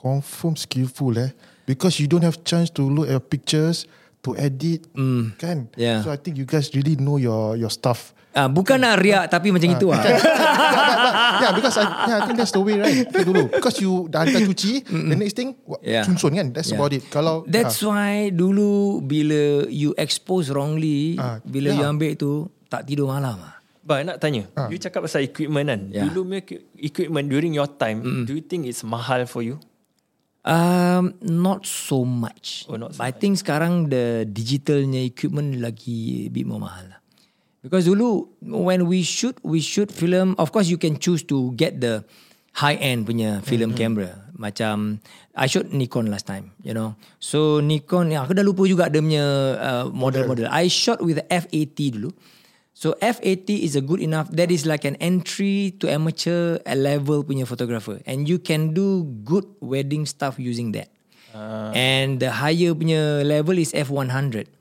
confirm 0.00 0.56
skillful 0.56 1.12
eh, 1.20 1.36
because 1.68 2.00
you 2.00 2.08
don't 2.08 2.24
have 2.24 2.40
chance 2.40 2.72
to 2.72 2.82
look 2.88 3.12
at 3.12 3.20
pictures 3.28 3.84
to 4.24 4.32
edit, 4.40 4.88
kan? 5.36 5.68
Yeah. 5.76 6.00
So 6.02 6.10
I 6.10 6.16
think 6.16 6.40
you 6.40 6.48
guys 6.48 6.72
really 6.72 6.96
know 6.96 7.20
your 7.20 7.54
your 7.54 7.70
stuff. 7.70 8.16
Ah, 8.38 8.46
bukan 8.46 8.78
nak 8.78 9.02
riak 9.02 9.26
tapi 9.26 9.50
macam 9.50 9.66
itu 9.68 9.90
ah. 9.90 9.98
yeah, 11.42 11.50
because 11.50 11.74
I, 11.74 11.84
yeah, 12.06 12.16
I 12.16 12.22
think 12.22 12.38
that's 12.38 12.54
the 12.54 12.62
way, 12.62 12.78
right? 12.78 13.02
Itu 13.02 13.26
dulu. 13.26 13.50
Because 13.50 13.82
you 13.82 14.06
dah 14.06 14.22
hantar 14.22 14.38
cuci, 14.40 14.86
the 14.86 15.16
next 15.16 15.34
thing, 15.34 15.58
Yeah. 15.82 16.06
cunsun 16.06 16.38
kan? 16.38 16.54
That's 16.54 16.70
Yeah. 16.70 16.78
about 16.78 16.94
it. 16.94 17.02
Kalau 17.08 17.42
That's 17.44 17.82
ah, 17.82 17.90
why 17.90 18.30
dulu 18.30 19.02
bila 19.02 19.66
you 19.66 19.90
expose 19.96 20.54
wrongly, 20.54 21.18
Ah, 21.18 21.42
bila 21.42 21.74
yeah. 21.74 21.78
you 21.78 21.84
ambil 21.84 22.14
tu 22.14 22.30
tak 22.66 22.86
tidur 22.86 23.10
malam 23.10 23.34
ah. 23.36 23.58
But 23.82 24.04
nak 24.04 24.20
tanya, 24.20 24.46
Ah. 24.54 24.68
you 24.68 24.78
cakap 24.78 25.02
pasal 25.02 25.24
equipment 25.24 25.66
kan? 25.66 25.80
Yeah. 25.90 26.06
Dulu 26.06 26.28
punya 26.28 26.38
equi- 26.38 26.62
equipment 26.78 27.26
during 27.26 27.50
your 27.50 27.66
time, 27.66 28.22
do 28.22 28.36
you 28.36 28.44
think 28.44 28.70
it's 28.70 28.86
mahal 28.86 29.24
for 29.24 29.42
you? 29.42 29.58
Um, 30.44 31.18
not 31.20 31.64
so 31.64 32.04
much. 32.04 32.64
Oh, 32.70 32.76
not 32.76 32.94
so 32.94 33.02
I 33.02 33.10
think 33.10 33.36
sekarang 33.36 33.90
the 33.90 34.22
digitalnya 34.24 35.02
equipment 35.02 35.58
lagi 35.58 36.28
a 36.28 36.30
bit 36.30 36.46
more 36.46 36.62
mahal. 36.62 36.97
Because 37.62 37.90
dulu 37.90 38.30
when 38.42 38.86
we 38.86 39.02
shoot, 39.02 39.34
we 39.42 39.58
shoot 39.58 39.90
film. 39.90 40.38
Of 40.38 40.54
course, 40.54 40.70
you 40.70 40.78
can 40.78 40.98
choose 40.98 41.26
to 41.26 41.50
get 41.58 41.82
the 41.82 42.06
high 42.54 42.78
end 42.78 43.06
punya 43.06 43.42
film 43.42 43.74
camera. 43.74 44.30
Macam 44.38 45.02
I 45.34 45.50
shot 45.50 45.74
Nikon 45.74 46.06
last 46.10 46.30
time, 46.30 46.54
you 46.62 46.70
know. 46.70 46.94
So 47.18 47.58
Nikon, 47.58 48.14
ya, 48.14 48.22
aku 48.22 48.38
dah 48.38 48.46
lupa 48.46 48.62
juga 48.70 48.86
dia 48.86 49.02
punya 49.02 49.26
uh, 49.58 49.84
model-model. 49.90 50.46
I 50.50 50.70
shot 50.70 51.02
with 51.02 51.18
the 51.18 51.26
F80 51.26 51.98
dulu. 51.98 52.10
So 52.78 52.94
F80 53.02 53.66
is 53.66 53.74
a 53.74 53.82
good 53.82 53.98
enough. 53.98 54.30
That 54.30 54.54
is 54.54 54.62
like 54.62 54.86
an 54.86 54.94
entry 55.02 55.74
to 55.82 55.90
amateur 55.90 56.62
level 56.62 57.26
punya 57.26 57.42
photographer, 57.42 57.98
and 58.06 58.30
you 58.30 58.38
can 58.38 58.70
do 58.70 59.02
good 59.26 59.50
wedding 59.58 60.06
stuff 60.06 60.38
using 60.38 60.70
that. 60.78 60.94
And 61.74 62.18
the 62.22 62.30
higher 62.34 62.74
punya 62.74 63.26
level 63.26 63.58
is 63.58 63.74
F100. 63.74 64.57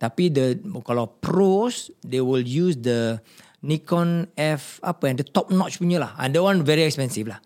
Tapi 0.00 0.32
the 0.32 0.56
kalau 0.80 1.12
pros 1.20 1.92
they 2.00 2.24
will 2.24 2.40
use 2.40 2.80
the 2.80 3.20
Nikon 3.60 4.32
F 4.40 4.80
apa 4.80 5.12
yang 5.12 5.20
the 5.20 5.28
top 5.28 5.52
notch 5.52 5.76
punya 5.76 6.00
lah. 6.00 6.16
And 6.16 6.32
that 6.32 6.40
one 6.40 6.64
very 6.64 6.88
expensive 6.88 7.28
lah. 7.28 7.44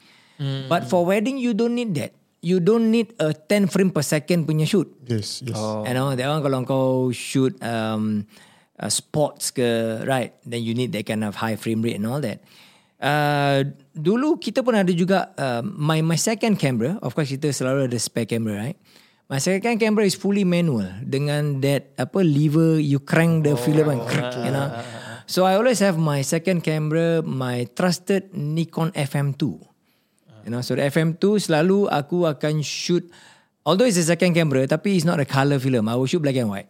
But 0.70 0.86
for 0.86 1.02
wedding 1.02 1.38
you 1.38 1.54
don't 1.54 1.74
need 1.74 1.94
that. 1.98 2.14
You 2.44 2.60
don't 2.60 2.92
need 2.92 3.16
a 3.16 3.32
10 3.32 3.72
frame 3.72 3.88
per 3.88 4.04
second 4.04 4.44
punya 4.44 4.68
shoot. 4.68 4.84
yes, 5.08 5.40
yes. 5.40 5.56
You 5.56 5.94
know, 5.96 6.12
that 6.12 6.28
one 6.28 6.44
kalau 6.44 6.58
kau 6.68 7.08
shoot 7.08 7.56
um, 7.64 8.28
uh, 8.76 8.92
sports 8.92 9.48
ke, 9.48 10.04
right? 10.04 10.36
Then 10.44 10.60
you 10.60 10.76
need 10.76 10.92
that 10.92 11.08
kind 11.08 11.24
of 11.24 11.40
high 11.40 11.56
frame 11.56 11.80
rate 11.80 11.96
and 11.96 12.04
all 12.04 12.20
that. 12.20 12.44
Uh, 13.00 13.64
dulu 13.96 14.36
kita 14.36 14.60
pun 14.60 14.76
ada 14.76 14.92
juga 14.92 15.32
uh, 15.40 15.64
my 15.64 16.04
my 16.04 16.20
second 16.20 16.60
camera. 16.60 17.00
Of 17.00 17.16
course 17.16 17.32
kita 17.32 17.48
selalu 17.48 17.88
ada 17.88 17.96
spare 17.96 18.28
camera, 18.28 18.60
right? 18.60 18.78
My 19.24 19.40
second 19.40 19.80
camera 19.80 20.04
is 20.04 20.12
fully 20.20 20.44
manual 20.44 20.84
dengan 21.00 21.64
that 21.64 21.96
apa 21.96 22.20
lever 22.20 22.76
you 22.76 23.00
crank 23.00 23.48
the 23.48 23.56
film 23.56 23.88
and 23.88 24.04
crack, 24.04 24.36
you 24.36 24.52
know. 24.52 24.68
So 25.24 25.48
I 25.48 25.56
always 25.56 25.80
have 25.80 25.96
my 25.96 26.20
second 26.20 26.60
camera, 26.60 27.24
my 27.24 27.64
trusted 27.72 28.36
Nikon 28.36 28.92
FM2. 28.92 29.42
You 30.44 30.50
know, 30.52 30.60
so 30.60 30.76
the 30.76 30.84
FM2 30.84 31.48
selalu 31.48 31.88
aku 31.88 32.28
akan 32.28 32.60
shoot 32.60 33.08
although 33.64 33.88
it's 33.88 33.96
a 33.96 34.04
second 34.04 34.36
camera 34.36 34.68
tapi 34.68 35.00
it's 35.00 35.08
not 35.08 35.16
a 35.16 35.24
color 35.24 35.56
film. 35.56 35.88
I 35.88 35.96
will 35.96 36.04
shoot 36.04 36.20
black 36.20 36.36
and 36.36 36.52
white. 36.52 36.68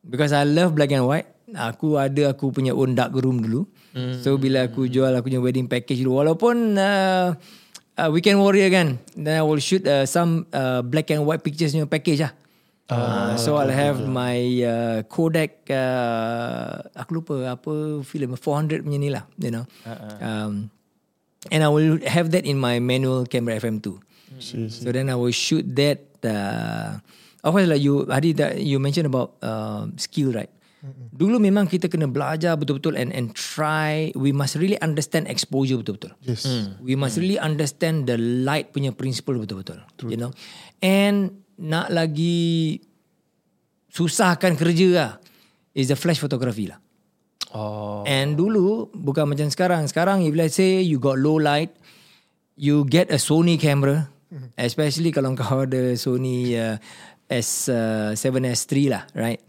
Because 0.00 0.32
I 0.32 0.48
love 0.48 0.72
black 0.72 0.96
and 0.96 1.04
white. 1.04 1.28
Aku 1.52 2.00
ada 2.00 2.32
aku 2.32 2.56
punya 2.56 2.72
own 2.72 2.96
dark 2.96 3.12
room 3.20 3.44
dulu. 3.44 3.68
Mm. 3.92 4.24
So 4.24 4.40
bila 4.40 4.64
aku 4.64 4.88
jual 4.88 5.12
aku 5.12 5.28
punya 5.28 5.44
wedding 5.44 5.68
package 5.68 6.00
dulu 6.00 6.24
walaupun 6.24 6.80
uh, 6.80 7.36
uh, 7.98 8.08
weekend 8.12 8.38
warrior 8.38 8.68
kan, 8.70 9.00
then 9.16 9.40
I 9.40 9.44
will 9.44 9.60
shoot 9.60 9.84
uh, 9.88 10.06
some 10.06 10.46
uh, 10.52 10.80
black 10.84 11.10
and 11.10 11.24
white 11.24 11.42
pictures 11.42 11.72
punya 11.72 11.88
package 11.88 12.20
lah. 12.22 12.32
Uh, 12.86 13.34
so 13.34 13.58
I'll 13.58 13.72
have 13.72 13.98
my 14.06 14.38
uh, 14.62 14.98
Kodak 15.10 15.66
uh, 15.66 16.86
aku 16.94 17.18
lupa 17.18 17.58
apa 17.58 18.06
film 18.06 18.38
400 18.38 18.86
punya 18.86 18.98
ni 19.02 19.10
lah, 19.10 19.26
you 19.42 19.50
know. 19.50 19.66
Um, 20.22 20.70
and 21.50 21.66
I 21.66 21.68
will 21.72 21.98
have 22.06 22.30
that 22.30 22.46
in 22.46 22.62
my 22.62 22.78
manual 22.78 23.26
camera 23.26 23.58
FM2. 23.58 23.98
See, 24.38 24.70
see. 24.70 24.86
So 24.86 24.94
then 24.94 25.10
I 25.10 25.18
will 25.18 25.34
shoot 25.34 25.66
that. 25.74 26.06
Uh, 26.22 27.02
of 27.42 27.54
course, 27.54 27.66
like 27.66 27.82
you, 27.82 28.06
Hadi, 28.06 28.34
that 28.38 28.58
you 28.58 28.78
mentioned 28.78 29.06
about 29.06 29.34
uh, 29.42 29.86
skill, 29.98 30.34
right? 30.34 30.50
Dulu 31.16 31.40
memang 31.40 31.66
kita 31.66 31.88
kena 31.88 32.06
belajar 32.06 32.54
betul-betul 32.54 32.94
and 32.94 33.10
and 33.10 33.32
try. 33.32 34.12
We 34.14 34.30
must 34.30 34.60
really 34.60 34.78
understand 34.84 35.26
exposure 35.26 35.80
betul-betul. 35.80 36.12
Yes. 36.22 36.44
We 36.78 36.94
must 36.94 37.16
really 37.16 37.40
understand 37.40 38.06
the 38.06 38.20
light 38.20 38.70
punya 38.70 38.92
principle 38.92 39.40
betul-betul. 39.40 39.80
You 40.04 40.20
know, 40.20 40.30
and 40.84 41.42
nak 41.56 41.88
lagi 41.88 42.78
susahkan 43.88 44.60
kerja 44.60 44.88
lah 44.92 45.10
is 45.72 45.88
the 45.88 45.96
flash 45.96 46.20
photography 46.20 46.68
lah. 46.68 46.78
Oh. 47.56 48.04
And 48.04 48.36
dulu 48.36 48.92
bukan 48.92 49.32
macam 49.32 49.48
sekarang. 49.48 49.88
Sekarang 49.88 50.20
if 50.20 50.36
let's 50.36 50.60
say 50.60 50.84
you 50.84 51.00
got 51.00 51.16
low 51.16 51.40
light, 51.40 51.72
you 52.60 52.84
get 52.84 53.08
a 53.08 53.16
Sony 53.16 53.56
camera, 53.56 54.12
especially 54.60 55.08
kalau 55.08 55.32
kau 55.32 55.64
ada 55.64 55.96
Sony 55.96 56.52
uh, 56.52 56.76
S 57.26 57.72
uh, 57.72 58.12
7S3 58.12 58.92
lah, 58.92 59.08
right? 59.16 59.40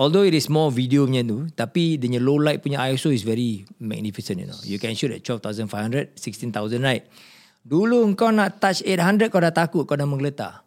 Although 0.00 0.24
it 0.24 0.32
is 0.32 0.48
more 0.48 0.72
video 0.72 1.04
punya 1.04 1.20
tu, 1.20 1.44
tapi 1.52 2.00
dia 2.00 2.08
punya 2.08 2.20
low 2.24 2.40
light 2.40 2.64
punya 2.64 2.80
ISO 2.88 3.12
is 3.12 3.20
very 3.20 3.68
magnificent, 3.76 4.40
you 4.40 4.48
know. 4.48 4.56
You 4.64 4.80
can 4.80 4.96
shoot 4.96 5.12
at 5.12 5.20
12,500, 5.20 6.16
16,000, 6.16 6.80
right? 6.80 7.04
Dulu 7.68 8.08
kau 8.16 8.32
nak 8.32 8.64
touch 8.64 8.80
800 8.80 9.28
kau 9.28 9.44
dah 9.44 9.52
takut, 9.52 9.84
kau 9.84 10.00
dah 10.00 10.08
menggeletar. 10.08 10.64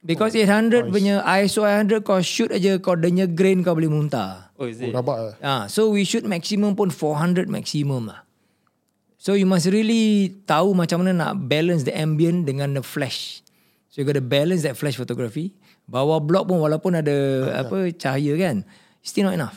Because 0.00 0.32
800 0.32 0.88
punya 0.88 1.20
ISO 1.44 1.68
800 1.68 2.00
kau 2.00 2.16
shoot 2.24 2.48
aja 2.48 2.80
kau 2.80 2.96
denya 2.96 3.28
grain 3.28 3.60
kau 3.60 3.76
boleh 3.76 3.92
muntah. 3.92 4.48
Oh, 4.56 4.64
is 4.64 4.80
Oh, 4.80 4.88
it? 4.88 4.96
rabak 4.96 5.18
lah. 5.20 5.34
Ah, 5.44 5.62
so 5.68 5.92
we 5.92 6.08
shoot 6.08 6.24
maximum 6.24 6.72
pun 6.72 6.88
400 6.88 7.52
maximum 7.52 8.08
lah. 8.08 8.24
So 9.20 9.36
you 9.36 9.44
must 9.44 9.68
really 9.68 10.32
tahu 10.48 10.72
macam 10.72 11.04
mana 11.04 11.12
nak 11.12 11.52
balance 11.52 11.84
the 11.84 11.92
ambient 11.92 12.48
dengan 12.48 12.72
the 12.78 12.80
flash. 12.86 13.44
So 13.92 14.00
you 14.00 14.08
got 14.08 14.16
to 14.16 14.24
balance 14.24 14.64
that 14.64 14.78
flash 14.78 14.96
photography. 14.96 15.57
Bawah 15.88 16.20
blok 16.20 16.52
pun 16.52 16.60
walaupun 16.60 17.00
ada 17.00 17.16
apa 17.64 17.88
cahaya 17.96 18.36
kan, 18.36 18.56
still 19.00 19.24
not 19.24 19.34
enough. 19.34 19.56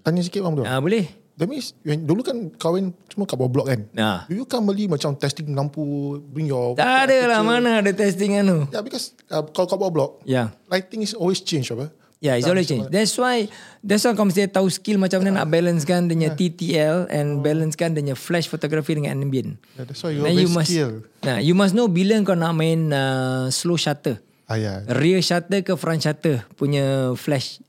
Tanya 0.00 0.22
sikit 0.24 0.40
bang 0.46 0.54
tu. 0.56 0.64
Ah 0.64 0.80
boleh. 0.80 1.20
That 1.40 1.48
means 1.48 1.72
yang 1.88 2.04
dulu 2.04 2.20
kan 2.20 2.52
kahwin 2.60 2.92
semua 3.08 3.24
kat 3.24 3.40
bawah 3.40 3.48
blok 3.48 3.66
kan. 3.72 3.88
Nah. 3.96 4.28
Do 4.28 4.36
you 4.36 4.44
come 4.44 4.68
beli 4.68 4.92
macam 4.92 5.16
testing 5.16 5.56
lampu, 5.56 6.20
bring 6.20 6.44
your 6.44 6.76
Tak 6.76 7.08
ada 7.08 7.32
lah 7.32 7.40
mana 7.40 7.80
ada 7.80 7.92
testing 7.96 8.36
anu. 8.36 8.68
Yeah, 8.68 8.84
because 8.84 9.16
uh, 9.32 9.40
kalau 9.48 9.64
kat 9.64 9.78
bawah 9.80 9.92
blok, 9.92 10.10
Yeah. 10.28 10.52
lighting 10.68 11.00
is 11.00 11.16
always 11.16 11.40
change 11.40 11.72
apa. 11.72 11.88
Yeah, 12.20 12.36
it's 12.36 12.44
always 12.44 12.68
change. 12.68 12.92
That's 12.92 13.16
why 13.16 13.48
that's 13.80 14.04
why 14.04 14.12
kau 14.12 14.28
mesti 14.28 14.52
tahu 14.52 14.68
skill 14.68 15.00
macam 15.00 15.24
mana 15.24 15.40
nak 15.40 15.48
balance 15.48 15.88
kan 15.88 16.04
dia 16.04 16.12
punya 16.12 16.30
TTL 16.36 17.08
and 17.08 17.40
balance 17.40 17.72
kan 17.72 17.96
dia 17.96 18.04
punya 18.04 18.16
flash 18.20 18.44
photography 18.44 19.00
dengan 19.00 19.16
ambient. 19.16 19.56
Yeah, 19.80 19.88
that's 19.88 20.04
why 20.04 20.12
you 20.12 20.52
must 20.52 20.68
skill. 20.68 21.08
Nah, 21.24 21.40
you 21.40 21.56
must 21.56 21.72
know 21.72 21.88
bila 21.88 22.20
kau 22.20 22.36
nak 22.36 22.52
main 22.52 22.92
uh, 22.92 23.48
slow 23.48 23.80
shutter. 23.80 24.20
Ah, 24.50 24.58
yeah. 24.58 24.82
rear 24.98 25.22
shutter 25.22 25.62
ke 25.62 25.78
front 25.78 26.02
shutter 26.02 26.42
punya 26.58 27.14
flash. 27.14 27.62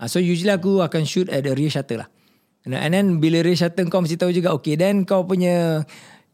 Uh, 0.00 0.08
so 0.08 0.16
usually 0.16 0.48
aku 0.48 0.80
akan 0.80 1.04
shoot 1.04 1.28
at 1.28 1.44
the 1.44 1.52
rear 1.52 1.68
shutter 1.68 2.00
lah. 2.00 2.08
And 2.64 2.94
then 2.96 3.20
bila 3.20 3.44
rear 3.44 3.58
shutter 3.58 3.84
kau 3.92 4.00
mesti 4.00 4.16
tahu 4.16 4.32
juga 4.32 4.56
okay 4.56 4.80
then 4.80 5.04
kau 5.04 5.28
punya 5.28 5.84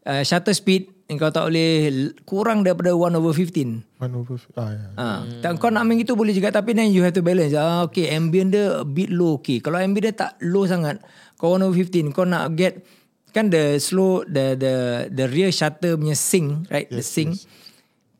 uh, 0.07 0.23
shutter 0.23 0.55
speed 0.55 0.87
kau 1.17 1.33
tak 1.33 1.49
boleh 1.49 2.13
kurang 2.21 2.61
daripada 2.61 2.93
1 2.93 3.17
over 3.17 3.33
15. 3.33 3.97
One 3.97 4.13
over, 4.13 4.37
ah, 4.61 4.69
yeah. 4.69 4.93
Ha, 4.93 5.07
hmm. 5.41 5.57
kau 5.57 5.73
nak 5.73 5.81
main 5.89 5.97
gitu 5.97 6.13
boleh 6.13 6.37
juga 6.37 6.53
tapi 6.53 6.77
then 6.77 6.93
you 6.93 7.01
have 7.01 7.17
to 7.17 7.25
balance. 7.25 7.49
Ah, 7.57 7.81
okay, 7.81 8.13
ambient 8.13 8.53
dia 8.53 8.79
a 8.79 8.85
bit 8.85 9.09
low. 9.09 9.41
Okay, 9.41 9.57
kalau 9.57 9.81
ambient 9.81 10.13
dia 10.13 10.13
tak 10.13 10.37
low 10.45 10.69
sangat, 10.69 11.01
kau 11.41 11.57
1 11.57 11.65
over 11.65 11.73
15, 11.73 12.13
kau 12.13 12.29
nak 12.29 12.53
get 12.53 12.85
kan 13.33 13.49
the 13.49 13.81
slow 13.81 14.21
the 14.25 14.53
the 14.53 14.73
the 15.09 15.25
rear 15.33 15.49
shutter 15.49 15.97
punya 15.97 16.13
sync, 16.13 16.69
right? 16.69 16.85
the 16.93 17.01
sync. 17.01 17.41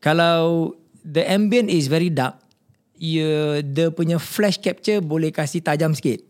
Kalau 0.02 0.74
the 1.04 1.24
ambient 1.24 1.70
is 1.72 1.88
very 1.88 2.12
dark, 2.12 2.38
ya, 3.00 3.64
dia 3.64 3.88
punya 3.88 4.20
flash 4.20 4.60
capture 4.60 5.00
boleh 5.00 5.32
kasih 5.32 5.64
tajam 5.64 5.96
sikit. 5.96 6.20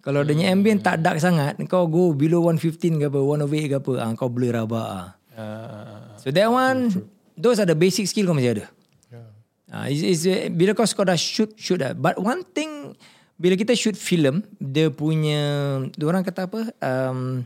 Kalau 0.00 0.22
dia 0.22 0.38
punya 0.38 0.54
ambient 0.54 0.80
tak 0.80 1.02
dark 1.02 1.18
sangat, 1.18 1.58
kau 1.66 1.90
go 1.90 2.14
below 2.14 2.46
115 2.48 3.02
ke 3.02 3.06
apa, 3.10 3.18
108 3.18 3.66
ke 3.66 3.76
apa, 3.82 3.92
ah, 3.98 4.10
kau 4.14 4.30
blur 4.30 4.54
rabak 4.54 4.86
ah. 4.86 5.08
Uh, 5.36 6.16
So 6.22 6.32
that 6.32 6.48
one, 6.48 6.88
those 7.36 7.60
are 7.60 7.68
the 7.68 7.76
basic 7.76 8.08
skill 8.08 8.30
kau 8.30 8.36
masih 8.38 8.56
ada. 8.56 8.66
Yeah. 9.10 9.28
Ah, 9.66 9.86
is, 9.90 10.00
is, 10.06 10.22
bila 10.54 10.78
kau 10.78 10.86
kau 10.86 11.02
dah 11.02 11.18
shoot, 11.18 11.52
shoot 11.58 11.82
dah. 11.82 11.92
But 11.92 12.22
one 12.22 12.46
thing, 12.54 12.94
bila 13.34 13.58
kita 13.58 13.74
shoot 13.74 13.98
film, 13.98 14.46
dia 14.62 14.94
punya, 14.94 15.82
orang 15.98 16.22
kata 16.22 16.46
apa, 16.46 16.70
um, 16.78 17.42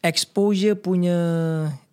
exposure 0.00 0.80
punya 0.80 1.18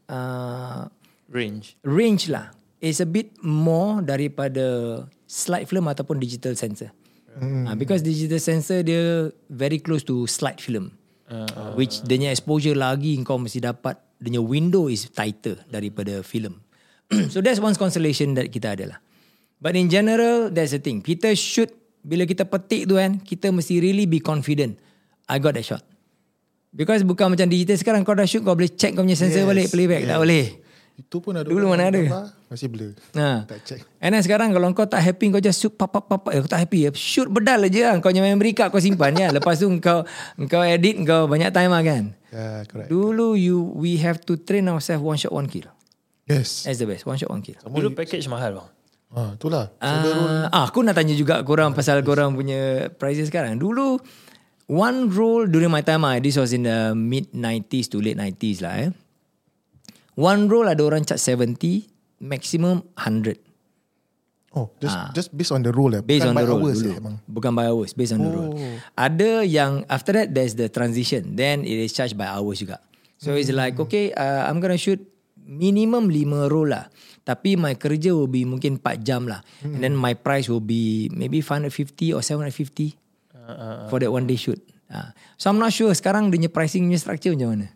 uh, 0.07 0.87
range. 1.27 1.75
range 1.83 2.31
lah 2.31 2.54
is 2.83 2.99
a 2.99 3.07
bit 3.07 3.31
more 3.41 4.03
daripada 4.03 5.05
slide 5.25 5.67
film 5.67 5.87
ataupun 5.87 6.19
digital 6.19 6.53
sensor. 6.55 6.91
Mm. 7.35 7.67
Uh, 7.67 7.75
because 7.75 7.99
digital 7.99 8.39
sensor 8.39 8.79
dia 8.83 9.31
very 9.51 9.79
close 9.79 10.03
to 10.07 10.23
slide 10.27 10.59
film. 10.59 10.95
Uh, 11.25 11.73
which 11.73 12.05
dia 12.05 12.21
punya 12.21 12.29
exposure 12.29 12.77
lagi 12.77 13.17
kau 13.25 13.41
mesti 13.41 13.57
dapat 13.57 13.97
dia 14.21 14.29
punya 14.29 14.41
window 14.45 14.87
is 14.87 15.09
tighter 15.11 15.59
daripada 15.67 16.21
film. 16.21 16.61
so 17.33 17.41
that's 17.41 17.59
one 17.59 17.75
consolation 17.75 18.37
that 18.37 18.53
kita 18.53 18.77
ada 18.77 18.95
lah. 18.95 18.99
But 19.59 19.73
in 19.75 19.89
general 19.89 20.53
that's 20.53 20.71
the 20.71 20.79
thing. 20.79 21.01
Kita 21.01 21.33
shoot 21.33 21.73
bila 22.05 22.29
kita 22.29 22.45
petik 22.45 22.85
tu 22.85 23.01
kan 23.01 23.17
kita 23.19 23.49
mesti 23.49 23.81
really 23.81 24.05
be 24.05 24.21
confident. 24.21 24.77
I 25.25 25.41
got 25.41 25.57
that 25.57 25.65
shot. 25.65 25.81
Because 26.75 27.07
bukan 27.07 27.33
macam 27.33 27.47
digital 27.47 27.79
sekarang 27.79 28.03
kau 28.03 28.13
dah 28.13 28.27
shoot 28.27 28.43
kau 28.45 28.53
boleh 28.53 28.71
check 28.71 28.93
kau 28.93 29.03
punya 29.03 29.17
sensor 29.17 29.43
Yes, 29.43 29.49
balik 29.49 29.67
playback 29.73 30.05
tak 30.05 30.19
boleh. 30.21 30.64
Itu 30.95 31.19
pun 31.19 31.35
ada 31.35 31.43
Dulu 31.43 31.75
mana 31.75 31.91
ada? 31.91 31.99
gambar, 31.99 32.31
Masih 32.47 32.67
blur 32.71 32.95
Ha. 33.19 33.43
Tak 33.43 33.59
check 33.67 33.83
And 33.99 34.15
then 34.15 34.23
sekarang 34.23 34.55
kalau 34.55 34.71
kau 34.71 34.87
tak 34.87 35.03
happy 35.03 35.27
kau 35.27 35.43
just 35.43 35.59
shoot 35.59 35.75
pap 35.75 35.91
pap 35.91 36.07
pap, 36.07 36.23
pap. 36.23 36.31
Eh, 36.31 36.39
kau 36.39 36.47
tak 36.47 36.63
happy 36.63 36.87
ya. 36.87 36.89
Shoot 36.95 37.27
bedal 37.27 37.67
aja 37.67 37.91
lah. 37.91 37.95
Kau 37.99 38.15
punya 38.15 38.23
memory 38.23 38.55
card 38.55 38.71
kau 38.71 38.79
simpan 38.79 39.11
ya. 39.11 39.27
Lepas 39.35 39.59
tu 39.59 39.67
kau 39.83 40.07
kau 40.47 40.63
edit 40.63 40.95
kau 41.03 41.27
banyak 41.27 41.51
time 41.51 41.71
lah 41.75 41.83
kan. 41.83 42.03
Yeah 42.31 42.63
correct 42.67 42.87
Dulu 42.91 43.35
you 43.35 43.75
we 43.75 43.99
have 43.99 44.23
to 44.23 44.39
train 44.39 44.67
ourselves 44.71 45.03
one 45.03 45.19
shot 45.19 45.35
one 45.35 45.51
kill. 45.51 45.67
Yes 46.25 46.63
That's 46.63 46.79
the 46.79 46.87
best. 46.87 47.03
One 47.03 47.19
shot 47.19 47.27
one 47.27 47.43
kill. 47.43 47.59
Dulu 47.59 47.91
package 47.91 48.25
mahal 48.31 48.55
bang. 48.55 48.69
Ah, 49.15 49.31
itulah 49.35 49.71
Ah, 49.79 50.47
ah, 50.51 50.63
aku 50.67 50.83
nak 50.83 50.95
tanya 50.95 51.15
juga 51.15 51.39
korang 51.43 51.71
pasal 51.71 52.03
korang 52.03 52.35
punya 52.35 52.87
prices 52.95 53.31
sekarang. 53.31 53.55
Dulu 53.55 53.99
one 54.67 55.07
roll 55.11 55.47
during 55.47 55.71
my 55.71 55.83
time 55.83 56.03
ah, 56.03 56.19
this 56.19 56.35
was 56.35 56.51
in 56.51 56.63
the 56.63 56.91
mid 56.91 57.31
90s 57.31 57.91
to 57.91 57.99
late 57.99 58.17
90s 58.17 58.59
lah 58.59 58.73
eh. 58.79 58.91
One 60.15 60.47
roll 60.47 60.71
ada 60.71 60.79
orang 60.83 61.03
charge 61.03 61.21
70, 61.21 61.87
maximum 62.23 62.87
100. 62.95 63.39
Oh 64.55 64.71
just 64.79 64.95
just 65.11 65.29
based 65.35 65.51
on 65.51 65.67
the 65.67 65.71
rule 65.75 65.91
eh. 65.91 65.99
Based 65.99 66.23
Bukan 66.23 66.31
on 66.31 66.35
the 66.39 66.47
role 66.47 66.63
hours 66.63 66.79
dulu. 66.79 66.91
eh. 66.95 67.19
Bukan 67.27 67.51
by 67.51 67.67
hours, 67.67 67.91
based 67.91 68.15
on 68.15 68.23
the 68.23 68.31
role. 68.31 68.55
Ada 68.95 69.43
yang 69.43 69.83
after 69.91 70.15
that 70.15 70.31
there's 70.31 70.55
the 70.55 70.71
transition. 70.71 71.35
Then 71.35 71.67
it 71.67 71.75
is 71.75 71.91
charged 71.91 72.15
by 72.15 72.31
hours 72.31 72.63
juga. 72.63 72.79
So 73.19 73.35
it's 73.35 73.51
like 73.51 73.75
okay, 73.83 74.15
uh, 74.15 74.47
I'm 74.47 74.63
gonna 74.63 74.79
shoot 74.79 75.03
minimum 75.43 76.07
5 76.07 76.47
roll 76.47 76.71
lah. 76.71 76.87
Tapi 77.27 77.59
my 77.59 77.75
kerja 77.75 78.15
will 78.15 78.31
be 78.31 78.47
mungkin 78.47 78.79
4 78.79 79.03
jam 79.03 79.27
lah. 79.27 79.43
And 79.59 79.83
then 79.83 79.91
my 79.91 80.15
price 80.15 80.47
will 80.47 80.63
be 80.63 81.11
maybe 81.11 81.43
550 81.43 82.15
or 82.15 82.23
750 82.23 82.95
for 83.91 83.99
that 83.99 84.09
one 84.09 84.23
day 84.23 84.39
shoot. 84.39 84.63
Uh, 84.87 85.11
so 85.35 85.51
I'm 85.51 85.59
not 85.59 85.75
sure 85.75 85.91
sekarang 85.91 86.31
dia 86.31 86.39
punya 86.39 86.51
pricing 86.53 86.87
punya 86.87 87.01
structure 87.01 87.35
macam 87.35 87.59
mana. 87.59 87.67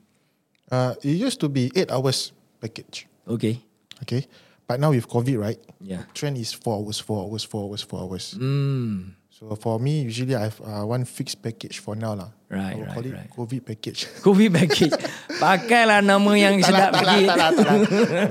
Uh, 0.70 0.93
it 1.01 1.17
used 1.17 1.38
to 1.38 1.49
be 1.49 1.74
8 1.74 1.89
hours 1.89 2.30
package 2.57 3.09
Okay. 3.26 3.61
Okay 4.01 4.30
But 4.63 4.78
now 4.78 4.93
with 4.93 5.05
COVID 5.05 5.38
right 5.38 5.59
Yeah. 5.82 6.05
Trend 6.13 6.38
is 6.38 6.53
4 6.53 6.86
hours 6.86 7.01
4 7.01 7.26
hours 7.26 7.41
4 7.43 7.65
hours 7.65 7.82
4 7.82 8.05
hours 8.05 8.26
Hmm. 8.38 9.17
So 9.34 9.55
for 9.55 9.80
me 9.80 10.03
usually 10.03 10.36
I 10.36 10.51
have 10.51 10.59
uh, 10.59 10.84
one 10.84 11.07
fixed 11.07 11.39
package 11.39 11.80
for 11.80 11.95
now 11.95 12.11
lah 12.13 12.30
Right, 12.51 12.74
I 12.74 12.76
will 12.76 12.86
right, 12.86 12.93
call 12.93 13.05
it 13.07 13.13
right. 13.15 13.30
COVID 13.32 13.61
package 13.63 13.99
COVID 14.26 14.49
package. 14.51 14.93
Pakailah 15.38 16.01
nama 16.01 16.32
yang 16.36 16.57
sedap 16.65 16.91
tak 16.91 17.01
lah, 17.01 17.13
sikit. 17.15 17.28
tak 17.30 17.38
lah, 17.38 17.49
tak 17.53 17.65
lah. 17.65 17.78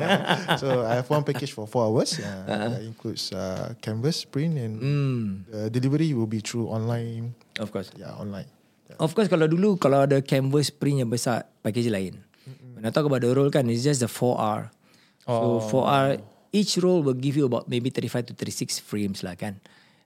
so 0.61 0.67
I 0.85 1.01
have 1.01 1.09
one 1.09 1.23
package 1.25 1.55
for 1.55 1.65
4 1.65 1.87
hours 1.89 2.11
uh, 2.19 2.27
Uh-huh. 2.45 2.69
That 2.77 2.83
includes 2.85 3.33
uh, 3.33 3.73
canvas 3.81 4.23
print 4.23 4.59
and 4.61 4.75
Hmm. 4.79 5.27
the 5.49 5.73
delivery 5.73 6.13
will 6.13 6.29
be 6.29 6.39
through 6.39 6.69
online 6.69 7.33
Of 7.57 7.73
course. 7.73 7.89
Yeah 7.97 8.13
online 8.15 8.47
Of 9.01 9.17
course 9.17 9.33
kalau 9.33 9.49
dulu 9.49 9.81
kalau 9.81 10.05
ada 10.05 10.21
canvas 10.21 10.69
print 10.69 11.01
yang 11.01 11.09
besar 11.09 11.49
package 11.65 11.89
lain. 11.89 12.21
When 12.79 12.87
I 12.87 12.95
talk 12.95 13.05
about 13.11 13.27
the 13.27 13.35
roll 13.35 13.51
kan 13.51 13.67
it's 13.67 13.83
just 13.83 14.01
the 14.01 14.11
4R. 14.11 14.71
So 15.27 15.61
4R 15.67 16.23
each 16.55 16.79
roll 16.81 17.03
will 17.03 17.19
give 17.19 17.37
you 17.37 17.45
about 17.45 17.69
maybe 17.69 17.91
35 17.91 18.31
to 18.31 18.33
36 18.33 18.81
frames 18.81 19.21
lah 19.27 19.35
kan. 19.35 19.61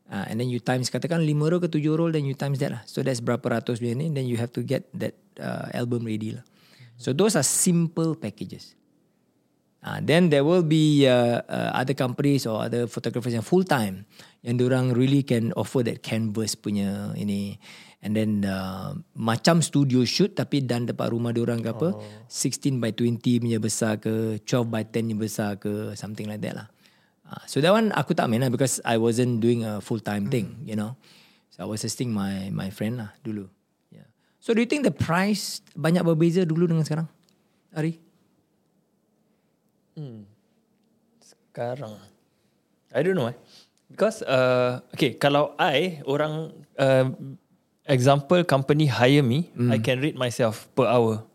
Uh, 0.09 0.25
and 0.29 0.41
then 0.41 0.49
you 0.49 0.59
times 0.59 0.89
katakan 0.89 1.23
5 1.23 1.29
roll 1.53 1.61
ke 1.61 1.69
7 1.69 2.01
roll 2.01 2.11
then 2.11 2.25
you 2.25 2.35
times 2.35 2.59
that 2.59 2.73
lah. 2.73 2.83
So 2.89 3.05
that's 3.05 3.21
berapa 3.21 3.61
ratus 3.61 3.79
punya 3.79 3.95
ni 3.95 4.09
then 4.11 4.25
you 4.25 4.41
have 4.41 4.51
to 4.57 4.65
get 4.65 4.89
that 4.97 5.15
uh, 5.37 5.69
album 5.77 6.09
ready 6.09 6.35
lah. 6.35 6.45
So 6.97 7.13
those 7.13 7.37
are 7.37 7.47
simple 7.47 8.17
packages. 8.17 8.75
Uh, 9.83 9.99
then 9.99 10.31
there 10.31 10.47
will 10.47 10.63
be 10.63 11.11
uh, 11.11 11.43
uh, 11.51 11.75
other 11.75 11.95
companies 11.95 12.47
or 12.47 12.63
other 12.63 12.87
photographers 12.87 13.35
yang 13.35 13.43
full 13.43 13.67
time 13.67 14.07
yang 14.47 14.55
orang 14.63 14.95
really 14.95 15.27
can 15.27 15.51
offer 15.59 15.83
that 15.83 16.07
canvas 16.07 16.55
punya 16.55 17.11
ini 17.19 17.59
and 18.03 18.19
then 18.19 18.43
uh, 18.43 18.93
macam 19.15 19.63
studio 19.63 20.03
shoot 20.03 20.35
tapi 20.35 20.63
dan 20.67 20.91
depan 20.91 21.15
rumah 21.15 21.31
orang 21.39 21.63
ke 21.63 21.71
apa 21.71 21.89
oh. 21.95 22.03
16 22.27 22.83
by 22.83 22.91
20 22.91 23.23
punya 23.23 23.59
besar 23.63 24.03
ke 24.03 24.43
12 24.43 24.67
by 24.67 24.83
10 24.83 25.15
punya 25.15 25.19
besar 25.19 25.51
ke 25.57 25.95
something 25.95 26.27
like 26.27 26.43
that 26.43 26.55
lah. 26.59 26.69
Uh, 27.23 27.43
so 27.47 27.63
that 27.63 27.71
one 27.71 27.95
aku 27.95 28.13
tak 28.13 28.27
main 28.27 28.43
lah 28.43 28.51
because 28.51 28.83
I 28.83 28.99
wasn't 28.99 29.39
doing 29.39 29.63
a 29.63 29.79
full 29.79 30.03
time 30.03 30.29
thing, 30.29 30.67
you 30.67 30.75
know. 30.75 30.99
So 31.55 31.63
I 31.63 31.67
was 31.71 31.81
assisting 31.87 32.11
my 32.11 32.51
my 32.51 32.75
friend 32.75 33.01
lah 33.01 33.15
dulu. 33.23 33.47
Yeah. 33.95 34.11
So 34.43 34.53
do 34.53 34.61
you 34.61 34.69
think 34.69 34.83
the 34.83 34.93
price 34.93 35.63
banyak 35.79 36.03
berbeza 36.03 36.43
dulu 36.43 36.69
dengan 36.69 36.83
sekarang? 36.83 37.07
Ari? 37.73 38.13
Sekarang 41.53 42.01
I 42.97 43.01
don't 43.05 43.13
know 43.13 43.29
eh 43.29 43.37
Because 43.93 44.25
uh, 44.25 44.81
Okay 44.97 45.21
Kalau 45.21 45.53
I 45.61 46.01
Orang 46.09 46.65
uh, 46.81 47.07
Example 47.87 48.45
company 48.47 48.87
hire 48.87 49.23
me 49.27 49.51
I 49.71 49.79
can 49.83 49.99
rate 49.99 50.15
myself 50.15 50.71
Per 50.79 50.87
hour 50.87 51.27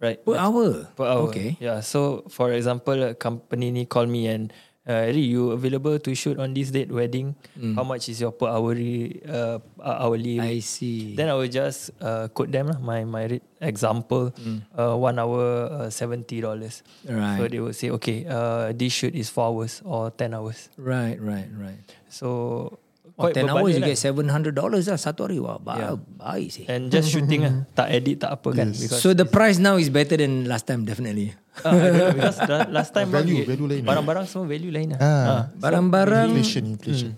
Right 0.00 0.18
Per 0.24 0.36
hour? 0.40 0.88
Per 0.96 1.04
hour 1.04 1.28
Okay. 1.28 1.60
Yeah 1.60 1.84
so 1.84 2.24
For 2.32 2.52
example 2.56 2.96
a 3.02 3.10
Company 3.12 3.70
ni 3.70 3.84
call 3.84 4.08
me 4.08 4.24
and 4.26 4.48
uh, 4.88 5.06
Eri 5.06 5.20
you 5.22 5.52
available 5.54 5.94
to 6.00 6.10
shoot 6.16 6.40
on 6.40 6.56
this 6.56 6.72
date 6.74 6.90
wedding 6.90 7.36
How 7.76 7.84
much 7.84 8.08
is 8.08 8.18
your 8.18 8.32
per 8.32 8.48
hourly 8.48 9.20
uh, 9.28 9.60
Hourly 9.78 10.40
I 10.40 10.58
see. 10.64 11.12
Then 11.14 11.28
I 11.28 11.36
will 11.36 11.46
just 11.52 11.92
uh, 12.00 12.26
quote 12.32 12.50
them 12.50 12.72
lah 12.72 12.80
my 12.80 13.04
my 13.04 13.28
rate. 13.28 13.44
example 13.62 14.34
uh, 14.74 14.96
one 14.98 15.22
hour 15.22 15.70
uh, 15.70 15.86
seventy 15.86 16.42
dollars. 16.42 16.82
Right. 17.06 17.38
So 17.38 17.46
they 17.46 17.60
will 17.62 17.76
say 17.76 17.94
okay 17.94 18.26
uh, 18.26 18.74
this 18.74 18.90
shoot 18.90 19.14
is 19.14 19.30
four 19.30 19.54
hours 19.54 19.78
or 19.86 20.10
ten 20.10 20.34
hours. 20.34 20.66
Right, 20.74 21.14
right, 21.22 21.46
right. 21.54 21.78
So 22.10 22.80
Oh, 23.12 23.28
quite 23.28 23.36
10 23.36 23.44
hours 23.46 23.72
you 23.72 23.84
get 23.84 23.94
700 23.94 24.52
dollars 24.52 24.88
lah 24.88 24.96
satu 24.96 25.28
hari. 25.28 25.36
Wah, 25.36 25.56
ba- 25.56 25.76
Yeah. 25.76 25.94
baik 25.98 26.48
sih. 26.48 26.64
lah. 26.64 26.74
and 26.74 26.82
just 26.88 27.08
shooting 27.12 27.42
lah 27.42 27.54
tak 27.70 27.92
edit 27.92 28.16
tak 28.18 28.32
apa 28.32 28.48
kan 28.52 28.68
because 28.70 28.98
So 28.98 29.12
the 29.12 29.24
price 29.24 29.56
now 29.56 29.76
is 29.76 29.88
better 29.88 30.16
than 30.16 30.44
last 30.44 30.64
time 30.64 30.82
definitely. 30.82 31.36
uh, 31.60 31.76
because 32.10 32.40
last 32.68 32.90
time 32.90 33.12
Value, 33.12 33.44
bagi- 33.44 33.48
value 33.48 33.68
lain. 33.68 33.82
barang-barang 33.84 34.24
semua 34.24 34.48
value 34.48 34.72
lain 34.72 34.96
lah. 34.96 34.98
Ah. 34.98 35.42
Barang-barang 35.52 36.32
Inflation 36.32 36.64
Inflation 36.72 37.12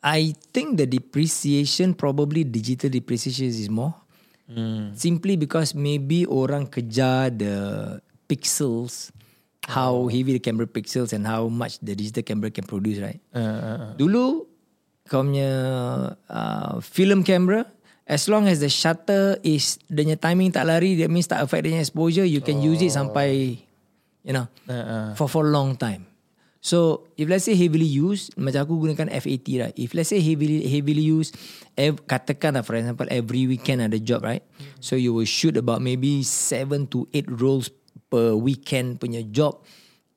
I 0.00 0.32
think 0.48 0.78
the 0.78 0.86
depreciation 0.86 1.92
probably 1.92 2.40
digital 2.40 2.88
depreciation 2.88 3.44
is 3.46 3.68
more. 3.68 3.92
Hmm. 4.46 4.94
Simply 4.94 5.36
because 5.36 5.74
maybe 5.74 6.24
orang 6.24 6.66
kejar 6.66 7.28
the 7.28 7.54
pixels 8.24 9.10
how 9.62 10.08
heavy 10.08 10.32
the 10.32 10.40
camera 10.40 10.64
pixels 10.64 11.12
and 11.12 11.22
how 11.22 11.46
much 11.46 11.78
the 11.78 11.92
digital 11.92 12.22
camera 12.22 12.48
can 12.48 12.64
produce 12.64 12.98
right. 12.98 13.20
Uh, 13.30 13.38
uh, 13.38 13.60
uh. 13.60 13.92
Dulu 13.94 14.49
kau 15.10 15.26
punya 15.26 15.50
uh, 16.30 16.78
film 16.78 17.26
camera 17.26 17.66
as 18.06 18.30
long 18.30 18.46
as 18.46 18.62
the 18.62 18.70
shutter 18.70 19.34
is 19.42 19.82
dia 19.90 20.06
punya 20.06 20.14
timing 20.14 20.54
tak 20.54 20.70
lari 20.70 20.94
that 20.94 21.10
means 21.10 21.26
tak 21.26 21.42
affect 21.42 21.66
dia 21.66 21.74
punya 21.74 21.82
exposure 21.82 22.22
you 22.22 22.38
can 22.38 22.62
use 22.62 22.78
it 22.78 22.94
sampai 22.94 23.58
you 24.22 24.30
know 24.30 24.46
Uh, 24.64 24.72
uh. 24.72 25.08
for 25.18 25.26
for 25.26 25.42
long 25.42 25.74
time. 25.74 26.06
So 26.60 27.08
if 27.16 27.24
let's 27.24 27.48
say 27.48 27.56
heavily 27.56 27.88
used 27.88 28.36
macam 28.36 28.68
aku 28.68 28.84
gunakan 28.86 29.08
F80 29.10 29.46
right. 29.58 29.74
If 29.74 29.96
let's 29.96 30.12
say 30.12 30.20
heavily 30.20 30.62
heavily 30.68 31.00
used 31.00 31.32
ev- 31.72 32.04
katakan 32.04 32.54
lah 32.54 32.62
for 32.62 32.76
example 32.76 33.08
every 33.08 33.48
weekend 33.48 33.80
ada 33.80 33.96
job 33.96 34.22
right. 34.22 34.44
So 34.78 34.94
you 34.94 35.10
will 35.16 35.26
shoot 35.26 35.56
about 35.56 35.80
maybe 35.80 36.20
7 36.22 36.86
to 36.92 37.08
8 37.10 37.32
rolls 37.32 37.72
per 38.12 38.36
weekend 38.36 39.00
punya 39.00 39.24
job 39.24 39.64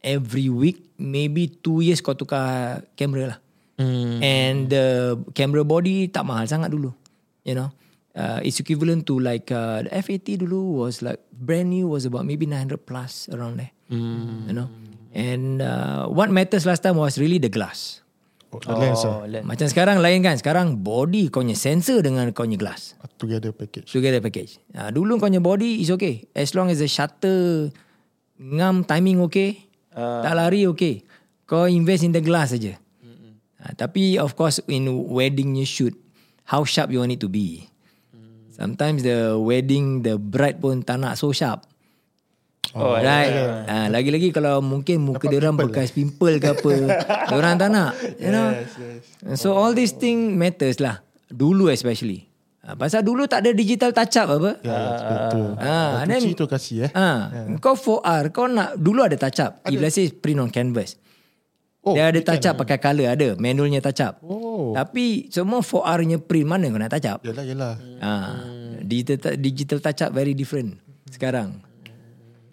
every 0.03 0.51
week 0.51 0.83
maybe 0.99 1.47
2 1.47 1.79
years 1.79 2.03
kau 2.03 2.11
tukar 2.11 2.83
kamera 2.99 3.33
lah. 3.33 3.39
Hmm. 3.77 4.21
And 4.21 4.69
the 4.69 5.17
camera 5.33 5.65
body 5.65 6.07
tak 6.09 6.29
mahal 6.29 6.45
sangat 6.45 6.69
dulu. 6.69 6.93
You 7.43 7.57
know. 7.57 7.69
Uh, 8.13 8.37
it's 8.45 8.61
equivalent 8.61 9.09
to 9.09 9.17
like 9.17 9.49
uh, 9.49 9.81
the 9.81 9.89
F80 9.89 10.45
dulu 10.45 10.85
was 10.85 11.01
like 11.01 11.17
brand 11.33 11.73
new 11.73 11.89
was 11.89 12.05
about 12.05 12.29
maybe 12.29 12.45
900 12.45 12.85
plus 12.85 13.25
around 13.33 13.57
there. 13.57 13.73
Hmm. 13.89 14.45
You 14.45 14.53
know. 14.53 14.69
And 15.13 15.61
uh, 15.61 16.09
what 16.09 16.29
matters 16.29 16.65
last 16.65 16.81
time 16.81 16.97
was 16.97 17.17
really 17.17 17.37
the 17.37 17.49
glass. 17.49 18.01
Oh, 18.53 18.61
the 18.61 18.77
lens 18.77 19.01
Oh, 19.01 19.21
ah. 19.21 19.25
lens. 19.25 19.45
Macam 19.45 19.65
sekarang 19.65 19.97
lain 19.97 20.21
kan. 20.21 20.37
Sekarang 20.37 20.77
body 20.77 21.33
kau 21.33 21.41
punya 21.41 21.57
sensor 21.57 22.05
dengan 22.05 22.29
kau 22.33 22.45
punya 22.45 22.57
glass. 22.61 22.93
Together 23.17 23.49
package. 23.49 23.89
Together 23.89 24.21
package. 24.21 24.61
Ha, 24.77 24.93
dulu 24.93 25.17
kau 25.17 25.25
punya 25.25 25.41
body 25.41 25.81
is 25.81 25.89
okay. 25.89 26.29
As 26.37 26.53
long 26.53 26.69
as 26.69 26.77
the 26.77 26.89
shutter 26.89 27.73
ngam 28.37 28.85
timing 28.85 29.21
okay. 29.25 29.65
Uh. 29.93 30.21
Tak 30.21 30.33
lari 30.37 30.69
okay. 30.69 31.01
Kau 31.49 31.65
invest 31.65 32.05
in 32.05 32.13
the 32.13 32.21
glass 32.21 32.53
saja. 32.53 32.77
Ha, 33.63 33.71
tapi 33.73 34.19
of 34.19 34.35
course 34.35 34.59
in 34.67 34.83
wedding 35.07 35.55
you 35.55 35.63
shoot, 35.63 35.95
how 36.45 36.61
sharp 36.61 36.91
you 36.91 36.99
want 36.99 37.09
it 37.09 37.17
to 37.17 37.27
be. 37.27 37.63
Sometimes 38.51 39.01
the 39.01 39.33
wedding 39.33 40.03
the 40.03 40.15
bride 40.15 40.59
pun 40.59 40.83
tak 40.83 40.99
nak 40.99 41.15
so 41.15 41.31
sharp. 41.31 41.63
Oh, 42.73 42.95
right. 42.95 43.29
Ha, 43.65 43.87
lagi-lagi 43.87 44.29
kalau 44.29 44.57
mungkin 44.59 44.99
muka 44.99 45.25
dia 45.25 45.37
orang 45.37 45.55
bekas 45.55 45.89
pimple 45.89 46.37
ke 46.37 46.51
apa, 46.51 46.71
dia 47.29 47.33
orang 47.33 47.55
tak 47.55 47.69
nak, 47.69 47.91
you 48.17 48.29
know. 48.29 48.49
So 49.33 49.53
all 49.53 49.71
these 49.71 49.93
thing 49.93 50.35
matters 50.35 50.77
lah. 50.77 50.99
Dulu 51.27 51.69
especially. 51.69 52.25
Ha, 52.63 52.73
pasal 52.73 53.03
dulu 53.03 53.27
tak 53.27 53.43
ada 53.43 53.51
digital 53.51 53.91
touch 53.91 54.15
up 54.15 54.27
apa. 54.31 54.51
Ya, 54.59 54.71
ya, 54.71 55.11
betul. 55.19 55.47
Ah, 55.55 55.65
Ah, 55.65 56.03
then- 56.03 56.23
Kunci 56.23 56.33
tu 56.33 56.45
kasih 56.45 56.87
eh. 56.87 56.91
Ha, 56.91 57.07
kau 57.57 57.75
4R, 57.75 58.23
kau 58.29 58.47
nak 58.47 58.73
dulu 58.75 59.03
ada 59.03 59.17
touch 59.17 59.39
up. 59.39 59.59
If 59.67 59.77
let's 59.77 59.93
say 59.93 60.07
print 60.09 60.39
on 60.39 60.49
canvas. 60.49 60.95
Oh, 61.83 61.99
dia 61.99 62.07
ada 62.07 62.19
touch 62.23 62.47
up 62.47 62.55
pakai 62.63 62.79
color 62.79 63.11
ada, 63.11 63.35
manualnya 63.35 63.83
touch 63.83 63.99
up. 63.99 64.23
Oh. 64.23 64.71
Tapi 64.71 65.27
semua 65.27 65.59
4R-nya 65.59 66.15
print 66.23 66.47
mana 66.47 66.71
kau 66.71 66.79
nak 66.79 66.95
touch 66.95 67.11
up? 67.11 67.19
Yalah, 67.27 67.43
yalah. 67.43 67.75
Ha, 67.99 68.11
digital 68.87 69.35
digital 69.35 69.83
touch 69.83 69.99
up 69.99 70.15
very 70.15 70.31
different 70.31 70.79
sekarang. 71.11 71.59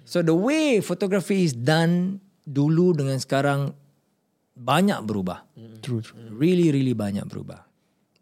So 0.02 0.26
the 0.26 0.34
way 0.34 0.82
photography 0.82 1.46
is 1.46 1.54
done 1.54 2.18
dulu 2.42 2.90
dengan 2.98 3.22
sekarang 3.22 3.70
banyak 4.58 4.98
berubah. 5.06 5.46
True, 5.78 6.02
true. 6.02 6.18
Really 6.34 6.74
really 6.74 6.98
banyak 6.98 7.22
berubah. 7.30 7.62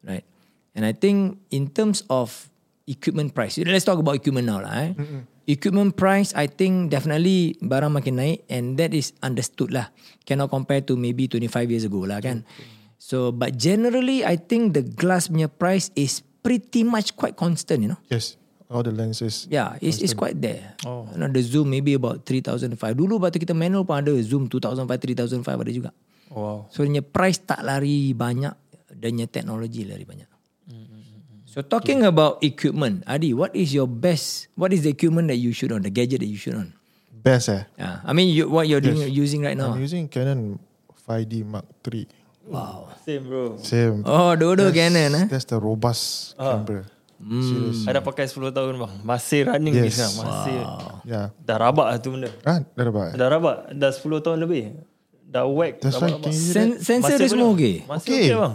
Right. 0.04 0.28
And 0.76 0.84
I 0.84 0.92
think 0.92 1.40
in 1.48 1.72
terms 1.72 2.04
of 2.12 2.52
equipment 2.84 3.32
price, 3.32 3.56
let's 3.64 3.88
talk 3.88 3.96
about 3.96 4.20
equipment 4.20 4.44
now 4.44 4.60
lah 4.60 4.92
eh. 4.92 4.92
Equipment 5.48 5.96
price 5.96 6.36
I 6.36 6.44
think 6.44 6.92
definitely 6.92 7.56
barang 7.64 7.96
makin 7.96 8.20
naik 8.20 8.44
and 8.52 8.76
that 8.76 8.92
is 8.92 9.16
understood 9.24 9.72
lah. 9.72 9.88
Cannot 10.28 10.52
compare 10.52 10.84
to 10.84 10.92
maybe 10.92 11.24
25 11.24 11.72
years 11.72 11.88
ago 11.88 12.04
lah 12.04 12.20
kan. 12.20 12.44
So 13.00 13.32
but 13.32 13.56
generally 13.56 14.28
I 14.28 14.36
think 14.36 14.76
the 14.76 14.84
glass 14.84 15.32
punya 15.32 15.48
price 15.48 15.88
is 15.96 16.20
pretty 16.44 16.84
much 16.84 17.16
quite 17.16 17.40
constant, 17.40 17.80
you 17.80 17.96
know. 17.96 18.00
Yes. 18.12 18.36
All 18.68 18.84
the 18.84 18.92
lenses. 18.92 19.48
Yeah, 19.48 19.80
it's, 19.80 20.04
it's 20.04 20.12
quite 20.12 20.36
there. 20.44 20.76
Oh. 20.84 21.08
You 21.16 21.24
know, 21.24 21.32
the 21.32 21.40
zoom 21.40 21.72
maybe 21.72 21.96
about 21.96 22.28
3005. 22.28 22.76
Dulu 22.92 23.16
waktu 23.16 23.40
kita 23.40 23.56
manual 23.56 23.88
pun 23.88 24.04
ada 24.04 24.12
zoom 24.20 24.44
2005, 24.44 24.84
3005 24.84 25.40
ada 25.40 25.72
juga. 25.72 25.90
Wow. 26.28 26.68
So 26.68 26.84
dia 26.84 27.00
price 27.00 27.40
tak 27.40 27.64
lari 27.64 28.12
banyak 28.12 28.52
dan 28.92 29.16
teknologi 29.32 29.88
lari 29.88 30.04
banyak. 30.04 30.37
So 31.48 31.64
talking 31.64 32.04
about 32.04 32.44
equipment, 32.44 33.08
Adi, 33.08 33.32
what 33.32 33.56
is 33.56 33.72
your 33.72 33.88
best? 33.88 34.52
What 34.52 34.68
is 34.76 34.84
the 34.84 34.92
equipment 34.92 35.32
that 35.32 35.40
you 35.40 35.56
shoot 35.56 35.72
on? 35.72 35.80
The 35.80 35.88
gadget 35.88 36.20
that 36.20 36.28
you 36.28 36.36
shoot 36.36 36.52
on? 36.52 36.76
Best 37.08 37.48
eh. 37.48 37.64
Yeah, 37.80 38.04
I 38.04 38.12
mean, 38.12 38.28
you, 38.28 38.52
what 38.52 38.68
you're 38.68 38.84
doing, 38.84 39.08
using 39.08 39.48
right 39.48 39.56
now? 39.56 39.72
I'm 39.72 39.80
using 39.80 40.12
Canon 40.12 40.60
5D 41.08 41.48
Mark 41.48 41.64
III. 41.88 42.04
Wow. 42.44 42.92
Same 43.00 43.24
bro. 43.24 43.56
Same. 43.64 44.04
Oh, 44.04 44.36
dua-dua 44.36 44.68
Canon 44.76 45.24
eh? 45.24 45.24
That's 45.24 45.48
the 45.48 45.56
robust 45.56 46.36
camera. 46.36 46.84
Serious. 47.18 47.88
I 47.88 47.96
dah 47.96 48.04
pakai 48.04 48.28
10 48.28 48.52
tahun 48.52 48.78
bang. 48.78 48.92
Masih 49.02 49.48
running 49.48 49.74
Yes. 49.74 49.82
ni 49.82 49.90
sekarang. 49.90 50.14
Masih. 50.20 50.58
Yeah. 51.08 51.26
Dah 51.42 51.56
rabak 51.58 51.86
lah 51.90 51.96
tu 51.98 52.12
benda. 52.12 52.30
Ah, 52.44 52.60
dah 52.62 52.84
dapat. 52.86 53.16
Dah 53.16 53.28
rabak. 53.32 53.56
Dah 53.72 53.90
10 53.90 54.20
tahun 54.20 54.38
lebih. 54.44 54.78
Dah 55.28 55.44
whack. 55.44 55.84
That's 55.84 56.00
can 56.00 56.24
you 56.24 56.32
Sen- 56.32 56.80
sensor 56.80 57.20
dia 57.20 57.28
semua 57.28 57.52
okay? 57.52 57.84
Masih 57.84 58.08
Okay. 58.08 58.24
okay 58.32 58.36
bang. 58.40 58.54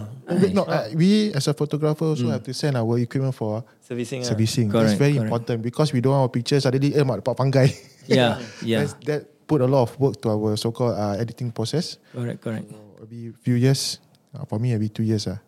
No, 0.50 0.66
uh, 0.66 0.90
we 0.98 1.30
as 1.30 1.46
a 1.46 1.54
photographer 1.54 2.02
also 2.02 2.26
have 2.34 2.42
to 2.42 2.50
send 2.50 2.74
our 2.74 2.98
equipment 2.98 3.30
for 3.30 3.62
Servicing 3.78 4.26
lah. 4.26 4.34
servicing. 4.34 4.66
Correct, 4.66 4.90
That's 4.90 4.98
very 4.98 5.14
correct. 5.14 5.30
important 5.30 5.58
because 5.62 5.94
we 5.94 6.02
don't 6.02 6.18
want 6.18 6.26
our 6.26 6.32
pictures 6.34 6.66
suddenly 6.66 6.90
eh 6.90 7.06
mak 7.06 7.22
dapat 7.22 7.34
panggai. 7.38 7.68
Yeah, 8.10 8.42
yeah. 8.66 8.82
That's, 8.82 8.98
that 9.06 9.20
put 9.46 9.62
a 9.62 9.68
lot 9.70 9.86
of 9.86 9.94
work 10.02 10.18
to 10.26 10.34
our 10.34 10.58
so-called 10.58 10.98
uh, 10.98 11.14
editing 11.14 11.54
process. 11.54 12.02
Correct, 12.10 12.42
correct. 12.42 12.66
Maybe 12.98 13.30
few 13.38 13.54
years. 13.54 14.02
Uh, 14.34 14.42
for 14.42 14.58
me, 14.58 14.74
maybe 14.74 14.90
two 14.90 15.06
years. 15.06 15.30
Uh. 15.30 15.38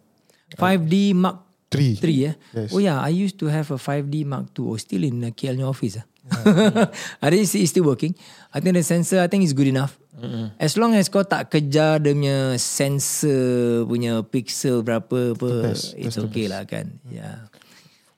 5D 0.54 1.10
Mark 1.10 1.42
Three. 1.66 1.98
3 1.98 2.06
eh? 2.30 2.34
Yes. 2.54 2.70
Oh 2.70 2.78
yeah, 2.78 3.02
I 3.02 3.10
used 3.10 3.42
to 3.42 3.50
have 3.50 3.66
a 3.74 3.80
5D 3.80 4.22
Mark 4.22 4.54
II. 4.54 4.70
Oh, 4.70 4.78
still 4.78 5.02
in 5.02 5.18
uh, 5.26 5.34
KL 5.34 5.58
nya 5.58 5.66
office. 5.66 5.98
Ah. 5.98 6.06
I 7.22 7.30
think 7.34 7.42
it's 7.42 7.70
still 7.70 7.84
working. 7.90 8.14
I 8.54 8.62
think 8.62 8.78
the 8.78 8.86
sensor 8.86 9.18
I 9.18 9.26
think 9.26 9.42
is 9.42 9.50
good 9.50 9.66
enough. 9.66 9.98
Mm-hmm. 10.16 10.46
As 10.56 10.72
long 10.80 10.96
as 10.96 11.12
kau 11.12 11.20
tak 11.28 11.52
kejar 11.52 12.00
dia 12.00 12.16
punya 12.16 12.56
sensor 12.56 13.84
punya 13.84 14.24
pixel 14.24 14.80
berapa 14.80 15.36
apa, 15.36 15.50
best. 15.72 15.92
it's 15.92 16.16
okay 16.16 16.48
lah 16.48 16.64
kan. 16.64 16.96
Yeah. 17.12 17.52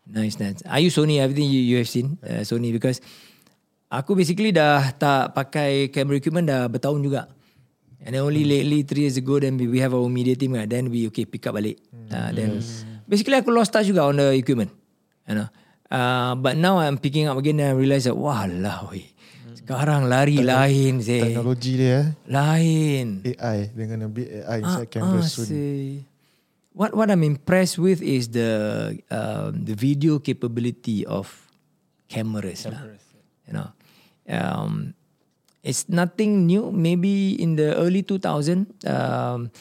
Nice, 0.09 0.38
nice. 0.40 0.62
I 0.64 0.86
use 0.86 0.96
Sony. 0.96 1.18
Everything 1.18 1.51
you, 1.51 1.61
you 1.61 1.76
have 1.82 1.90
seen 1.90 2.16
uh, 2.22 2.46
Sony 2.46 2.70
because 2.70 3.03
aku 3.90 4.14
basically 4.14 4.55
dah 4.55 4.94
tak 4.94 5.34
pakai 5.34 5.90
camera 5.90 6.16
equipment 6.16 6.46
dah 6.46 6.70
bertahun 6.70 7.03
juga. 7.03 7.28
And 7.99 8.14
then 8.14 8.22
only 8.22 8.46
lately 8.46 8.86
three 8.86 9.11
years 9.11 9.18
ago 9.18 9.42
then 9.42 9.59
we 9.59 9.66
we 9.66 9.82
have 9.82 9.90
our 9.90 10.07
media 10.07 10.38
team 10.38 10.55
kan. 10.55 10.70
Then 10.70 10.88
we 10.88 11.11
okay 11.11 11.26
pick 11.26 11.51
up 11.51 11.59
balik. 11.59 11.82
Uh, 12.09 12.30
then 12.30 12.62
basically 13.11 13.36
aku 13.36 13.51
lost 13.51 13.74
touch 13.74 13.90
juga 13.90 14.07
on 14.07 14.22
the 14.22 14.38
equipment. 14.38 14.70
You 15.26 15.44
know. 15.44 15.49
Uh, 15.88 16.36
but 16.38 16.55
now 16.55 16.78
I'm 16.78 17.01
picking 17.01 17.26
up 17.26 17.36
again 17.40 17.59
and 17.59 17.72
I 17.72 17.76
realize 17.76 18.07
that 18.07 18.14
wah 18.14 18.46
lah 18.46 18.86
weh. 18.88 19.09
Sekarang 19.69 20.09
lari 20.09 20.41
lain 20.41 21.05
seh. 21.05 21.29
Teknologi 21.29 21.77
dia 21.77 21.93
eh. 21.93 22.05
Lain. 22.25 23.21
AI 23.21 23.69
dengan 23.77 24.09
a 24.09 24.09
bit 24.09 24.33
AI 24.41 24.64
inside 24.64 24.89
Ah, 24.89 24.93
camera 24.97 25.21
ah, 25.21 25.29
soon. 25.29 25.45
say. 25.45 26.09
What 26.73 26.97
what 26.97 27.12
I'm 27.12 27.21
impressed 27.21 27.77
with 27.77 28.01
is 28.01 28.33
the 28.33 28.49
um, 29.12 29.69
the 29.69 29.77
video 29.77 30.25
capability 30.25 31.05
of 31.05 31.29
cameras, 32.09 32.64
lah. 32.64 32.97
You 33.45 33.53
know, 33.61 33.69
um, 34.33 34.97
it's 35.61 35.85
nothing 35.93 36.49
new. 36.49 36.73
Maybe 36.73 37.37
in 37.37 37.61
the 37.61 37.77
early 37.77 38.01
2000, 38.01 38.89
um, 38.89 39.53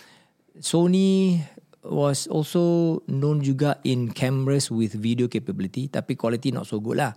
Sony 0.63 1.43
was 1.83 2.31
also 2.31 3.03
known 3.11 3.43
juga 3.43 3.75
in 3.83 4.15
cameras 4.15 4.71
with 4.71 4.95
video 4.95 5.27
capability, 5.27 5.91
tapi 5.91 6.15
quality 6.15 6.55
not 6.55 6.63
so 6.63 6.79
good 6.79 6.95
lah. 6.95 7.11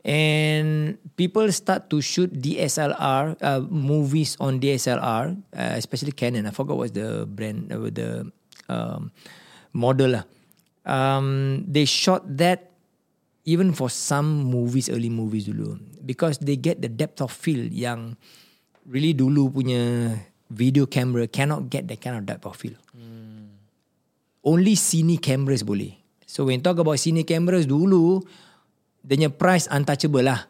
And 0.00 0.96
people 1.16 1.44
start 1.52 1.92
to 1.92 2.00
shoot 2.00 2.32
DSLR 2.32 3.36
uh, 3.36 3.60
movies 3.68 4.36
on 4.40 4.60
DSLR, 4.60 5.36
uh, 5.36 5.74
especially 5.76 6.12
Canon. 6.12 6.46
I 6.46 6.52
forgot 6.56 6.76
what's 6.76 6.96
the 6.96 7.28
brand, 7.28 7.68
uh, 7.68 7.92
the 7.92 8.32
um, 8.68 9.12
model 9.76 10.16
lah. 10.16 10.24
Um, 10.88 11.68
they 11.68 11.84
shot 11.84 12.24
that 12.40 12.72
even 13.44 13.76
for 13.76 13.90
some 13.92 14.48
movies, 14.48 14.88
early 14.88 15.12
movies 15.12 15.44
dulu, 15.44 15.76
because 16.04 16.40
they 16.40 16.56
get 16.56 16.80
the 16.80 16.88
depth 16.88 17.20
of 17.20 17.28
field 17.28 17.68
yang 17.68 18.16
really 18.88 19.12
dulu 19.12 19.52
punya 19.52 20.16
video 20.48 20.88
camera 20.88 21.28
cannot 21.28 21.68
get 21.68 21.86
that 21.88 22.00
kind 22.00 22.16
of 22.16 22.24
depth 22.24 22.48
of 22.48 22.56
field. 22.56 22.80
Only 24.40 24.72
cine 24.72 25.20
cameras 25.20 25.60
boleh. 25.60 26.00
So 26.24 26.48
when 26.48 26.64
talk 26.64 26.80
about 26.80 26.96
cine 26.96 27.20
cameras 27.28 27.68
dulu, 27.68 28.24
dia 29.00 29.16
punya 29.16 29.30
price 29.32 29.66
untouchable 29.68 30.24
lah. 30.24 30.46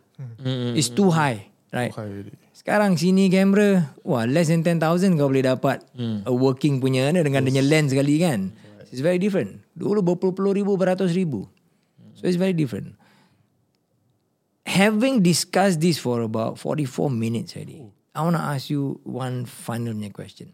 It's 0.77 0.93
too 0.93 1.09
high, 1.09 1.49
right? 1.73 1.95
High 1.95 2.11
already. 2.11 2.35
Sekarang 2.53 2.93
sini 3.01 3.33
kamera, 3.33 3.97
wah 4.05 4.29
less 4.29 4.53
than 4.53 4.61
10,000 4.61 5.17
kau 5.17 5.33
boleh 5.33 5.49
dapat 5.49 5.81
a 6.29 6.33
working 6.33 6.77
punya 6.77 7.09
ni 7.09 7.25
dengan 7.25 7.41
dia 7.41 7.57
punya 7.57 7.65
lens 7.65 7.89
sekali 7.97 8.21
kan. 8.21 8.53
It's 8.93 9.01
very 9.01 9.17
different. 9.17 9.65
Dulu 9.73 10.03
berpuluh-puluh 10.03 10.61
ribu, 10.61 10.77
beratus 10.77 11.17
ribu. 11.17 11.49
So 12.19 12.29
it's 12.29 12.37
very 12.37 12.53
different. 12.53 13.01
Having 14.69 15.25
discussed 15.25 15.81
this 15.81 15.97
for 15.97 16.21
about 16.21 16.61
44 16.61 17.09
minutes 17.09 17.57
already, 17.57 17.89
I 18.13 18.27
want 18.29 18.37
to 18.37 18.45
ask 18.45 18.69
you 18.69 19.01
one 19.09 19.49
final 19.49 19.97
question. 20.13 20.53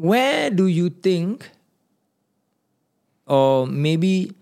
Where 0.00 0.48
do 0.48 0.64
you 0.64 0.88
think 0.88 1.44
or 3.28 3.68
maybe 3.68 4.32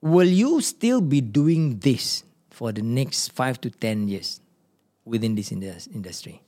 will 0.00 0.28
you 0.28 0.60
still 0.60 1.00
be 1.00 1.20
doing 1.20 1.78
this 1.80 2.24
for 2.48 2.72
the 2.72 2.82
next 2.82 3.32
five 3.32 3.60
to 3.60 3.70
ten 3.70 4.08
years 4.08 4.40
within 5.04 5.36
this 5.36 5.52
indus- 5.52 5.88
industry? 5.92 6.42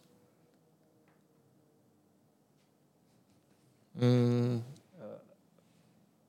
Hmm, 3.93 4.65
uh, 4.97 5.21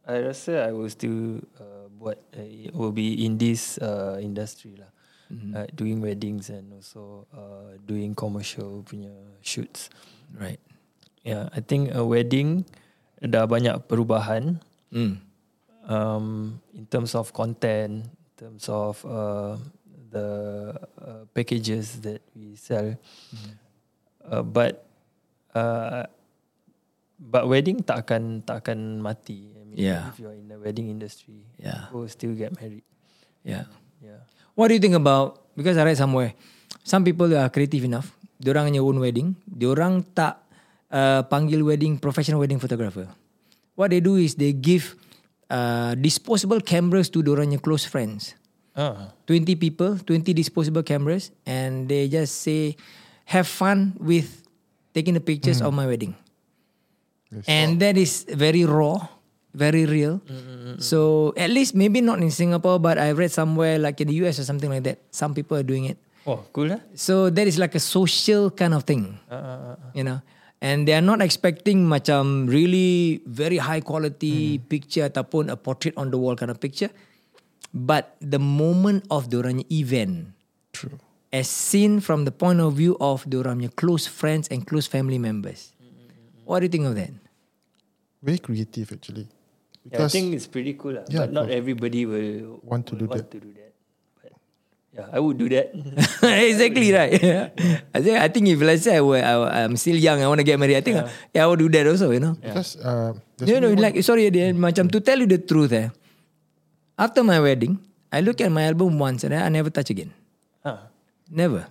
I 0.03 0.19
rasa 0.19 0.67
I 0.67 0.71
will 0.75 0.91
still 0.91 1.39
uh, 1.55 1.87
buat 1.95 2.19
uh, 2.35 2.43
will 2.75 2.91
be 2.91 3.23
in 3.23 3.39
this 3.39 3.79
uh, 3.79 4.19
industry 4.19 4.75
lah. 4.75 4.91
Uh, 5.33 5.65
doing 5.73 5.97
weddings 5.97 6.53
and 6.53 6.69
also 6.77 7.25
uh, 7.33 7.73
doing 7.89 8.13
commercial 8.13 8.85
punya 8.85 9.09
shoots. 9.41 9.89
Right. 10.29 10.61
Yeah, 11.25 11.49
I 11.49 11.57
think 11.57 11.89
a 11.89 12.05
wedding 12.05 12.69
dah 13.17 13.49
banyak 13.49 13.89
perubahan 13.89 14.61
Mm. 14.93 15.17
Um, 15.87 16.59
in 16.73 16.85
terms 16.87 17.15
of 17.15 17.33
content, 17.33 18.05
in 18.05 18.33
terms 18.37 18.67
of 18.69 19.03
uh, 19.05 19.57
the 20.09 20.27
uh, 21.01 21.23
packages 21.33 22.01
that 22.01 22.21
we 22.35 22.55
sell. 22.55 22.95
Uh, 24.23 24.43
but 24.43 24.85
uh, 25.55 26.07
But 27.23 27.47
wedding 27.47 27.79
tak 27.79 28.03
akan 28.03 28.43
tak 28.43 28.67
akan 28.67 28.99
mati. 28.99 29.55
I 29.55 29.63
mean, 29.63 29.77
Yeah. 29.79 30.11
If 30.11 30.19
you're 30.19 30.35
in 30.35 30.51
the 30.51 30.59
wedding 30.59 30.91
industry, 30.91 31.47
Yeah. 31.55 31.87
people 31.87 32.03
still 32.11 32.35
get 32.35 32.51
married. 32.59 32.83
Yeah. 33.47 33.71
Yeah. 34.03 34.27
What 34.59 34.67
do 34.67 34.75
you 34.75 34.83
think 34.83 34.99
about 34.99 35.39
because 35.55 35.79
I 35.79 35.87
read 35.87 35.95
somewhere 35.95 36.35
some 36.83 37.07
people 37.07 37.31
are 37.31 37.47
creative 37.47 37.87
enough. 37.87 38.11
Diorang 38.43 38.67
punya 38.67 38.83
own 38.83 38.99
wedding, 38.99 39.39
diorang 39.47 40.03
tak 40.11 40.43
uh, 40.91 41.23
panggil 41.31 41.63
wedding 41.63 41.95
professional 41.95 42.43
wedding 42.43 42.59
photographer. 42.59 43.07
What 43.79 43.95
they 43.95 44.03
do 44.03 44.19
is 44.19 44.35
they 44.35 44.51
give 44.51 44.99
uh, 45.53 45.93
disposable 46.01 46.57
cameras 46.65 47.13
to 47.13 47.21
diorang 47.21 47.53
punya 47.53 47.61
close 47.61 47.85
friends. 47.85 48.33
Ah. 48.73 49.13
20 49.29 49.53
people, 49.61 50.01
20 50.01 50.33
disposable 50.33 50.81
cameras 50.81 51.29
and 51.45 51.85
they 51.85 52.09
just 52.09 52.41
say 52.41 52.73
have 53.29 53.45
fun 53.45 53.93
with 54.01 54.41
taking 54.97 55.13
the 55.13 55.21
pictures 55.21 55.61
of 55.61 55.77
my 55.77 55.85
wedding. 55.85 56.17
And 57.45 57.77
that 57.81 57.97
is 57.97 58.25
very 58.29 58.65
raw, 58.65 59.09
very 59.53 59.85
real. 59.85 60.21
So 60.81 61.33
at 61.37 61.53
least 61.53 61.77
maybe 61.77 62.01
not 62.01 62.17
in 62.17 62.33
Singapore, 62.33 62.81
but 62.81 62.97
I 62.97 63.13
read 63.13 63.29
somewhere 63.29 63.77
like 63.77 64.01
in 64.01 64.09
the 64.09 64.17
US 64.25 64.41
or 64.41 64.45
something 64.45 64.69
like 64.69 64.83
that. 64.89 65.05
Some 65.13 65.37
people 65.37 65.57
are 65.57 65.65
doing 65.65 65.85
it. 65.85 65.97
Oh, 66.25 66.41
cool 66.55 66.73
lah. 66.73 66.81
So 66.97 67.29
that 67.29 67.45
is 67.45 67.59
like 67.59 67.75
a 67.75 67.83
social 67.83 68.49
kind 68.49 68.73
of 68.73 68.87
thing, 68.87 69.19
Uh, 69.29 69.35
uh, 69.35 69.37
uh, 69.37 69.75
you 69.93 70.01
know. 70.07 70.23
And 70.63 70.87
they 70.87 70.95
are 70.95 71.03
not 71.03 71.19
expecting 71.19 71.83
macam 71.83 72.47
really 72.47 73.19
very 73.27 73.59
high 73.59 73.83
quality 73.83 74.57
hmm. 74.57 74.63
picture 74.71 75.03
ataupun 75.11 75.51
a 75.51 75.59
portrait 75.59 75.91
on 75.99 76.07
the 76.07 76.15
wall 76.15 76.39
kind 76.39 76.47
of 76.47 76.63
picture. 76.63 76.87
But 77.75 78.15
the 78.23 78.39
moment 78.39 79.03
of 79.11 79.27
the 79.27 79.43
diorangnya 79.43 79.67
event, 79.67 80.31
True. 80.71 81.03
as 81.35 81.51
seen 81.51 81.99
from 81.99 82.23
the 82.23 82.31
point 82.31 82.63
of 82.63 82.79
view 82.79 82.95
of 83.03 83.27
the 83.27 83.43
diorangnya 83.43 83.75
close 83.75 84.07
friends 84.07 84.47
and 84.47 84.63
close 84.63 84.87
family 84.87 85.19
members. 85.19 85.75
What 86.47 86.63
do 86.63 86.71
you 86.71 86.73
think 86.73 86.87
of 86.87 86.95
that? 86.95 87.11
Very 88.23 88.39
creative 88.39 88.87
actually. 88.95 89.27
yeah, 89.91 90.05
I 90.05 90.07
think 90.07 90.33
it's 90.33 90.47
pretty 90.47 90.73
cool 90.75 90.93
lah. 90.93 91.05
Yeah, 91.09 91.27
but 91.27 91.31
not 91.33 91.51
everybody 91.51 92.05
will 92.05 92.59
Want 92.63 92.87
to 92.87 92.95
will 92.95 92.99
do 92.99 93.05
want 93.07 93.19
that. 93.19 93.31
to 93.31 93.39
do 93.39 93.51
that. 93.59 93.62
Yeah, 94.93 95.09
I 95.09 95.17
would 95.17 95.41
do 95.41 95.49
that. 95.49 95.73
exactly 96.21 96.93
right. 96.93 97.17
I 97.97 97.99
think 97.99 98.15
I 98.21 98.27
think 98.29 98.45
if 98.45 98.61
let's 98.61 98.85
say 98.85 98.97
I 98.97 99.01
were, 99.01 99.17
I, 99.17 99.65
I'm 99.65 99.73
still 99.73 99.97
young, 99.97 100.21
I 100.21 100.29
want 100.29 100.37
to 100.37 100.45
get 100.45 100.61
married. 100.61 100.77
I 100.77 100.85
think 100.85 101.01
yeah. 101.33 101.43
I 101.43 101.47
would 101.49 101.57
do 101.57 101.69
that 101.73 101.89
also. 101.89 102.13
You 102.13 102.21
know. 102.21 102.37
because 102.37 102.77
uh, 102.77 103.17
there's 103.41 103.49
You 103.49 103.57
know, 103.57 103.73
only 103.73 103.81
one- 103.81 103.89
like 103.89 103.97
sorry, 104.05 104.29
dia, 104.29 104.53
macam 104.53 104.93
to 104.93 105.01
tell 105.01 105.17
you 105.17 105.25
the 105.25 105.41
truth. 105.41 105.73
Eh, 105.73 105.89
after 106.93 107.25
my 107.25 107.41
wedding, 107.41 107.81
I 108.13 108.21
look 108.21 108.37
at 108.37 108.53
my 108.53 108.69
album 108.69 109.01
once 109.01 109.25
and 109.25 109.33
I 109.33 109.49
never 109.49 109.73
touch 109.73 109.89
again. 109.89 110.13
huh. 110.61 110.77
Never. 111.25 111.65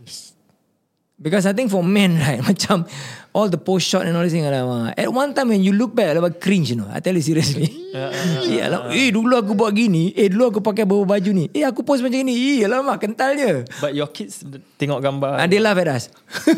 Because 1.23 1.47
I 1.47 1.55
think 1.55 1.70
for 1.70 1.87
men, 1.87 2.18
right, 2.27 2.43
macam 2.43 2.91
all 3.33 3.49
the 3.49 3.57
post 3.57 3.89
shot 3.89 4.05
and 4.05 4.16
all 4.16 4.22
this 4.22 4.33
thing, 4.33 4.45
alamak, 4.45 4.93
at 4.97 5.09
one 5.09 5.33
time 5.33 5.49
when 5.49 5.62
you 5.64 5.72
look 5.72 5.97
back, 5.97 6.12
alamak 6.12 6.41
cringe, 6.41 6.70
you 6.70 6.76
know. 6.76 6.89
I 6.93 7.01
tell 7.01 7.16
you 7.16 7.24
seriously. 7.24 7.72
Eh, 7.93 8.61
alamak, 8.68 8.93
eh, 8.93 9.09
dulu 9.09 9.35
aku 9.41 9.57
buat 9.57 9.72
gini. 9.72 10.12
Eh, 10.12 10.28
dulu 10.28 10.53
aku 10.53 10.61
pakai 10.61 10.85
bau 10.85 11.05
baju 11.09 11.33
ni. 11.33 11.49
Eh, 11.57 11.64
aku 11.64 11.80
post 11.80 12.05
macam 12.05 12.20
ni. 12.28 12.61
Eh, 12.61 12.68
alamak, 12.68 13.01
kentalnya. 13.01 13.64
But 13.80 13.97
your 13.97 14.12
kids 14.12 14.45
tengok 14.76 15.01
gambar. 15.01 15.41
And 15.41 15.49
they 15.49 15.64
laugh 15.64 15.80
at 15.80 15.89
us. 15.89 16.12
oh, 16.45 16.55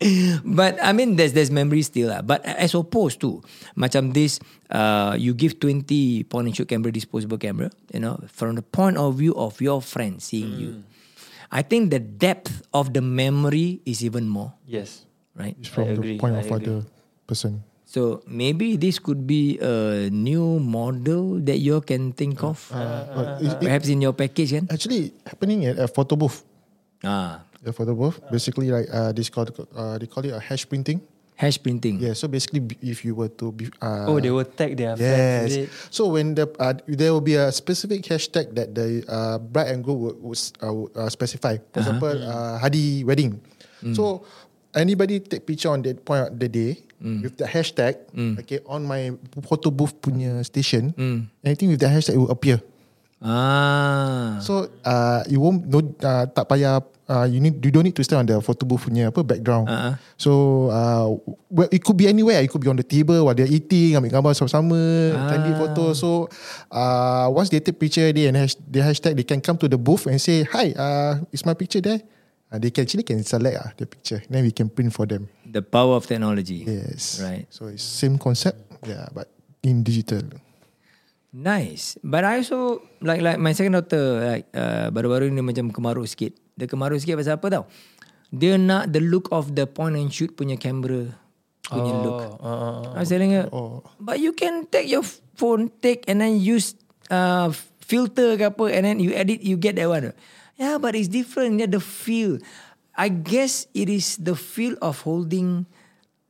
they 0.00 0.40
but 0.58 0.80
I 0.80 0.96
mean, 0.96 1.20
there's 1.20 1.36
there's 1.36 1.52
memory 1.52 1.84
still 1.84 2.08
lah. 2.08 2.24
But 2.24 2.40
as 2.48 2.72
opposed 2.72 3.20
to 3.20 3.44
macam 3.76 4.16
this, 4.16 4.40
uh, 4.72 5.12
you 5.20 5.36
give 5.36 5.60
20 5.60 6.24
point 6.32 6.48
and 6.48 6.56
shoot 6.56 6.68
camera, 6.68 6.88
disposable 6.88 7.36
camera, 7.36 7.68
you 7.92 8.00
know, 8.00 8.16
from 8.32 8.56
the 8.56 8.64
point 8.64 8.96
of 8.96 9.20
view 9.20 9.36
of 9.36 9.60
your 9.60 9.84
friend 9.84 10.24
seeing 10.24 10.56
you. 10.56 10.72
I 11.52 11.60
think 11.60 11.92
the 11.92 12.00
depth 12.00 12.64
of 12.72 12.96
the 12.96 13.04
memory 13.04 13.84
is 13.84 14.00
even 14.00 14.24
more, 14.24 14.56
Yes. 14.64 15.04
right? 15.36 15.52
It's 15.60 15.68
from 15.68 15.92
I 15.92 15.94
the 15.94 16.00
agree, 16.00 16.16
point 16.18 16.34
I 16.34 16.40
of 16.40 16.48
agree. 16.48 16.56
other 16.64 16.78
person. 17.28 17.60
So 17.84 18.24
maybe 18.24 18.80
this 18.80 18.96
could 18.96 19.28
be 19.28 19.60
a 19.60 20.08
new 20.08 20.56
model 20.56 21.44
that 21.44 21.60
you 21.60 21.84
can 21.84 22.16
think 22.16 22.40
of, 22.40 22.56
Uh, 22.72 23.36
it- 23.36 23.52
it- 23.52 23.60
perhaps 23.60 23.92
in 23.92 24.00
your 24.00 24.16
package, 24.16 24.56
kan? 24.56 24.64
actually 24.72 25.12
happening 25.28 25.68
at 25.68 25.76
a 25.76 25.84
photo 25.86 26.16
booth. 26.16 26.40
Ah, 27.04 27.44
The 27.62 27.70
photo 27.70 27.94
booth, 27.94 28.18
basically 28.26 28.74
like 28.74 28.90
uh, 28.90 29.14
this 29.14 29.30
called 29.30 29.54
uh, 29.54 29.94
they 29.94 30.10
call 30.10 30.24
it 30.26 30.34
a 30.34 30.42
hash 30.42 30.66
printing. 30.66 30.98
Hash 31.42 31.58
printing. 31.58 31.98
Yeah, 31.98 32.14
so 32.14 32.30
basically 32.30 32.62
if 32.78 33.02
you 33.02 33.18
were 33.18 33.26
to 33.42 33.50
be 33.50 33.66
uh, 33.82 34.06
Oh, 34.06 34.22
they 34.22 34.30
will 34.30 34.46
tag 34.46 34.78
their. 34.78 34.94
Yes. 34.94 35.66
So 35.90 36.14
when 36.14 36.38
the 36.38 36.46
uh, 36.62 36.78
there 36.86 37.10
will 37.10 37.24
be 37.24 37.34
a 37.34 37.50
specific 37.50 38.06
hashtag 38.06 38.54
that 38.54 38.70
the 38.78 39.02
uh, 39.10 39.42
bride 39.42 39.74
and 39.74 39.82
groom 39.82 40.06
would, 40.06 40.16
would, 40.22 40.38
uh, 40.62 40.70
would 40.70 40.90
uh, 40.94 41.10
specify. 41.10 41.58
For 41.74 41.82
example, 41.82 42.14
uh, 42.14 42.62
Hadi 42.62 43.02
wedding. 43.02 43.42
So 43.92 44.22
anybody 44.70 45.18
take 45.18 45.42
picture 45.42 45.74
on 45.74 45.82
that 45.82 46.06
point 46.06 46.30
of 46.30 46.38
the 46.38 46.46
day 46.46 46.78
with 47.02 47.34
the 47.34 47.50
hashtag, 47.50 47.98
okay, 48.38 48.62
on 48.62 48.86
my 48.86 49.10
photo 49.42 49.74
booth 49.74 49.98
punya 49.98 50.38
station, 50.46 50.94
anything 51.42 51.74
with 51.74 51.82
that 51.82 51.90
hashtag 51.90 52.14
will 52.14 52.30
appear. 52.30 52.62
Ah, 53.22 54.38
So 54.42 54.66
uh, 54.82 55.22
you 55.30 55.38
won't 55.38 55.66
no 55.66 55.78
uh, 56.02 56.26
tak 56.26 56.46
payah 56.46 56.82
uh, 57.12 57.28
you 57.28 57.44
need 57.44 57.60
you 57.60 57.68
don't 57.68 57.84
need 57.84 57.92
to 57.92 58.00
stay 58.00 58.16
on 58.16 58.24
the 58.24 58.40
photo 58.40 58.64
booth 58.64 58.88
punya 58.88 59.12
apa 59.12 59.20
background. 59.20 59.68
Uh-uh. 59.68 60.00
So 60.16 60.32
uh, 60.72 61.12
well, 61.52 61.68
it 61.68 61.84
could 61.84 62.00
be 62.00 62.08
anywhere. 62.08 62.40
It 62.40 62.48
could 62.48 62.64
be 62.64 62.72
on 62.72 62.80
the 62.80 62.88
table 62.88 63.28
while 63.28 63.36
they're 63.36 63.52
eating, 63.52 64.00
ambil 64.00 64.16
gambar 64.16 64.32
sama-sama, 64.32 64.80
candid 65.28 65.60
photo. 65.60 65.92
So 65.92 66.32
uh, 66.72 67.28
once 67.28 67.52
they 67.52 67.60
take 67.60 67.76
picture 67.76 68.08
they 68.08 68.32
and 68.32 68.40
hash, 68.40 68.56
the 68.56 68.80
hashtag, 68.80 69.20
they 69.20 69.28
can 69.28 69.44
come 69.44 69.60
to 69.60 69.68
the 69.68 69.76
booth 69.76 70.08
and 70.08 70.16
say, 70.16 70.48
"Hi, 70.48 70.72
uh, 70.72 71.20
is 71.28 71.44
my 71.44 71.52
picture 71.52 71.84
there?" 71.84 72.00
Uh, 72.48 72.56
they 72.56 72.72
can 72.72 72.88
actually 72.88 73.04
can 73.04 73.20
select 73.20 73.60
uh, 73.60 73.70
the 73.76 73.84
picture. 73.84 74.24
Then 74.32 74.48
we 74.48 74.52
can 74.52 74.72
print 74.72 74.96
for 74.96 75.04
them. 75.04 75.28
the 75.52 75.60
power 75.60 76.00
of 76.00 76.08
technology. 76.08 76.64
Yes. 76.64 77.20
Right. 77.20 77.44
So 77.52 77.68
it's 77.68 77.84
same 77.84 78.16
concept, 78.16 78.56
yeah, 78.88 79.12
but 79.12 79.28
in 79.60 79.84
digital. 79.84 80.24
Nice. 81.32 82.00
But 82.00 82.24
I 82.24 82.40
also 82.40 82.80
like 83.04 83.20
like 83.20 83.36
my 83.36 83.52
second 83.52 83.76
daughter 83.76 84.20
like 84.20 84.48
uh, 84.56 84.88
baru-baru 84.88 85.28
ni 85.28 85.44
macam 85.44 85.68
kemaruk 85.72 86.08
sikit. 86.08 86.36
Dia 86.56 86.66
kemaruk 86.68 87.00
sikit 87.00 87.16
pasal 87.20 87.36
apa 87.40 87.46
tau? 87.48 87.64
Dia 88.32 88.56
nak 88.56 88.92
the 88.92 89.00
look 89.00 89.28
of 89.32 89.52
the 89.52 89.68
point 89.68 89.96
and 89.96 90.08
shoot 90.08 90.32
punya 90.32 90.56
camera 90.56 91.12
punya 91.68 91.94
look. 92.04 92.20
Oh, 92.40 92.44
uh, 92.44 92.96
uh, 92.96 93.00
I 93.00 93.04
her, 93.06 93.46
Oh. 93.52 93.80
but 94.00 94.18
you 94.20 94.32
can 94.36 94.66
take 94.68 94.88
your 94.90 95.04
phone, 95.36 95.70
take 95.80 96.04
and 96.10 96.20
then 96.20 96.36
use 96.40 96.74
uh, 97.08 97.48
filter 97.80 98.36
ke 98.36 98.44
apa 98.52 98.64
and 98.72 98.82
then 98.84 98.96
you 99.00 99.14
edit, 99.14 99.40
you 99.40 99.56
get 99.56 99.76
that 99.76 99.88
one. 99.88 100.12
Yeah, 100.60 100.76
but 100.76 100.94
it's 100.94 101.08
different. 101.08 101.60
Yeah, 101.60 101.70
the 101.70 101.80
feel. 101.80 102.38
I 102.92 103.08
guess 103.08 103.66
it 103.72 103.88
is 103.88 104.20
the 104.20 104.36
feel 104.36 104.76
of 104.84 105.00
holding 105.08 105.64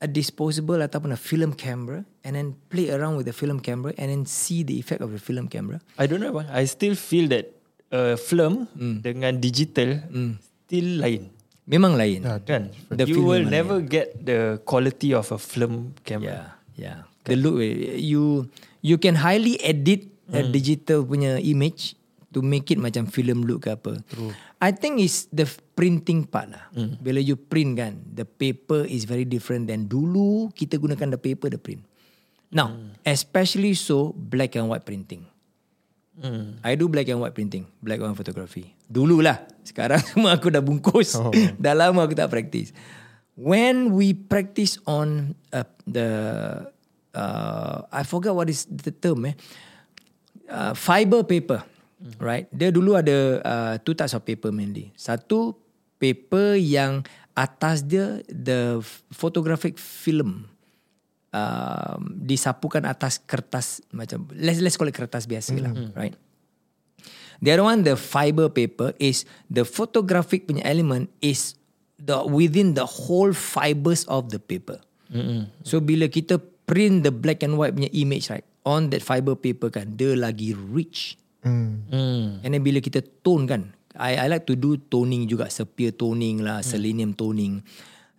a 0.02 0.06
disposable 0.06 0.78
ataupun 0.78 1.14
a 1.14 1.18
film 1.18 1.54
camera 1.54 2.06
and 2.22 2.34
then 2.38 2.54
play 2.70 2.90
around 2.90 3.18
with 3.18 3.26
the 3.26 3.34
film 3.34 3.58
camera 3.58 3.94
and 3.98 4.10
then 4.10 4.26
see 4.26 4.62
the 4.62 4.78
effect 4.78 5.02
of 5.02 5.10
the 5.10 5.18
film 5.18 5.50
camera. 5.50 5.82
I 5.98 6.06
don't 6.06 6.22
know 6.22 6.34
why. 6.34 6.46
I 6.50 6.66
still 6.70 6.94
feel 6.94 7.30
that 7.34 7.50
uh, 7.92 8.16
film 8.16 8.66
Hmm. 8.74 9.04
dengan 9.04 9.36
digital 9.38 10.02
still 10.66 10.98
lain. 10.98 11.28
Memang 11.62 11.94
lain. 11.94 12.26
Yeah, 12.26 12.40
Kan? 12.42 12.62
The 12.90 13.06
you 13.06 13.22
will 13.22 13.46
never 13.46 13.78
get 13.78 14.18
the 14.18 14.58
quality 14.66 15.14
of 15.14 15.30
a 15.30 15.38
film 15.38 15.94
camera. 16.02 16.58
Yeah, 16.74 16.90
yeah. 16.90 16.98
The 17.22 17.38
look 17.38 17.62
eh, 17.62 18.02
you 18.02 18.50
you 18.82 18.98
can 18.98 19.14
highly 19.14 19.62
edit 19.62 20.10
a 20.32 20.42
digital 20.42 21.06
punya 21.06 21.38
image 21.38 21.94
to 22.34 22.42
make 22.42 22.72
it 22.72 22.82
macam 22.82 23.06
film 23.06 23.46
look 23.46 23.68
ke 23.68 23.78
apa. 23.78 24.00
True. 24.10 24.34
I 24.58 24.74
think 24.74 24.98
it's 24.98 25.30
the 25.30 25.46
printing 25.78 26.26
part 26.26 26.50
lah. 26.50 26.64
Bila 26.98 27.22
you 27.22 27.38
print 27.38 27.78
kan, 27.78 27.98
the 28.10 28.26
paper 28.26 28.82
is 28.82 29.06
very 29.06 29.22
different 29.28 29.70
than 29.70 29.86
dulu 29.86 30.50
kita 30.50 30.82
gunakan 30.82 31.14
the 31.14 31.20
paper 31.20 31.46
the 31.46 31.62
print. 31.62 31.82
Now, 32.50 32.74
especially 33.06 33.72
so 33.78 34.12
black 34.12 34.58
and 34.58 34.66
white 34.66 34.82
printing. 34.82 35.24
I 36.60 36.76
do 36.76 36.92
black 36.92 37.08
and 37.08 37.24
white 37.24 37.32
printing, 37.32 37.64
black 37.80 37.96
and 38.04 38.12
white 38.12 38.20
photography. 38.20 38.76
Dulu 38.84 39.24
lah. 39.24 39.48
Sekarang 39.64 39.96
semua 40.12 40.36
aku 40.36 40.52
dah 40.52 40.60
bungkus. 40.60 41.16
Oh. 41.16 41.32
dah 41.62 41.72
lama 41.72 42.04
aku 42.04 42.12
tak 42.12 42.28
practice. 42.28 42.76
When 43.32 43.96
we 43.96 44.12
practice 44.12 44.76
on 44.84 45.32
uh, 45.56 45.64
the 45.88 46.08
uh, 47.16 47.76
I 47.88 48.04
forgot 48.04 48.36
what 48.36 48.52
is 48.52 48.68
the 48.68 48.92
term 48.92 49.32
eh. 49.32 49.36
Uh, 50.52 50.76
fiber 50.76 51.24
paper. 51.24 51.64
Right? 52.20 52.44
Dia 52.52 52.68
dulu 52.68 52.98
ada 52.98 53.40
uh, 53.40 53.74
two 53.80 53.96
types 53.96 54.12
of 54.12 54.26
paper 54.28 54.52
mainly. 54.52 54.92
Satu 54.98 55.56
paper 55.96 56.60
yang 56.60 57.06
atas 57.32 57.80
dia 57.80 58.20
the 58.28 58.84
photographic 59.08 59.80
film 59.80 60.51
um, 61.32 62.12
disapukan 62.22 62.84
atas 62.86 63.18
kertas 63.24 63.80
macam 63.90 64.28
let's 64.36 64.60
let's 64.60 64.76
call 64.76 64.88
it 64.88 64.94
kertas 64.94 65.26
biasa 65.26 65.56
lah, 65.58 65.72
right? 65.96 66.14
The 67.42 67.58
other 67.58 67.66
one, 67.66 67.82
the 67.82 67.98
fiber 67.98 68.46
paper 68.46 68.94
is 69.02 69.26
the 69.50 69.66
photographic 69.66 70.46
punya 70.46 70.62
element 70.62 71.10
is 71.18 71.58
the 71.98 72.22
within 72.22 72.78
the 72.78 72.86
whole 72.86 73.34
fibers 73.34 74.06
of 74.06 74.30
the 74.30 74.38
paper. 74.38 74.78
So 75.66 75.82
bila 75.82 76.06
kita 76.08 76.38
print 76.64 77.02
the 77.04 77.10
black 77.12 77.42
and 77.42 77.58
white 77.58 77.74
punya 77.74 77.90
image 77.92 78.30
right 78.30 78.46
on 78.62 78.94
that 78.94 79.02
fiber 79.02 79.34
paper 79.34 79.74
kan, 79.74 79.98
dia 79.98 80.14
lagi 80.14 80.54
rich. 80.54 81.18
Mm. 81.42 81.90
Mm. 81.90 82.24
And 82.46 82.50
then 82.54 82.62
bila 82.62 82.78
kita 82.78 83.02
tone 83.26 83.50
kan, 83.50 83.74
I, 83.98 84.22
I 84.22 84.26
like 84.30 84.46
to 84.46 84.54
do 84.54 84.78
toning 84.78 85.26
juga, 85.26 85.50
sepia 85.50 85.90
toning 85.90 86.46
lah, 86.46 86.62
selenium 86.62 87.12
toning. 87.12 87.60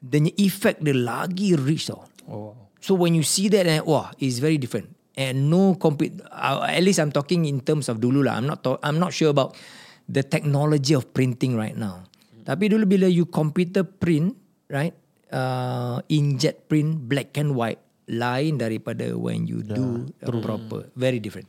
The 0.04 0.36
effect 0.36 0.84
dia 0.84 0.94
lagi 0.94 1.56
rich 1.56 1.88
tau. 1.88 2.04
Oh. 2.28 2.54
So 2.84 3.00
when 3.00 3.16
you 3.16 3.24
see 3.24 3.48
that, 3.48 3.64
eh, 3.64 3.80
wow, 3.80 4.12
it's 4.20 4.44
very 4.44 4.60
different. 4.60 4.92
And 5.16 5.48
no 5.48 5.80
compete. 5.80 6.20
Uh, 6.28 6.68
at 6.68 6.84
least 6.84 7.00
I'm 7.00 7.16
talking 7.16 7.48
in 7.48 7.64
terms 7.64 7.88
of 7.88 8.04
dulu 8.04 8.28
lah. 8.28 8.36
I'm 8.36 8.44
not. 8.50 8.60
To- 8.68 8.82
I'm 8.84 9.00
not 9.00 9.16
sure 9.16 9.32
about 9.32 9.56
the 10.04 10.20
technology 10.20 10.92
of 10.92 11.08
printing 11.16 11.56
right 11.56 11.80
now. 11.80 12.04
Tapi 12.44 12.68
dulu 12.68 12.84
bila 12.84 13.08
you 13.08 13.24
computer 13.24 13.88
print, 13.88 14.36
right? 14.68 14.92
Uh, 15.32 16.04
inkjet 16.12 16.68
print, 16.68 17.08
black 17.08 17.40
and 17.40 17.56
white, 17.56 17.80
lain 18.12 18.60
daripada 18.60 19.16
when 19.16 19.48
you 19.48 19.64
do 19.64 20.12
a 20.20 20.34
proper. 20.44 20.92
Very 21.00 21.24
different. 21.24 21.48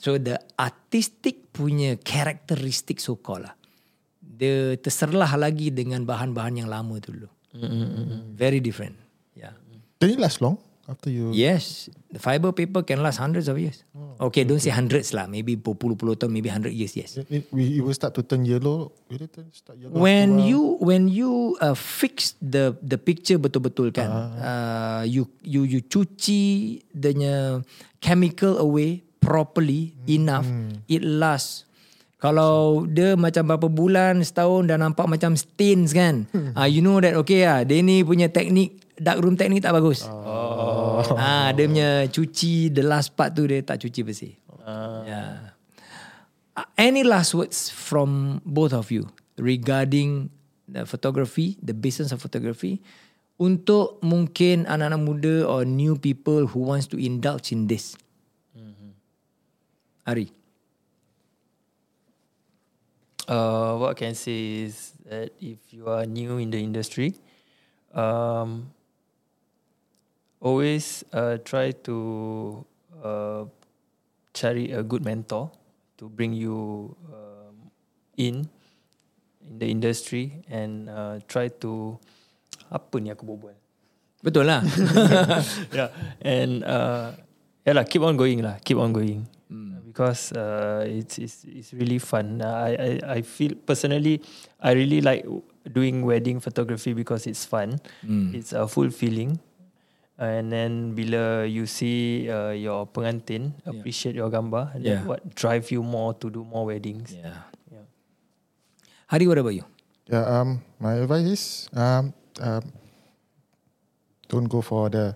So 0.00 0.16
the 0.16 0.40
artistic 0.56 1.52
punya 1.52 2.00
characteristic 2.00 3.04
so 3.04 3.20
called 3.20 3.44
lah. 3.44 3.54
Dia 4.20 4.80
terserlah 4.80 5.28
lagi 5.36 5.68
dengan 5.68 6.08
bahan-bahan 6.08 6.64
yang 6.64 6.68
lama 6.72 6.96
dulu. 7.04 7.28
Very 8.32 8.64
different. 8.64 9.05
Can 9.96 10.12
it 10.12 10.20
last 10.20 10.44
long 10.44 10.60
after 10.84 11.08
you? 11.08 11.32
Yes, 11.32 11.88
the 12.12 12.20
fiber 12.20 12.52
paper 12.52 12.84
can 12.84 13.00
last 13.00 13.16
hundreds 13.16 13.48
of 13.48 13.56
years. 13.56 13.80
okay, 14.20 14.44
don't 14.44 14.60
say 14.60 14.68
hundreds 14.68 15.16
lah. 15.16 15.24
Maybe 15.24 15.56
berpuluh-puluh 15.56 16.20
tahun, 16.20 16.36
maybe 16.36 16.52
hundred 16.52 16.76
years. 16.76 16.92
Yes. 16.96 17.16
It, 17.16 17.28
it, 17.32 17.42
it 17.48 17.80
will 17.80 17.96
start 17.96 18.12
to 18.16 18.22
turn 18.22 18.44
yellow. 18.44 18.92
Will 19.08 19.24
it 19.24 19.32
turn, 19.32 19.48
start 19.56 19.80
yellow? 19.80 19.96
When 19.96 20.40
you 20.40 20.76
when 20.84 21.08
you 21.08 21.56
uh, 21.64 21.72
fix 21.72 22.36
the 22.44 22.76
the 22.84 23.00
picture 23.00 23.40
betul-betul 23.40 23.92
kan, 23.96 24.08
uh, 24.36 25.02
you 25.08 25.32
you 25.40 25.64
you 25.64 25.80
cuci 25.80 26.84
the 26.92 27.12
chemical 28.04 28.60
away 28.60 29.00
properly 29.18 29.96
enough, 30.06 30.46
it 30.86 31.00
lasts. 31.00 31.64
Kalau 32.16 32.88
dia 32.88 33.12
macam 33.12 33.44
berapa 33.44 33.68
bulan, 33.68 34.24
setahun 34.24 34.72
dah 34.72 34.80
nampak 34.80 35.04
macam 35.04 35.36
stains 35.36 35.92
kan. 35.92 36.24
Ah 36.56 36.64
you 36.64 36.80
know 36.80 36.96
that 37.00 37.12
okay 37.16 37.44
ah, 37.44 37.60
dia 37.64 37.84
ni 37.84 38.00
punya 38.00 38.32
teknik 38.32 38.85
dark 38.96 39.20
room 39.20 39.36
teknik 39.36 39.62
tak 39.62 39.76
bagus. 39.76 40.04
Oh. 40.08 41.04
Ah 41.16 41.52
dia 41.52 41.68
punya 41.68 41.90
cuci 42.08 42.72
the 42.72 42.84
last 42.84 43.12
part 43.12 43.36
tu 43.36 43.44
dia 43.44 43.60
tak 43.60 43.80
cuci 43.80 44.00
bersih. 44.02 44.34
Yeah. 45.06 45.54
Uh, 46.56 46.66
any 46.74 47.06
last 47.06 47.36
words 47.36 47.70
from 47.70 48.40
both 48.42 48.74
of 48.74 48.90
you 48.90 49.06
regarding 49.38 50.32
the 50.66 50.82
photography, 50.82 51.54
the 51.62 51.76
business 51.76 52.10
of 52.10 52.18
photography 52.18 52.82
untuk 53.36 54.00
mungkin 54.00 54.64
anak-anak 54.64 55.00
muda 55.00 55.44
or 55.46 55.62
new 55.62 55.94
people 55.94 56.48
who 56.48 56.64
wants 56.66 56.88
to 56.90 56.96
indulge 56.96 57.52
in 57.52 57.68
this? 57.70 57.94
Ari. 60.06 60.30
Uh, 63.26 63.74
what 63.82 63.98
I 63.98 63.98
can 63.98 64.14
say 64.14 64.62
is 64.70 64.94
that 65.02 65.34
if 65.42 65.58
you 65.74 65.90
are 65.90 66.06
new 66.06 66.38
in 66.38 66.54
the 66.54 66.62
industry, 66.62 67.18
um, 67.90 68.70
always 70.46 71.02
uh, 71.10 71.42
try 71.42 71.74
to 71.82 71.96
uh, 73.02 73.50
cari 74.30 74.70
a 74.70 74.86
good 74.86 75.02
mentor 75.02 75.50
to 75.98 76.06
bring 76.06 76.30
you 76.30 76.94
um, 77.10 77.74
in 78.14 78.46
in 79.42 79.54
the 79.58 79.66
industry 79.66 80.46
and 80.46 80.86
uh, 80.86 81.18
try 81.26 81.50
to 81.50 81.98
apa 82.70 83.02
ni 83.02 83.10
aku 83.10 83.26
berbual 83.26 83.58
Betul 84.26 84.48
lah. 84.50 84.58
yeah, 85.76 85.92
and 86.18 86.66
uh, 86.66 87.14
yeah 87.62 87.74
lah, 87.78 87.86
keep 87.86 88.02
on 88.02 88.18
going 88.18 88.42
lah, 88.42 88.58
keep 88.64 88.74
on 88.74 88.90
going. 88.90 89.22
Because 89.86 90.34
uh, 90.34 90.82
it's 90.82 91.20
it's 91.22 91.46
it's 91.46 91.70
really 91.70 92.02
fun. 92.02 92.42
Uh, 92.42 92.50
I 92.52 92.70
I 92.74 92.90
I 93.06 93.18
feel 93.22 93.54
personally, 93.54 94.18
I 94.58 94.74
really 94.74 94.98
like 94.98 95.22
doing 95.70 96.02
wedding 96.02 96.42
photography 96.42 96.90
because 96.90 97.30
it's 97.30 97.46
fun. 97.46 97.78
It's 98.34 98.50
a 98.50 98.66
fulfilling. 98.66 99.38
And 100.16 100.48
then 100.48 100.96
bila 100.96 101.44
you 101.44 101.68
see 101.68 102.24
uh, 102.32 102.48
your 102.56 102.88
pengantin 102.88 103.52
appreciate 103.68 104.16
your 104.16 104.32
gambar, 104.32 104.72
Yeah. 104.80 105.04
that 105.04 105.04
what 105.04 105.20
drive 105.36 105.68
you 105.68 105.84
more 105.84 106.16
to 106.16 106.32
do 106.32 106.40
more 106.40 106.64
weddings. 106.64 107.12
yeah. 107.12 107.44
Yeah. 107.68 107.84
Hari, 109.12 109.28
what 109.28 109.36
about 109.36 109.52
you? 109.52 109.64
Yeah, 110.08 110.24
um, 110.24 110.64
my 110.80 110.96
advice 111.04 111.26
is 111.28 111.44
um, 111.76 112.14
um, 112.40 112.64
don't 114.32 114.48
go 114.48 114.62
for 114.64 114.88
the 114.88 115.12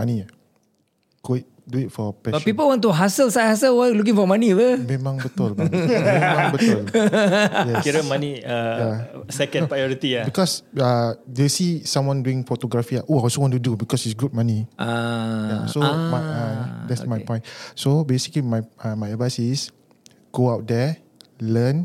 money. 0.00 0.24
Go 1.20 1.36
do 1.68 1.78
it 1.84 1.92
for 1.92 2.16
passion. 2.16 2.40
But 2.40 2.44
people 2.48 2.66
want 2.66 2.80
to 2.82 2.90
hustle, 2.90 3.28
side 3.30 3.52
hustle, 3.52 3.76
while 3.76 3.92
looking 3.92 4.16
for 4.16 4.24
money, 4.24 4.56
apa? 4.56 4.80
Memang 4.80 5.20
betul 5.20 5.52
bang. 5.52 5.68
Memang 5.68 6.48
betul. 6.56 6.82
Yes. 7.68 7.84
Kira 7.84 8.00
money 8.02 8.40
uh, 8.40 9.20
second 9.28 9.68
priority 9.68 10.16
ah. 10.16 10.24
Because 10.24 10.64
uh, 10.74 11.12
they 11.28 11.52
see 11.52 11.84
someone 11.84 12.24
doing 12.24 12.40
photography. 12.42 12.96
Oh, 13.04 13.20
I 13.20 13.28
also 13.28 13.44
want 13.44 13.52
to 13.52 13.60
do 13.60 13.76
because 13.76 14.08
it's 14.08 14.16
good 14.16 14.32
money. 14.32 14.64
Ah, 14.80 14.88
Yeah, 14.88 15.60
so 15.68 15.78
my, 15.84 16.20
uh, 16.20 16.62
that's 16.88 17.04
my 17.04 17.20
point. 17.20 17.44
So 17.76 18.02
basically, 18.02 18.40
my 18.42 18.64
uh, 18.80 18.96
my 18.96 19.12
advice 19.12 19.36
is 19.38 19.68
go 20.32 20.48
out 20.56 20.64
there, 20.64 20.96
learn, 21.38 21.84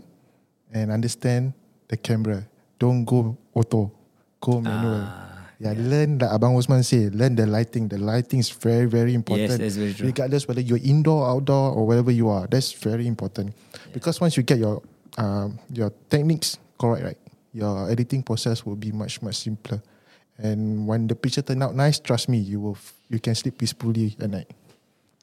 and 0.72 0.88
understand 0.92 1.52
the 1.92 2.00
camera. 2.00 2.48
Don't 2.80 3.04
go 3.04 3.36
auto, 3.54 3.92
go 4.40 4.60
manual. 4.64 5.04
Yeah, 5.64 5.74
learn 5.78 6.20
like 6.20 6.30
Abang 6.30 6.58
Osman 6.58 6.84
say, 6.84 7.08
learn 7.10 7.36
the 7.36 7.48
lighting. 7.48 7.88
The 7.88 7.98
lighting 7.98 8.40
is 8.40 8.50
very 8.52 8.86
very 8.86 9.14
important. 9.14 9.60
that's 9.60 9.76
very 9.76 9.94
true. 9.94 10.08
Regardless 10.08 10.48
whether 10.48 10.60
you're 10.62 10.84
indoor, 10.84 11.28
outdoor, 11.28 11.72
or 11.72 11.88
wherever 11.88 12.12
you 12.12 12.28
are, 12.28 12.48
that's 12.48 12.74
very 12.74 13.08
important. 13.08 13.56
Because 13.94 14.20
once 14.20 14.36
you 14.36 14.44
get 14.44 14.60
your 14.60 14.84
um, 15.18 15.60
your 15.72 15.92
techniques 16.10 16.58
correct, 16.78 17.04
right, 17.04 17.22
your 17.54 17.90
editing 17.90 18.24
process 18.24 18.66
will 18.66 18.76
be 18.76 18.92
much 18.92 19.22
much 19.22 19.38
simpler. 19.40 19.82
And 20.38 20.88
when 20.88 21.08
the 21.08 21.16
picture 21.16 21.42
turn 21.42 21.62
out 21.64 21.76
nice, 21.76 22.00
trust 22.00 22.28
me, 22.28 22.38
you 22.40 22.60
will 22.60 22.78
you 23.10 23.20
can 23.20 23.36
sleep 23.36 23.58
peacefully 23.58 24.18
at 24.20 24.30
night. 24.30 24.52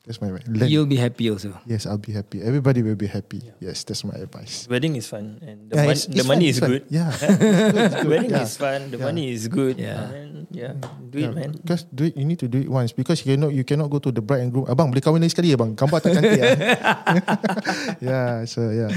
That's 0.01 0.16
my 0.18 0.32
advice. 0.32 0.48
Learn. 0.48 0.66
You'll 0.66 0.88
be 0.88 0.96
happy 0.96 1.28
also. 1.28 1.53
yes, 1.68 1.84
I'll 1.84 2.01
be 2.01 2.11
happy. 2.11 2.40
Everybody 2.40 2.80
will 2.80 2.96
be 2.96 3.05
happy. 3.07 3.44
Yes, 3.61 3.84
that's 3.84 4.01
my 4.03 4.16
advice. 4.16 4.64
Wedding 4.64 4.96
is 4.96 5.05
fun 5.07 5.36
and 5.44 5.68
the, 5.68 5.76
Yeah, 5.76 5.84
mon- 5.84 5.92
it's- 5.92 6.09
the 6.09 6.24
it's 6.24 6.26
money 6.26 6.46
fun, 6.46 6.51
is 6.51 6.57
it's 6.57 6.61
fun. 6.64 6.70
good. 6.72 6.82
Yeah, 6.88 7.11
It's 7.14 7.94
good. 8.01 8.09
Wedding 8.09 8.32
Yeah. 8.32 8.42
is 8.42 8.55
fun. 8.57 8.80
The 8.88 8.96
Yeah. 8.96 9.07
money 9.07 9.24
is 9.28 9.42
good. 9.46 9.76
Yeah. 9.76 10.09
And 10.09 10.32
yeah, 10.51 10.72
do 11.05 11.16
it, 11.20 11.30
man. 11.36 11.51
Just 11.62 11.92
do 11.92 12.09
it. 12.09 12.16
You 12.16 12.24
need 12.24 12.40
to 12.40 12.48
do 12.48 12.59
it 12.59 12.72
once 12.72 12.90
because 12.90 13.20
you 13.22 13.36
cannot 13.36 13.53
you 13.53 13.62
cannot 13.62 13.92
go 13.92 14.01
to 14.01 14.09
the 14.09 14.24
bride 14.24 14.40
and 14.42 14.51
groom. 14.51 14.64
Abang 14.66 14.88
boleh 14.88 15.05
kahwin 15.05 15.20
lagi 15.20 15.36
sekali 15.36 15.53
ya 15.53 15.61
bang. 15.61 15.76
Gambar 15.76 16.01
tak 16.01 16.16
cantik 16.16 16.32
ya. 16.32 16.44
yeah, 18.09 18.32
so 18.48 18.64
yeah. 18.72 18.88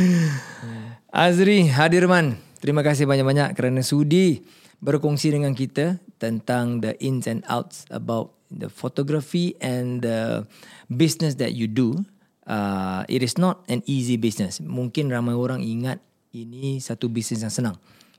Azri 1.12 1.70
Hadirman, 1.70 2.40
terima 2.58 2.82
kasih 2.82 3.06
banyak-banyak 3.06 3.54
kerana 3.54 3.86
sudi 3.86 4.42
berkongsi 4.82 5.30
dengan 5.30 5.54
kita 5.54 6.02
tentang 6.18 6.82
the 6.82 6.98
ins 7.00 7.30
and 7.30 7.46
outs 7.46 7.86
about 7.94 8.34
the 8.58 8.70
photography 8.70 9.58
and 9.60 10.04
the 10.06 10.46
business 10.90 11.36
that 11.42 11.54
you 11.54 11.66
do. 11.66 12.06
Uh, 12.44 13.08
it 13.08 13.24
is 13.24 13.40
not 13.40 13.64
an 13.72 13.80
easy 13.88 14.20
business. 14.20 14.60
Mungkin 14.60 15.08
ramai 15.08 15.34
orang 15.34 15.64
ingat 15.64 16.04
ini 16.36 16.82
satu 16.84 17.08
bisnes 17.08 17.42
yang 17.42 17.54
senang. 17.54 17.78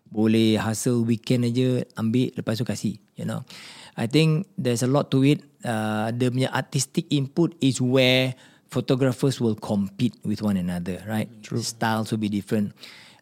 Boleh 0.08 0.56
hasil 0.56 1.02
weekend 1.04 1.44
aja 1.44 1.82
ambil 1.98 2.30
lepas 2.32 2.56
tu 2.56 2.64
kasih, 2.64 2.96
you 3.18 3.26
know. 3.26 3.42
I 3.94 4.06
think 4.10 4.48
there's 4.58 4.82
a 4.82 4.90
lot 4.90 5.10
to 5.14 5.22
it. 5.22 5.42
Uh, 5.62 6.10
the 6.14 6.30
punya 6.30 6.50
artistic 6.50 7.06
input 7.10 7.54
is 7.62 7.78
where 7.82 8.34
photographers 8.70 9.38
will 9.38 9.54
compete 9.54 10.18
with 10.26 10.42
one 10.42 10.58
another, 10.58 10.98
right? 11.06 11.30
True. 11.46 11.62
Styles 11.62 12.10
will 12.10 12.22
be 12.22 12.30
different. 12.30 12.74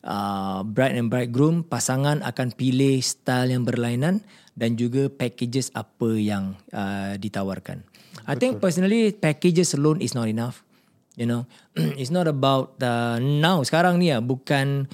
Uh, 0.02 0.66
bride 0.66 0.98
and 0.98 1.12
bridegroom, 1.12 1.62
pasangan 1.62 2.26
akan 2.26 2.50
pilih 2.56 2.98
style 3.04 3.54
yang 3.54 3.62
berlainan 3.62 4.24
dan 4.52 4.76
juga 4.76 5.08
packages 5.08 5.72
apa 5.72 6.16
yang 6.16 6.56
uh, 6.72 7.16
ditawarkan. 7.16 7.84
I 8.28 8.36
think 8.36 8.60
personally 8.60 9.10
packages 9.16 9.72
alone 9.74 10.04
is 10.04 10.12
not 10.12 10.28
enough. 10.28 10.62
You 11.16 11.28
know, 11.28 11.44
it's 12.00 12.12
not 12.12 12.28
about 12.28 12.76
uh, 12.80 13.20
now 13.20 13.60
sekarang 13.64 14.00
ni 14.00 14.12
ya 14.12 14.20
bukan 14.20 14.88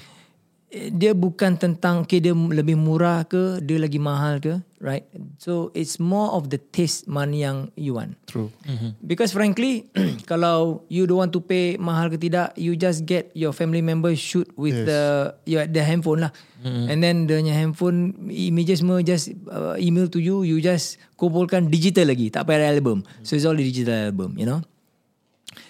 dia 0.69 1.17
bukan 1.17 1.57
tentang 1.57 2.05
okay 2.05 2.21
dia 2.21 2.29
lebih 2.29 2.77
murah 2.77 3.25
ke 3.25 3.57
dia 3.57 3.81
lagi 3.81 3.97
mahal 3.97 4.37
ke 4.37 4.61
right 4.77 5.01
so 5.41 5.73
it's 5.73 5.97
more 5.97 6.29
of 6.37 6.53
the 6.53 6.61
taste 6.69 7.09
money 7.09 7.41
yang 7.41 7.73
you 7.73 7.97
want 7.97 8.13
True. 8.29 8.53
because 9.01 9.33
frankly 9.33 9.89
kalau 10.29 10.85
you 10.85 11.09
don't 11.09 11.17
want 11.17 11.33
to 11.33 11.41
pay 11.41 11.73
mahal 11.81 12.13
ke 12.13 12.21
tidak 12.21 12.53
you 12.53 12.77
just 12.77 13.09
get 13.09 13.33
your 13.33 13.49
family 13.49 13.81
member 13.81 14.13
shoot 14.13 14.45
with 14.53 14.77
Yes. 14.77 14.85
the 14.85 15.01
your 15.49 15.65
the 15.65 15.81
handphone 15.81 16.29
lah 16.29 16.31
and 16.61 17.01
then 17.01 17.25
the 17.25 17.41
handphone 17.49 18.13
images 18.29 18.85
semua 18.85 19.01
just 19.01 19.33
uh, 19.49 19.73
email 19.81 20.05
to 20.05 20.21
you 20.21 20.45
you 20.45 20.61
just 20.61 21.01
kumpulkan 21.17 21.73
digital 21.73 22.05
lagi 22.05 22.29
tak 22.29 22.45
payah 22.45 22.69
album 22.69 23.01
so 23.25 23.33
it's 23.33 23.43
all 23.43 23.57
the 23.57 23.65
digital 23.65 24.13
album 24.13 24.37
you 24.37 24.45
know 24.45 24.61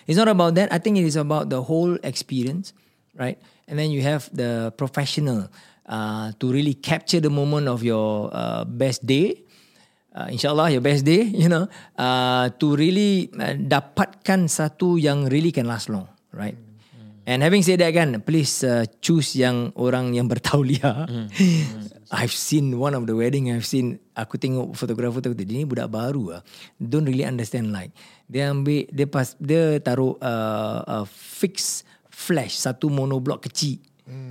It's 0.09 0.17
not 0.17 0.27
about 0.27 0.57
that. 0.57 0.73
I 0.73 0.81
think 0.81 0.97
it 0.97 1.05
is 1.05 1.15
about 1.15 1.49
the 1.53 1.61
whole 1.61 1.93
experience, 2.01 2.73
right? 3.13 3.37
And 3.69 3.77
then 3.77 3.93
you 3.93 4.01
have 4.01 4.25
the 4.33 4.73
professional 4.73 5.45
uh, 5.85 6.33
to 6.41 6.45
really 6.49 6.73
capture 6.73 7.21
the 7.21 7.29
moment 7.29 7.69
of 7.69 7.85
your 7.85 8.33
uh, 8.33 8.65
best 8.65 9.05
day. 9.05 9.45
Uh, 10.09 10.25
InsyaAllah 10.33 10.73
your 10.73 10.81
best 10.81 11.05
day, 11.05 11.21
you 11.43 11.47
know, 11.47 11.69
uh, 11.93 12.49
to 12.57 12.73
really 12.73 13.29
uh, 13.37 13.53
dapatkan 13.53 14.49
satu 14.49 14.97
yang 14.97 15.29
really 15.29 15.53
can 15.53 15.69
last 15.69 15.85
long, 15.85 16.09
right? 16.33 16.57
And 17.29 17.45
having 17.45 17.61
said 17.61 17.77
that 17.85 17.93
kan, 17.93 18.25
please 18.25 18.65
uh, 18.65 18.89
choose 19.05 19.37
yang 19.37 19.69
orang 19.77 20.17
yang 20.17 20.25
bertauliah. 20.25 21.05
I've 22.09 22.33
seen 22.33 22.73
one 22.73 22.97
of 22.97 23.05
the 23.05 23.13
wedding, 23.13 23.53
I've 23.53 23.69
seen, 23.69 24.01
aku 24.17 24.41
tengok 24.41 24.73
fotografer 24.73 25.21
tu, 25.21 25.37
dia 25.37 25.45
ni 25.45 25.61
budak 25.61 25.93
baru 25.93 26.33
lah. 26.33 26.41
Don't 26.81 27.05
really 27.05 27.21
understand 27.21 27.69
light. 27.69 27.93
Dia 28.25 28.49
ambil, 28.49 28.89
dia 28.89 29.05
pas, 29.05 29.37
dia 29.37 29.77
taruh 29.77 30.17
uh, 30.17 30.81
uh, 30.89 31.05
fix 31.05 31.85
flash, 32.29 32.61
satu 32.61 32.93
monoblock 32.93 33.49
kecil. 33.49 33.81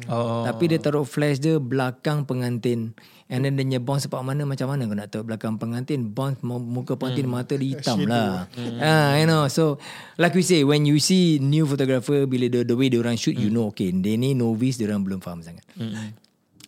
Oh. 0.09 0.43
Tapi 0.43 0.75
dia 0.75 0.79
taruh 0.81 1.07
flash 1.07 1.39
dia 1.39 1.59
belakang 1.59 2.27
pengantin. 2.27 2.97
And 3.29 3.45
then 3.45 3.61
dia 3.61 3.65
punya 3.69 3.81
bounce 3.85 4.09
sepak 4.09 4.25
mana 4.25 4.49
macam 4.49 4.73
mana 4.73 4.89
kau 4.89 4.97
nak 4.97 5.13
tahu 5.13 5.23
belakang 5.29 5.61
pengantin 5.61 6.17
bounce 6.17 6.41
mu- 6.41 6.65
muka 6.65 6.97
pengantin 6.97 7.29
mata 7.29 7.55
dia 7.61 7.77
hitam 7.77 8.09
lah. 8.09 8.49
Ah, 8.81 9.21
you 9.21 9.29
know. 9.29 9.45
So 9.53 9.77
like 10.17 10.33
we 10.33 10.41
say 10.41 10.65
when 10.65 10.89
you 10.89 10.97
see 10.97 11.37
new 11.37 11.69
photographer 11.69 12.25
bila 12.25 12.49
the, 12.49 12.65
the 12.65 12.73
way 12.73 12.89
dia 12.89 13.05
orang 13.05 13.21
shoot 13.21 13.37
you 13.37 13.53
know 13.53 13.69
okay 13.69 13.93
dia 13.93 14.17
ni 14.17 14.33
novice 14.33 14.81
dia 14.81 14.89
orang 14.89 15.05
belum 15.05 15.21
faham 15.21 15.45
sangat. 15.45 15.61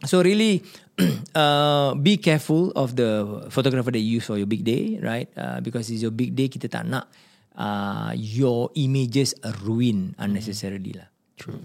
So 0.05 0.20
really 0.20 0.61
uh, 1.41 1.97
be 1.97 2.20
careful 2.20 2.76
of 2.76 2.93
the 2.93 3.41
photographer 3.49 3.89
that 3.89 4.05
you 4.05 4.20
use 4.20 4.28
for 4.28 4.37
your 4.37 4.49
big 4.49 4.61
day, 4.61 5.01
right? 5.01 5.33
Uh, 5.33 5.64
because 5.64 5.89
it's 5.89 6.05
your 6.05 6.12
big 6.12 6.37
day 6.37 6.53
kita 6.53 6.68
tak 6.68 6.85
nak 6.85 7.09
uh, 7.57 8.12
your 8.16 8.68
images 8.76 9.33
ruin 9.64 10.12
unnecessarily 10.20 10.93
lah. 10.93 11.09
True. 11.41 11.57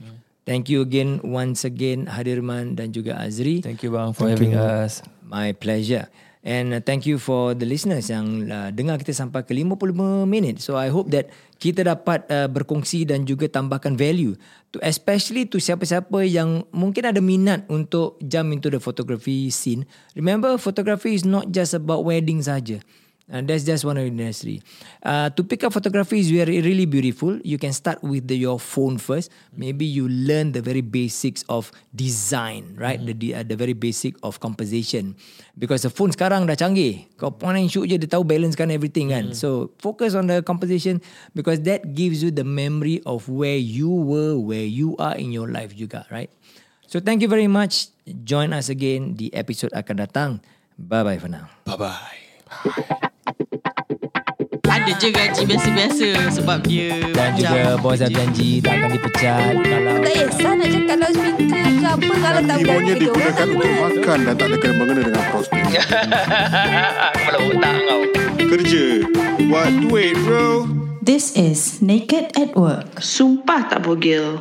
Thank 0.48 0.72
you 0.72 0.86
again 0.86 1.20
once 1.26 1.68
again 1.68 2.08
Hadirman 2.08 2.80
dan 2.80 2.96
juga 2.96 3.20
Azri. 3.20 3.60
Thank 3.66 3.84
you 3.84 3.92
bang 3.92 4.16
for 4.16 4.30
having 4.30 4.56
us. 4.56 5.04
My 5.26 5.52
pleasure. 5.52 6.08
And 6.46 6.78
uh, 6.78 6.82
thank 6.86 7.10
you 7.10 7.18
for 7.18 7.58
the 7.58 7.66
listeners 7.66 8.06
yang 8.14 8.46
uh, 8.54 8.70
dengar 8.70 9.02
kita 9.02 9.18
sampai 9.18 9.42
ke 9.42 9.58
55 9.58 10.30
minit. 10.30 10.62
So 10.62 10.78
I 10.78 10.94
hope 10.94 11.10
that 11.10 11.34
kita 11.58 11.82
dapat 11.82 12.30
uh, 12.30 12.46
berkongsi 12.46 13.10
dan 13.10 13.26
juga 13.26 13.50
tambahkan 13.50 13.98
value 13.98 14.38
to 14.70 14.78
especially 14.86 15.50
to 15.50 15.58
siapa-siapa 15.58 16.22
yang 16.30 16.62
mungkin 16.70 17.10
ada 17.10 17.18
minat 17.18 17.66
untuk 17.66 18.22
jump 18.22 18.54
into 18.54 18.70
the 18.70 18.78
photography 18.78 19.50
scene. 19.50 19.90
Remember 20.14 20.54
photography 20.62 21.18
is 21.18 21.26
not 21.26 21.50
just 21.50 21.74
about 21.74 22.06
wedding 22.06 22.46
saja. 22.46 22.78
And 23.26 23.50
that's 23.50 23.66
just 23.66 23.82
one 23.82 23.98
of 23.98 24.06
the 24.06 24.14
industry. 24.14 24.62
Uh, 25.02 25.34
to 25.34 25.42
pick 25.42 25.66
up 25.66 25.74
photography 25.74 26.22
is 26.22 26.30
very 26.30 26.62
really 26.62 26.86
beautiful. 26.86 27.42
You 27.42 27.58
can 27.58 27.74
start 27.74 28.06
with 28.06 28.30
the, 28.30 28.38
your 28.38 28.62
phone 28.62 29.02
first. 29.02 29.34
Maybe 29.58 29.82
you 29.82 30.06
learn 30.06 30.54
the 30.54 30.62
very 30.62 30.86
basics 30.86 31.42
of 31.50 31.74
design, 31.90 32.78
right? 32.78 33.02
The 33.02 33.18
the, 33.18 33.30
uh, 33.34 33.44
the 33.44 33.58
very 33.58 33.74
basic 33.74 34.14
of 34.22 34.38
composition. 34.38 35.18
Because 35.58 35.82
the 35.82 35.90
phone 35.90 36.14
sekarang 36.14 36.46
dah 36.46 36.54
canggih. 36.54 37.10
Kau 37.18 37.34
point 37.34 37.58
and 37.58 37.66
shoot 37.66 37.90
je 37.90 37.98
dia 37.98 38.06
tahu 38.06 38.22
balance 38.22 38.54
kan 38.54 38.70
everything 38.70 39.10
kan. 39.10 39.34
So 39.34 39.74
focus 39.82 40.14
on 40.14 40.30
the 40.30 40.46
composition 40.46 41.02
because 41.34 41.66
that 41.66 41.98
gives 41.98 42.22
you 42.22 42.30
the 42.30 42.46
memory 42.46 43.02
of 43.10 43.26
where 43.26 43.58
you 43.58 43.90
were, 43.90 44.38
where 44.38 44.70
you 44.70 44.94
are 45.02 45.18
in 45.18 45.34
your 45.34 45.50
life 45.50 45.74
juga, 45.74 46.06
right? 46.14 46.30
So 46.86 47.02
thank 47.02 47.26
you 47.26 47.30
very 47.32 47.50
much. 47.50 47.90
Join 48.06 48.54
us 48.54 48.70
again 48.70 49.18
di 49.18 49.34
episode 49.34 49.74
akan 49.74 50.06
datang. 50.06 50.30
Bye 50.78 51.02
bye 51.02 51.18
for 51.18 51.34
now. 51.34 51.50
Bye 51.66 51.82
bye. 51.82 53.10
Ada 54.86 55.02
je 55.02 55.10
gaji 55.10 55.42
biasa-biasa 55.50 56.08
sebab 56.30 56.62
dia 56.62 56.94
Dan 57.10 57.34
juga 57.34 57.74
bos 57.82 57.98
dah 57.98 58.06
janji 58.06 58.62
tak 58.62 58.86
akan 58.86 58.90
dipecat 58.94 59.54
kalau 59.66 59.98
Tak 59.98 60.14
kisah 60.14 60.54
nak 60.54 60.68
cakap 60.70 60.98
loudspeaker 61.02 61.66
ke 61.74 61.88
apa 61.90 62.14
Kalau 62.22 62.42
tak 62.46 62.58
Ibunya 62.62 62.70
berani 62.70 62.86
orang 62.86 63.00
digunakan 63.02 63.48
untuk 63.50 63.74
makan 63.82 64.18
dan 64.22 64.34
tak 64.38 64.46
ada 64.46 64.58
kena-mengena 64.62 65.02
dengan 65.10 65.24
prospek. 65.34 65.64
Kepala 67.18 67.38
otak 67.50 67.76
kau. 67.82 68.02
Kerja. 68.46 68.86
Buat 69.50 69.72
duit 69.82 70.14
bro. 70.22 70.50
This 71.02 71.34
is 71.34 71.82
Naked 71.82 72.38
at 72.38 72.54
Work. 72.54 73.02
Sumpah 73.02 73.66
tak 73.66 73.90
bogil 73.90 74.38